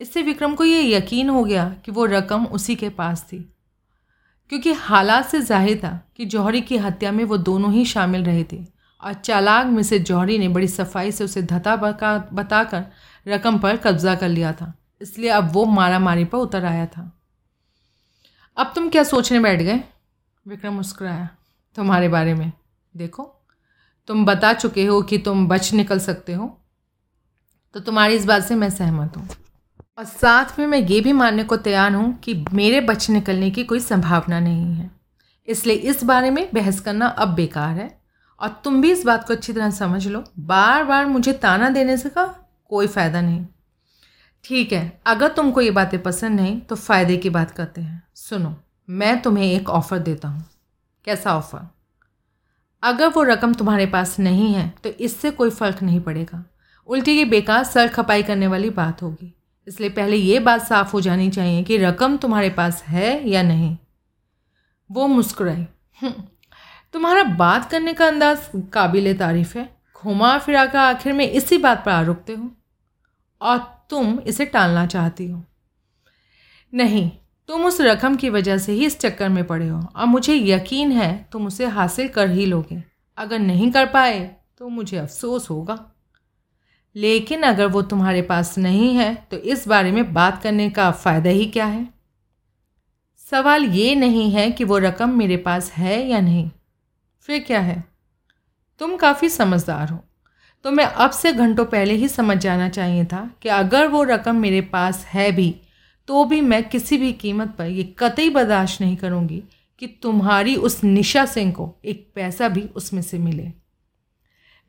इससे 0.00 0.22
विक्रम 0.22 0.54
को 0.54 0.64
ये 0.64 0.82
यकीन 0.96 1.28
हो 1.28 1.44
गया 1.44 1.68
कि 1.84 1.92
वो 1.92 2.04
रकम 2.04 2.44
उसी 2.44 2.74
के 2.74 2.88
पास 2.88 3.22
थी। 3.22 3.38
क्योंकि 4.52 4.72
हालात 4.72 5.26
से 5.26 5.40
ज़ाहिर 5.40 5.78
था 5.78 5.98
कि 6.16 6.24
जौहरी 6.24 6.60
की 6.60 6.76
हत्या 6.76 7.12
में 7.12 7.24
वो 7.24 7.36
दोनों 7.38 7.72
ही 7.72 7.84
शामिल 7.84 8.24
रहे 8.24 8.44
थे। 8.52 8.64
और 9.00 9.14
चालाक 9.14 9.66
मिसेज 9.66 10.06
जौहरी 10.06 10.38
ने 10.38 10.48
बड़ी 10.48 10.68
सफ़ाई 10.68 11.12
से 11.12 11.24
उसे 11.24 11.42
धता 11.42 11.76
बताकर 11.76 12.84
रकम 13.26 13.58
पर 13.58 13.76
कब्जा 13.76 14.14
कर 14.14 14.28
लिया 14.28 14.52
था। 14.52 14.72
इसलिए 15.00 15.30
अब 15.30 15.52
वो 15.52 15.64
मारा 15.64 15.98
मारी 15.98 16.24
पर 16.24 16.38
उतर 16.38 16.64
आया 16.64 16.86
था। 16.86 17.10
अब 18.56 18.72
तुम 18.74 18.88
क्या 18.88 19.02
सोचने 19.04 19.40
बैठ 19.40 19.60
गए? 19.62 19.80
विक्रम 20.46 20.74
मुस्कुराया। 20.74 21.28
तुम्हारे 21.76 22.08
बारे 22.08 22.34
में। 22.34 22.52
देखो, 22.94 23.22
तुम 24.08 24.24
बता 24.24 24.52
चुके 24.52 24.86
हो 24.86 25.00
कि 25.02 25.18
तुम 25.18 25.46
बच 25.48 25.72
निकल 25.72 25.98
सकते 25.98 26.34
हो। 26.34 26.46
तो 27.74 27.80
तुम्हारी 27.80 28.14
इस 28.14 28.24
बात 28.24 28.42
से 28.42 28.54
मैं 28.54 28.70
सहमत 28.70 29.16
हूँ। 29.16 29.28
और 29.98 30.04
साथ 30.04 30.58
में 30.58 30.66
मैं 30.66 30.78
ये 30.78 31.00
भी 31.00 31.12
मानने 31.12 31.44
को 31.44 31.56
तैयार 31.56 31.92
हूँ 31.92 32.12
कि 32.14 32.34
मेरे 32.54 32.80
बच 32.80 33.08
निकलने 33.10 33.50
की 33.50 33.62
कोई 33.64 33.80
संभावना 33.80 34.38
नहीं 34.40 34.74
है। 34.74 34.90
इसलिए 35.48 35.76
इस 35.76 36.02
बारे 36.04 36.28
में 36.30 36.48
बहस 36.54 36.78
करना 36.80 37.06
अब 37.06 37.28
बेकार 37.28 37.76
है 37.76 37.88
और 38.40 38.48
तुम 38.64 38.80
भी 38.82 38.90
इस 38.92 39.04
बात 39.06 39.26
को 39.28 39.34
अच्छी 39.34 39.52
तरह 39.52 39.70
समझ 39.70 40.06
लो। 40.06 40.22
बार 40.40 40.84
बार 40.84 41.06
मुझे 41.06 41.32
ताना 41.34 41.70
देने 41.70 41.96
से 41.96 42.08
का 42.08 42.24
कोई 42.70 42.86
फ़ायदा 42.86 43.20
नहीं। 43.20 43.44
ठीक 44.44 44.72
है, 44.72 45.00
अगर 45.06 45.28
तुमको 45.28 45.60
ये 45.60 45.70
बातें 45.70 46.00
पसंद 46.02 46.40
नहीं 46.40 46.60
तो 46.60 46.76
फ़ायदे 46.76 47.16
की 47.16 47.30
बात 47.30 47.50
करते 47.50 47.80
हैं। 47.80 48.02
सुनो, 48.16 48.54
मैं 48.88 49.20
तुम्हें 49.22 49.44
एक 49.44 49.70
ऑफ़र 49.70 49.98
देता 50.00 50.28
हूँ। 50.28 50.44
कैसा 51.04 51.36
ऑफ़र? 51.36 51.66
अगर 52.82 53.08
वो 53.08 53.22
रकम 53.24 53.54
तुम्हारे 53.54 53.86
पास 53.88 54.18
नहीं 54.20 54.52
है 54.54 54.68
तो 54.84 54.90
इससे 54.90 55.30
कोई 55.32 55.50
फ़र्क 55.50 55.82
नहीं 55.82 56.00
पड़ेगा। 56.00 56.44
उल्टी 56.88 57.12
ये 57.12 57.24
बेकार 57.26 57.64
सर 57.64 57.88
खपाई 57.88 58.22
करने 58.22 58.46
वाली 58.46 58.70
बात 58.72 59.02
होगी। 59.02 59.32
इसलिए 59.68 59.90
पहले 59.90 60.16
ये 60.16 60.38
बात 60.38 60.62
साफ़ 60.62 60.92
हो 60.92 61.00
जानी 61.00 61.30
चाहिए 61.30 61.62
कि 61.62 61.76
रकम 61.76 62.16
तुम्हारे 62.16 62.50
पास 62.50 62.82
है 62.82 63.28
या 63.28 63.42
नहीं। 63.42 63.76
वो 64.90 65.06
मुस्कुराई। 65.06 65.66
हम्म, 66.00 66.22
तुम्हारा 66.92 67.22
बात 67.22 67.70
करने 67.70 67.94
का 67.94 68.06
अंदाज 68.06 68.50
काबिल 68.72 69.18
तारीफ़ 69.18 69.58
है। 69.58 69.68
घुमा 69.96 70.38
फिरा 70.38 70.66
कर 70.66 70.78
आखिर 70.78 71.12
में 71.12 71.30
इसी 71.30 71.58
बात 71.58 71.84
पर 71.86 71.90
आ 71.90 72.00
रुकते 72.02 72.32
हो 72.32 72.50
और 73.40 73.58
तुम 73.90 74.18
इसे 74.20 74.44
टालना 74.44 74.86
चाहती 74.86 75.26
हो। 75.26 75.42
नहीं 76.72 77.10
तुम 77.48 77.64
उस 77.64 77.80
रकम 77.80 78.16
की 78.16 78.28
वजह 78.28 78.58
से 78.58 78.72
ही 78.72 78.86
इस 78.86 78.98
चक्कर 79.00 79.28
में 79.28 79.44
पड़े 79.44 79.68
हो 79.68 79.80
और 79.96 80.06
मुझे 80.06 80.34
यकीन 80.34 80.92
है 80.92 81.28
तुम 81.32 81.46
उसे 81.46 81.66
हासिल 81.66 82.08
कर 82.08 82.30
ही 82.30 82.46
लोगे। 82.46 82.82
अगर 83.18 83.38
नहीं 83.38 83.70
कर 83.72 83.86
पाए 83.86 84.36
तो 84.58 84.68
मुझे 84.68 84.96
अफसोस 84.96 85.50
होगा। 85.50 85.78
लेकिन 86.98 87.42
अगर 87.42 87.66
वो 87.66 87.82
तुम्हारे 87.82 88.22
पास 88.22 88.58
नहीं 88.58 88.94
है 88.96 89.14
तो 89.30 89.36
इस 89.36 89.66
बारे 89.68 89.92
में 89.92 90.12
बात 90.14 90.42
करने 90.42 90.70
का 90.70 90.90
फ़ायदा 90.90 91.30
ही 91.30 91.46
क्या 91.46 91.66
है? 91.66 91.88
सवाल 93.30 93.64
ये 93.64 93.94
नहीं 93.94 94.30
है 94.30 94.50
कि 94.50 94.64
वो 94.64 94.78
रकम 94.78 95.10
मेरे 95.10 95.36
पास 95.36 95.70
है 95.72 96.08
या 96.08 96.20
नहीं। 96.20 96.50
फिर 97.20 97.40
क्या 97.40 97.60
है? 97.60 97.84
तुम 98.80 98.96
काफ़ी 98.96 99.28
समझदार 99.28 99.88
हो। 99.88 99.98
तो 100.64 100.70
मैं 100.70 100.84
अब 100.84 101.10
से 101.10 101.32
घंटों 101.32 101.64
पहले 101.64 101.94
ही 101.94 102.08
समझ 102.08 102.36
जाना 102.38 102.68
चाहिए 102.68 103.04
था 103.04 103.30
कि 103.42 103.48
अगर 103.48 103.86
वो 103.86 104.02
रकम 104.02 104.36
मेरे 104.36 104.60
पास 104.60 105.04
है 105.04 105.32
भी 105.32 105.54
तो 106.08 106.24
भी 106.24 106.40
मैं 106.40 106.68
किसी 106.68 106.98
भी 106.98 107.12
कीमत 107.12 107.54
पर 107.58 107.66
ये 107.66 107.94
कतई 107.98 108.30
बर्दाश्त 108.30 108.80
नहीं 108.80 108.96
करूँगी 108.96 109.42
कि 109.78 109.86
तुम्हारी 109.86 110.56
उस 110.56 110.84
निशा 110.84 111.26
सिंह 111.26 111.52
को 111.52 111.74
एक 111.84 112.12
पैसा 112.14 112.48
भी 112.48 112.60
उसमें 112.60 113.02
से 113.02 113.18
मिले। 113.18 113.52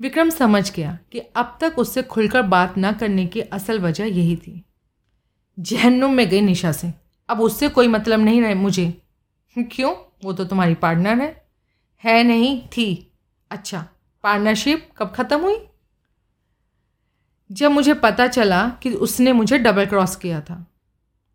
विक्रम 0.01 0.29
समझ 0.29 0.73
गया 0.73 0.99
कि 1.11 1.19
अब 1.19 1.57
तक 1.61 1.75
उससे 1.77 2.01
खुलकर 2.01 2.41
बात 2.41 2.73
न 2.77 2.91
करने 2.91 3.25
की 3.25 3.41
असल 3.41 3.79
वजह 3.79 4.05
यही 4.05 4.35
थी। 4.35 4.65
जहन्नुम 5.59 6.13
में 6.13 6.29
गई 6.29 6.41
निशा 6.41 6.71
से। 6.71 6.93
अब 7.29 7.41
उससे 7.41 7.69
कोई 7.69 7.87
मतलब 7.87 8.19
नहीं 8.19 8.41
रहे 8.41 8.53
मुझे। 8.53 9.01
क्यों? 9.57 9.95
वो 10.23 10.33
तो 10.33 10.45
तुम्हारी 10.45 10.73
पार्टनर 10.73 11.21
है। 11.21 11.47
है 12.03 12.23
नहीं, 12.23 12.67
थी। 12.67 13.11
अच्छा 13.51 13.87
पार्टनरशिप 14.23 14.89
कब 14.97 15.13
ख़त्म 15.15 15.39
हुई? 15.39 15.57
जब 17.51 17.71
मुझे 17.71 17.93
पता 17.93 18.27
चला 18.27 18.69
कि 18.69 18.93
उसने 18.93 19.33
मुझे 19.33 19.57
डबल 19.57 19.85
क्रॉस 19.85 20.15
किया 20.15 20.41
था। 20.41 20.67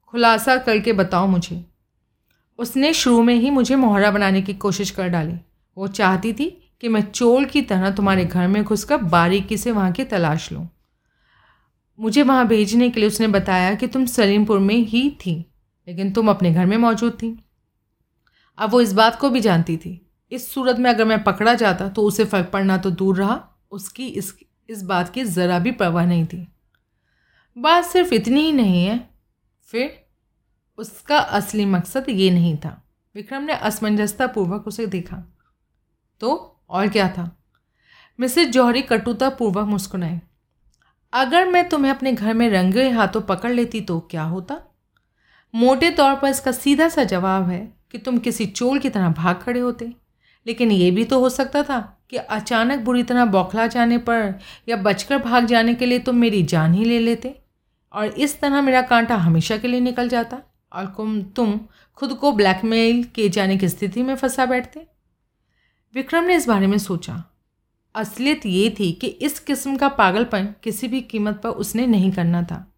खुलासा 0.07 0.57
करके 0.57 0.93
बताओ 0.93 1.27
मुझे। 1.27 1.65
उसने 2.59 2.93
शुरू 2.93 3.23
में 3.23 3.35
ही 3.35 3.51
मुझे 3.51 3.77
मोहरा 3.77 4.11
बनाने 4.11 4.43
की 4.43 4.55
कोशिश 4.55 4.91
कर 4.91 5.09
डाली। 5.09 5.35
वो 5.77 5.87
चाहती 5.87 6.33
थी 6.33 6.64
कि 6.85 6.89
मैं 6.89 7.01
चोर 7.03 7.45
की 7.45 7.61
तरह 7.63 7.91
तुम्हारे 7.91 8.25
घर 8.25 8.49
में 8.49 8.63
घुसकर 8.65 8.97
बारीकी 8.97 9.57
से 9.57 9.71
वहाँ 9.73 9.93
की 9.93 10.05
तलाश 10.05 10.51
लूँ। 10.53 10.67
मुझे 11.99 12.23
वहाँ 12.23 12.47
भेजने 12.49 12.89
के 12.91 13.01
लिए 13.01 13.09
उसने 13.09 13.29
बताया 13.29 13.75
कि 13.75 13.87
तुम 13.87 14.05
सलीमपुर 14.07 14.59
में 14.59 14.75
ही 14.75 15.09
थी, 15.21 15.35
लेकिन 15.89 16.13
तुम 16.13 16.31
अपने 16.31 16.53
घर 16.53 16.67
में 16.67 16.77
मौजूद 16.77 17.13
थी। 17.13 17.39
अब 18.59 18.71
वो 18.71 18.81
इस 18.81 18.93
बात 18.93 19.19
को 19.21 19.31
भी 19.31 19.41
जानती 19.41 19.77
थी। 19.77 20.01
इस 20.33 20.53
सूरत 20.55 20.79
में 20.79 20.91
अगर 20.91 21.05
मैं 21.05 21.23
पकड़ा 21.25 21.55
जाता 21.55 21.89
तो 21.89 22.03
उसे 22.03 22.25
फ़र्क 22.25 22.51
पड़ना 22.53 22.79
तो 22.79 22.91
दूर 22.91 23.17
रहा। 23.17 23.41
उसकी 23.71 24.07
इस 24.07 24.35
इस 24.69 24.83
बात 24.83 25.13
की 25.15 25.25
ज़रा 25.25 25.59
भी 25.59 25.71
परवाह 25.73 26.07
नहीं 26.07 26.27
थी। 26.27 26.47
बात 27.57 27.85
सिर्फ़ 27.85 28.15
इतनी 28.15 28.41
ही 28.41 28.53
नहीं 28.53 28.87
है, 28.87 29.09
फिर 29.69 30.01
उसका 30.79 31.19
असली 31.19 31.65
मकसद 31.65 32.07
ये 32.11 32.31
नहीं 32.31 32.57
था। 32.57 32.81
विक्रम 33.15 33.43
ने 33.43 33.53
असमंजसतापूर्वक 33.53 34.67
उसे 34.67 34.87
देखा। 34.87 35.25
तो 36.21 36.51
और 36.71 36.89
क्या 36.89 37.09
था? 37.09 37.31
मिसेज 38.19 38.49
जौहरी 38.49 38.83
कटुता 38.83 39.29
पूर्वक 39.29 39.67
मुस्कुराई 39.67 40.19
अगर 41.13 41.51
मैं 41.51 41.69
तुम्हें 41.69 41.91
अपने 41.93 42.13
घर 42.13 42.35
में 42.35 42.49
रंगे 42.51 42.89
हाथों 42.91 43.21
पकड़ 43.21 43.53
लेती 43.53 43.81
तो 43.81 43.99
क्या 44.01 44.23
होता? 44.23 44.61
मोटे 45.55 45.91
तौर 45.91 46.15
पर 46.15 46.29
इसका 46.29 46.53
सीधा 46.53 46.89
सा 46.89 47.05
जवाब 47.05 47.49
है 47.51 47.61
कि 47.91 47.99
तुम 47.99 48.19
किसी 48.19 48.47
चोर 48.47 48.79
की 48.79 48.91
तरह 48.91 49.09
भाग 49.09 49.41
खड़े 49.43 49.61
होते। 49.61 49.93
लेकिन 50.47 50.73
ये 50.73 50.91
भी 50.91 51.05
तो 51.05 51.19
हो 51.21 51.29
सकता 51.29 51.63
था 51.63 51.79
कि 52.11 52.17
अचानक 52.17 52.79
बुरी 52.79 53.03
तरह 53.03 53.25
बौखला 53.25 53.67
जाने 53.67 53.99
पर 53.99 54.35
या 54.69 54.77
बचकर 54.77 55.19
भाग 55.19 55.47
जाने 55.47 55.75
के 55.75 55.87
लिए 55.87 55.99
तुम 55.99 56.17
मेरी 56.17 56.43
जान 56.43 56.75
ही 56.75 56.85
ले 56.85 56.99
लेते 56.99 57.35
और 57.93 58.07
इस 58.07 58.41
तरह 58.41 58.63
मेरा 58.63 58.83
कांटा 58.83 59.17
हमेशा 59.17 59.57
के 59.57 59.69
लिए 59.69 59.81
निकल 59.81 60.09
जाता 60.09 60.39
और 60.73 60.87
तुम 61.37 61.61
खुद 61.95 62.15
को 62.15 62.33
ब्लैकमेल 62.33 63.03
किए 63.05 63.29
जाने 63.29 63.57
की 63.57 63.69
स्थिति 63.69 64.03
में 64.03 64.15
फंसा 64.17 64.47
बैठते। 64.47 64.87
विक्रम 65.95 66.25
ने 66.25 66.35
इस 66.35 66.49
बारे 66.49 66.67
में 66.67 66.79
सोचा। 66.79 67.25
असलियत 67.95 68.47
ये 68.47 68.71
थी 68.71 68.93
कि 68.93 69.07
इस 69.07 69.39
किस्म 69.39 69.77
का 69.77 69.89
पागलपन 69.89 70.55
किसी 70.63 70.89
भी 70.89 71.01
कीमत 71.01 71.41
पर 71.43 71.49
उसने 71.49 71.87
नहीं 71.87 72.13
करना 72.13 72.43
था। 72.43 72.75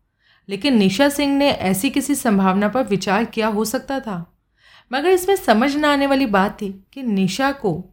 लेकिन 0.49 0.77
निशा 0.77 1.09
सिंह 1.09 1.37
ने 1.37 1.51
ऐसी 1.51 1.91
किसी 1.91 2.15
संभावना 2.15 2.69
पर 2.69 2.83
विचार 2.83 3.25
किया 3.25 3.49
हो 3.49 3.65
सकता 3.65 4.01
था। 4.01 4.39
मगर 4.93 5.09
इसमें 5.09 5.37
समझ 5.37 5.77
न 5.77 5.85
आने 5.85 6.07
वाली 6.07 6.27
बात 6.27 6.63
थी 6.63 6.85
कि 6.93 7.03
निशा 7.03 7.53
को 7.53 7.85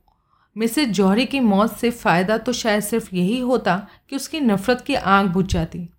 मिसेज 0.58 0.90
जौहरी 0.90 1.26
की 1.26 1.40
मौत 1.40 1.78
से 1.78 1.92
फ़ायदा 1.92 2.38
तो 2.38 2.54
शायद 2.54 2.84
सिर्फ़ 2.84 3.16
यही 3.16 3.40
होता 3.40 3.88
कि 4.10 4.16
उसकी 4.16 4.40
नफ़रत 4.40 4.82
की 4.82 4.96
आग 4.96 5.26
बुझ 5.26 5.46
जाती। 5.46 5.90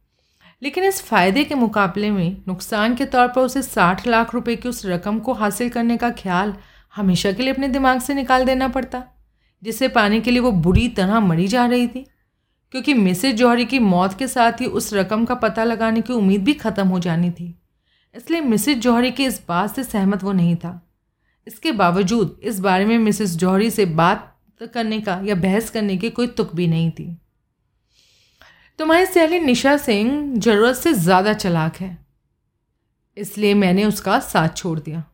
लेकिन 0.62 0.85
इस 0.85 1.03
फ़ायदे 1.03 1.45
के 1.45 1.55
मुकाबले 1.55 2.11
में 2.11 2.43
नुकसान 2.49 2.95
के 2.95 3.05
तौर 3.05 3.29
पर 3.29 3.41
उसे 3.41 3.62
साठ 3.62 4.07
लाख 4.07 4.35
रुपए 4.35 4.57
की 4.57 4.68
उस 4.68 4.87
रकम 4.87 5.18
को 5.18 5.33
हासिल 5.33 5.68
करने 5.68 5.97
का 5.97 6.11
ख्याल 6.11 6.55
हमेशा 6.95 7.33
के 7.33 7.43
लिए 7.43 7.53
अपने 7.53 7.68
दिमाग 7.68 8.01
से 8.01 8.14
निकाल 8.14 8.45
देना 8.45 8.68
पड़ता। 8.68 9.05
जिसे 9.65 9.89
पाने 9.89 10.21
के 10.21 10.31
लिए 10.31 10.41
वो 10.41 10.51
बुरी 10.53 10.89
तरह 10.91 11.21
मरी 11.21 11.47
जा 11.49 11.67
रही 11.67 11.87
थी। 11.87 12.07
क्योंकि 12.75 12.95
मिसेज 12.95 13.37
जौहरी 13.37 13.65
की 13.65 13.79
मौत 13.79 14.19
के 14.19 14.27
साथ 14.29 14.61
ही 14.61 14.67
उस 14.69 14.93
रकम 14.95 15.25
का 15.25 15.35
पता 15.37 15.65
लगाने 15.65 16.01
की 16.01 16.12
उम्मीद 16.12 16.45
भी 16.45 16.55
ख़त्म 16.55 16.87
हो 16.89 16.99
जानी 17.01 17.31
थी। 17.31 17.55
इसलिए 18.15 18.41
मिसेज 18.41 18.79
जौहरी 18.79 19.11
की 19.11 19.25
इस 19.25 19.41
बात 19.49 19.77
से 19.77 19.85
सहमत 19.85 20.23
वो 20.23 20.33
नहीं 20.33 20.57
था। 20.57 20.81
इसके 21.47 21.73
बावजूद 21.73 22.41
इस 22.43 22.59
बारे 22.61 22.85
में 22.85 22.99
मिसेस 22.99 23.37
जौहरी 23.37 23.71
से 23.71 23.85
बात 23.95 24.31
करने 24.75 25.01
का 25.01 25.21
या 25.25 25.35
बहस 25.35 25.71
करने 25.71 25.97
की 25.97 26.11
कोई 26.11 26.27
तुक 26.29 26.55
भी 26.55 26.67
नहीं 26.67 26.91
थी। 26.91 27.07
तुम्हारी 28.79 29.07
सहेली 29.07 29.41
निशा 29.41 29.77
सिंह 29.77 30.39
ज़रूरत 30.39 30.77
से 30.77 30.93
ज़्यादा 30.93 31.33
चलाक 31.35 31.77
है। 31.77 31.97
इसलिए 33.17 33.55
मैंने 33.55 33.85
उसका 33.85 34.19
साथ 34.21 34.57
छोड़ 34.57 34.79
दिया। 34.81 35.05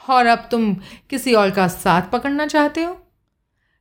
और 0.00 0.26
अब 0.26 0.48
तुम 0.50 0.74
किसी 1.10 1.34
और 1.34 1.50
का 1.50 1.68
साथ 1.68 2.10
पकड़ना 2.10 2.46
चाहते 2.46 2.82
हो? 2.84 2.96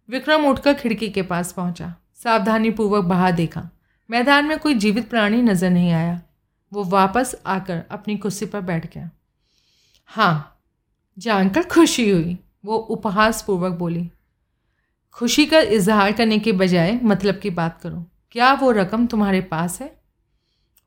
विक्रम 0.10 0.46
उठकर 0.46 0.74
खिड़की 0.74 1.10
के 1.10 1.22
पास 1.22 1.52
पहुँचा। 1.52 1.94
सावधानी 2.16 2.70
पूर्वक 2.70 3.06
बाहर 3.06 3.32
देखा। 3.32 3.70
मैदान 4.10 4.46
में 4.46 4.58
कोई 4.60 4.74
जीवित 4.74 5.10
प्राणी 5.10 5.42
नज़र 5.42 5.70
नहीं 5.70 5.92
आया। 5.92 6.22
वो 6.72 6.84
वापस 6.84 7.36
आकर 7.46 7.84
अपनी 7.92 8.18
कुर्सी 8.18 8.46
पर 8.46 8.62
बैठ 8.62 8.94
गया। 8.94 9.10
हाँ 10.10 10.64
जानकर 11.18 11.64
खुशी 11.64 12.10
हुई। 12.10 12.38
वो 12.66 12.78
उपहास 12.78 13.42
पूर्वक 13.42 13.74
बोली, 13.74 14.10
खुशी 15.16 15.46
का 15.46 15.60
इजहार 15.60 16.12
करने 16.12 16.40
के 16.40 16.52
बजाय 16.52 17.00
मतलब 17.04 17.40
की 17.40 17.50
बात 17.50 17.80
करो। 17.82 18.04
क्या 18.32 18.54
वो 18.54 18.72
रकम 18.72 19.06
तुम्हारे 19.08 19.42
पास 19.42 19.80
है? 19.82 19.96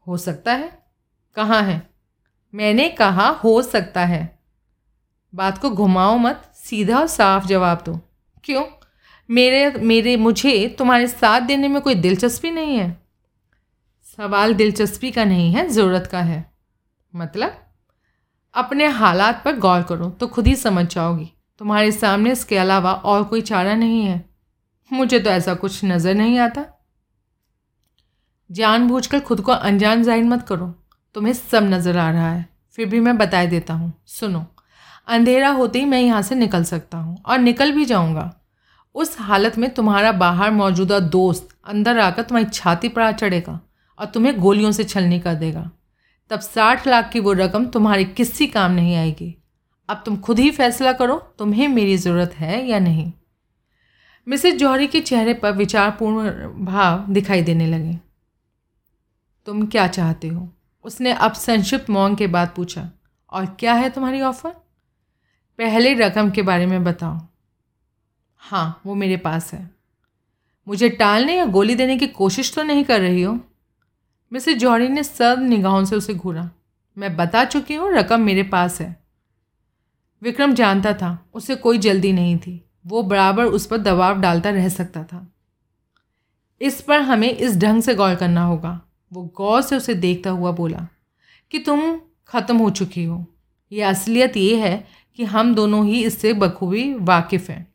हो 0.06 0.16
सकता 0.16 0.52
है। 0.52 0.68
कहाँ 1.36 1.62
है? 1.62 1.90
मैंने 2.54 2.88
कहा 2.88 3.28
हो 3.44 3.60
सकता 3.62 4.04
है। 4.04 4.38
बात 5.32 5.58
को 5.58 5.70
घुमाओ 5.70 6.16
मत। 6.18 6.50
सीधा 6.54 6.98
और 6.98 7.06
साफ़ 7.06 7.46
जवाब 7.46 7.82
दो। 7.86 8.00
क्यों? 8.44 8.64
मेरे 9.30 9.70
मेरे, 9.72 10.16
मुझे 10.16 10.68
तुम्हारे 10.78 11.06
साथ 11.08 11.40
देने 11.42 11.68
में 11.68 11.80
कोई 11.82 11.94
दिलचस्पी 11.96 12.50
नहीं 12.50 12.76
है। 12.76 12.90
सवाल 14.18 14.54
दिलचस्पी 14.54 15.10
का 15.10 15.24
नहीं 15.24 15.52
है, 15.52 15.68
ज़रूरत 15.68 16.06
का 16.06 16.20
है। 16.20 16.44
मतलब 17.14 17.52
अपने 18.54 18.86
हालात 18.88 19.42
पर 19.44 19.56
गौर 19.58 19.82
करो 19.82 20.08
तो 20.10 20.26
खुद 20.26 20.46
ही 20.46 20.54
समझ 20.56 20.86
जाओगी। 20.86 21.30
तुम्हारे 21.60 21.92
सामने 21.92 22.32
इसके 22.32 22.56
अलावा 22.58 22.92
और 22.92 23.24
कोई 23.24 23.40
चारा 23.42 23.74
नहीं 23.74 24.02
है। 24.02 24.24
मुझे 24.90 25.18
तो 25.18 25.30
ऐसा 25.30 25.54
कुछ 25.54 25.84
नज़र 25.84 26.14
नहीं 26.14 26.38
आता। 26.38 26.64
जानबूझकर 28.50 29.20
खुद 29.20 29.40
को 29.40 29.52
अनजान 29.52 30.02
ज़ाहिर 30.02 30.24
मत 30.24 30.42
करो। 30.42 30.66
तुम्हें 31.16 31.32
सब 31.32 31.64
नज़र 31.64 31.98
आ 31.98 32.10
रहा 32.10 32.30
है। 32.30 32.44
फिर 32.78 32.86
भी 32.86 33.00
मैं 33.00 33.16
बता 33.18 33.44
देता 33.46 33.74
हूँ। 33.74 33.92
सुनो, 34.08 34.44
अंधेरा 35.08 35.48
होते 35.50 35.78
ही 35.78 35.84
मैं 35.84 36.00
यहाँ 36.00 36.22
से 36.22 36.34
निकल 36.34 36.64
सकता 36.64 36.98
हूँ 36.98 37.16
और 37.22 37.38
निकल 37.38 37.72
भी 37.72 37.84
जाऊँगा। 37.84 38.30
उस 38.94 39.16
हालत 39.20 39.58
में 39.58 39.68
तुम्हारा 39.70 40.12
बाहर 40.12 40.50
मौजूदा 40.50 40.98
दोस्त 41.00 41.48
अंदर 41.64 41.98
आकर 41.98 42.22
तुम्हारी 42.22 42.48
छाती 42.50 42.88
पर 42.88 43.02
आ 43.02 43.10
चढ़ेगा 43.12 43.60
और 43.98 44.06
तुम्हें 44.06 44.38
गोलियों 44.40 44.70
से 44.72 44.84
छलनी 44.84 45.18
कर 45.20 45.34
देगा। 45.34 45.70
तब 46.30 46.40
साठ 46.40 46.86
लाख 46.86 47.10
की 47.12 47.20
वो 47.20 47.32
रकम 47.32 47.66
तुम्हारे 47.66 48.04
किसी 48.04 48.46
काम 48.46 48.72
नहीं 48.72 48.94
आएगी। 48.96 49.34
अब 49.88 50.02
तुम 50.06 50.16
खुद 50.16 50.38
ही 50.38 50.50
फैसला 50.50 50.92
करो, 50.92 51.16
तुम्हें 51.38 51.66
मेरी 51.68 51.96
ज़रूरत 51.96 52.34
है 52.34 52.66
या 52.66 52.78
नहीं। 52.78 53.12
मिसेज 54.26 54.58
जौहरी 54.58 54.86
के 54.86 55.00
चेहरे 55.00 55.34
पर 55.34 55.52
विचारपूर्ण 55.52 56.30
भाव 56.64 57.04
दिखाई 57.08 57.42
देने 57.42 57.66
लगे। 57.66 57.98
तुम 59.46 59.66
क्या 59.66 59.86
चाहते 59.88 60.28
हो? 60.28 60.48
उसने 60.84 61.12
अब 61.12 61.32
संक्षिप्त 61.32 61.90
मौन 61.90 62.14
के 62.14 62.26
बाद 62.26 62.52
पूछा, 62.56 62.88
और 63.32 63.46
क्या 63.60 63.74
है 63.74 63.90
तुम्हारी 63.90 64.20
ऑफ़र? 64.20 64.50
पहले 65.58 65.94
रकम 65.96 66.30
के 66.30 66.42
बारे 66.42 66.66
में 66.66 66.82
बताओ। 66.84 67.18
हाँ 68.40 68.82
वो 68.86 68.94
मेरे 68.94 69.16
पास 69.16 69.54
है। 69.54 69.70
मुझे 70.68 70.88
टालने 70.88 71.36
या 71.36 71.44
गोली 71.44 71.74
देने 71.74 71.96
की 71.96 72.06
कोशिश 72.06 72.54
तो 72.54 72.62
नहीं 72.62 72.84
कर 72.84 73.00
रही 73.00 73.22
हो? 73.22 73.40
मिसेज 74.32 74.58
जौहरी 74.58 74.88
ने 74.88 75.02
सब 75.02 75.36
निगाहों 75.40 75.84
से 75.84 75.96
उसे 75.96 76.14
घूरा। 76.14 76.50
मैं 76.98 77.16
बता 77.16 77.44
चुकी 77.44 77.74
हूँ, 77.74 77.92
रकम 77.92 78.20
मेरे 78.20 78.42
पास 78.42 78.80
है। 78.80 79.04
विक्रम 80.22 80.54
जानता 80.54 80.92
था, 80.92 81.30
उसे 81.34 81.56
कोई 81.56 81.78
जल्दी 81.78 82.12
नहीं 82.12 82.38
थी। 82.38 82.70
वो 82.86 83.02
बराबर 83.02 83.44
उस 83.44 83.66
पर 83.66 83.78
दबाव 83.78 84.20
डालता 84.20 84.50
रह 84.50 84.68
सकता 84.68 85.04
था। 85.04 85.32
इस 86.60 86.82
पर 86.82 87.00
हमें 87.00 87.30
इस 87.30 87.56
ढंग 87.56 87.82
से 87.82 87.94
गौर 87.94 88.14
करना 88.14 88.44
होगा, 88.44 88.80
वो 89.12 89.32
गौर 89.36 89.62
से 89.62 89.76
उसे 89.76 89.94
देखता 89.94 90.30
हुआ 90.30 90.50
बोला 90.52 90.88
कि 91.50 91.58
तुम 91.58 92.00
ख़त्म 92.28 92.56
हो 92.56 92.70
चुकी 92.70 93.04
हो। 93.04 93.26
यह 93.72 93.88
असलियत 93.88 94.36
ये 94.36 94.56
है 94.56 94.86
कि 95.14 95.24
हम 95.24 95.54
दोनों 95.54 95.86
ही 95.86 96.04
इससे 96.04 96.32
बखूबी 96.32 96.94
वाकिफ़ 96.94 97.52
हैं। 97.52 97.69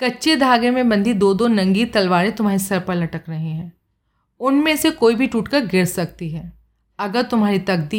कच्चे 0.00 0.36
धागे 0.36 0.70
में 0.70 0.88
बंधी 0.88 1.14
दो 1.14 1.34
दो 1.34 1.48
नंगी 1.48 1.84
तलवारें 1.84 2.32
तुम्हारे 2.32 2.58
सर 2.58 2.80
पर 2.80 2.94
लटक 2.94 3.22
रही 3.28 3.50
हैं। 3.50 3.72
उनमें 4.40 4.76
से 4.76 4.90
कोई 4.90 5.14
भी 5.14 5.26
टूटकर 5.26 5.66
गिर 5.66 5.84
सकती 5.84 6.30
है। 6.30 6.52
अगर 6.98 7.22
तुम्हारी 7.22 7.58
तकदीर 7.58 7.98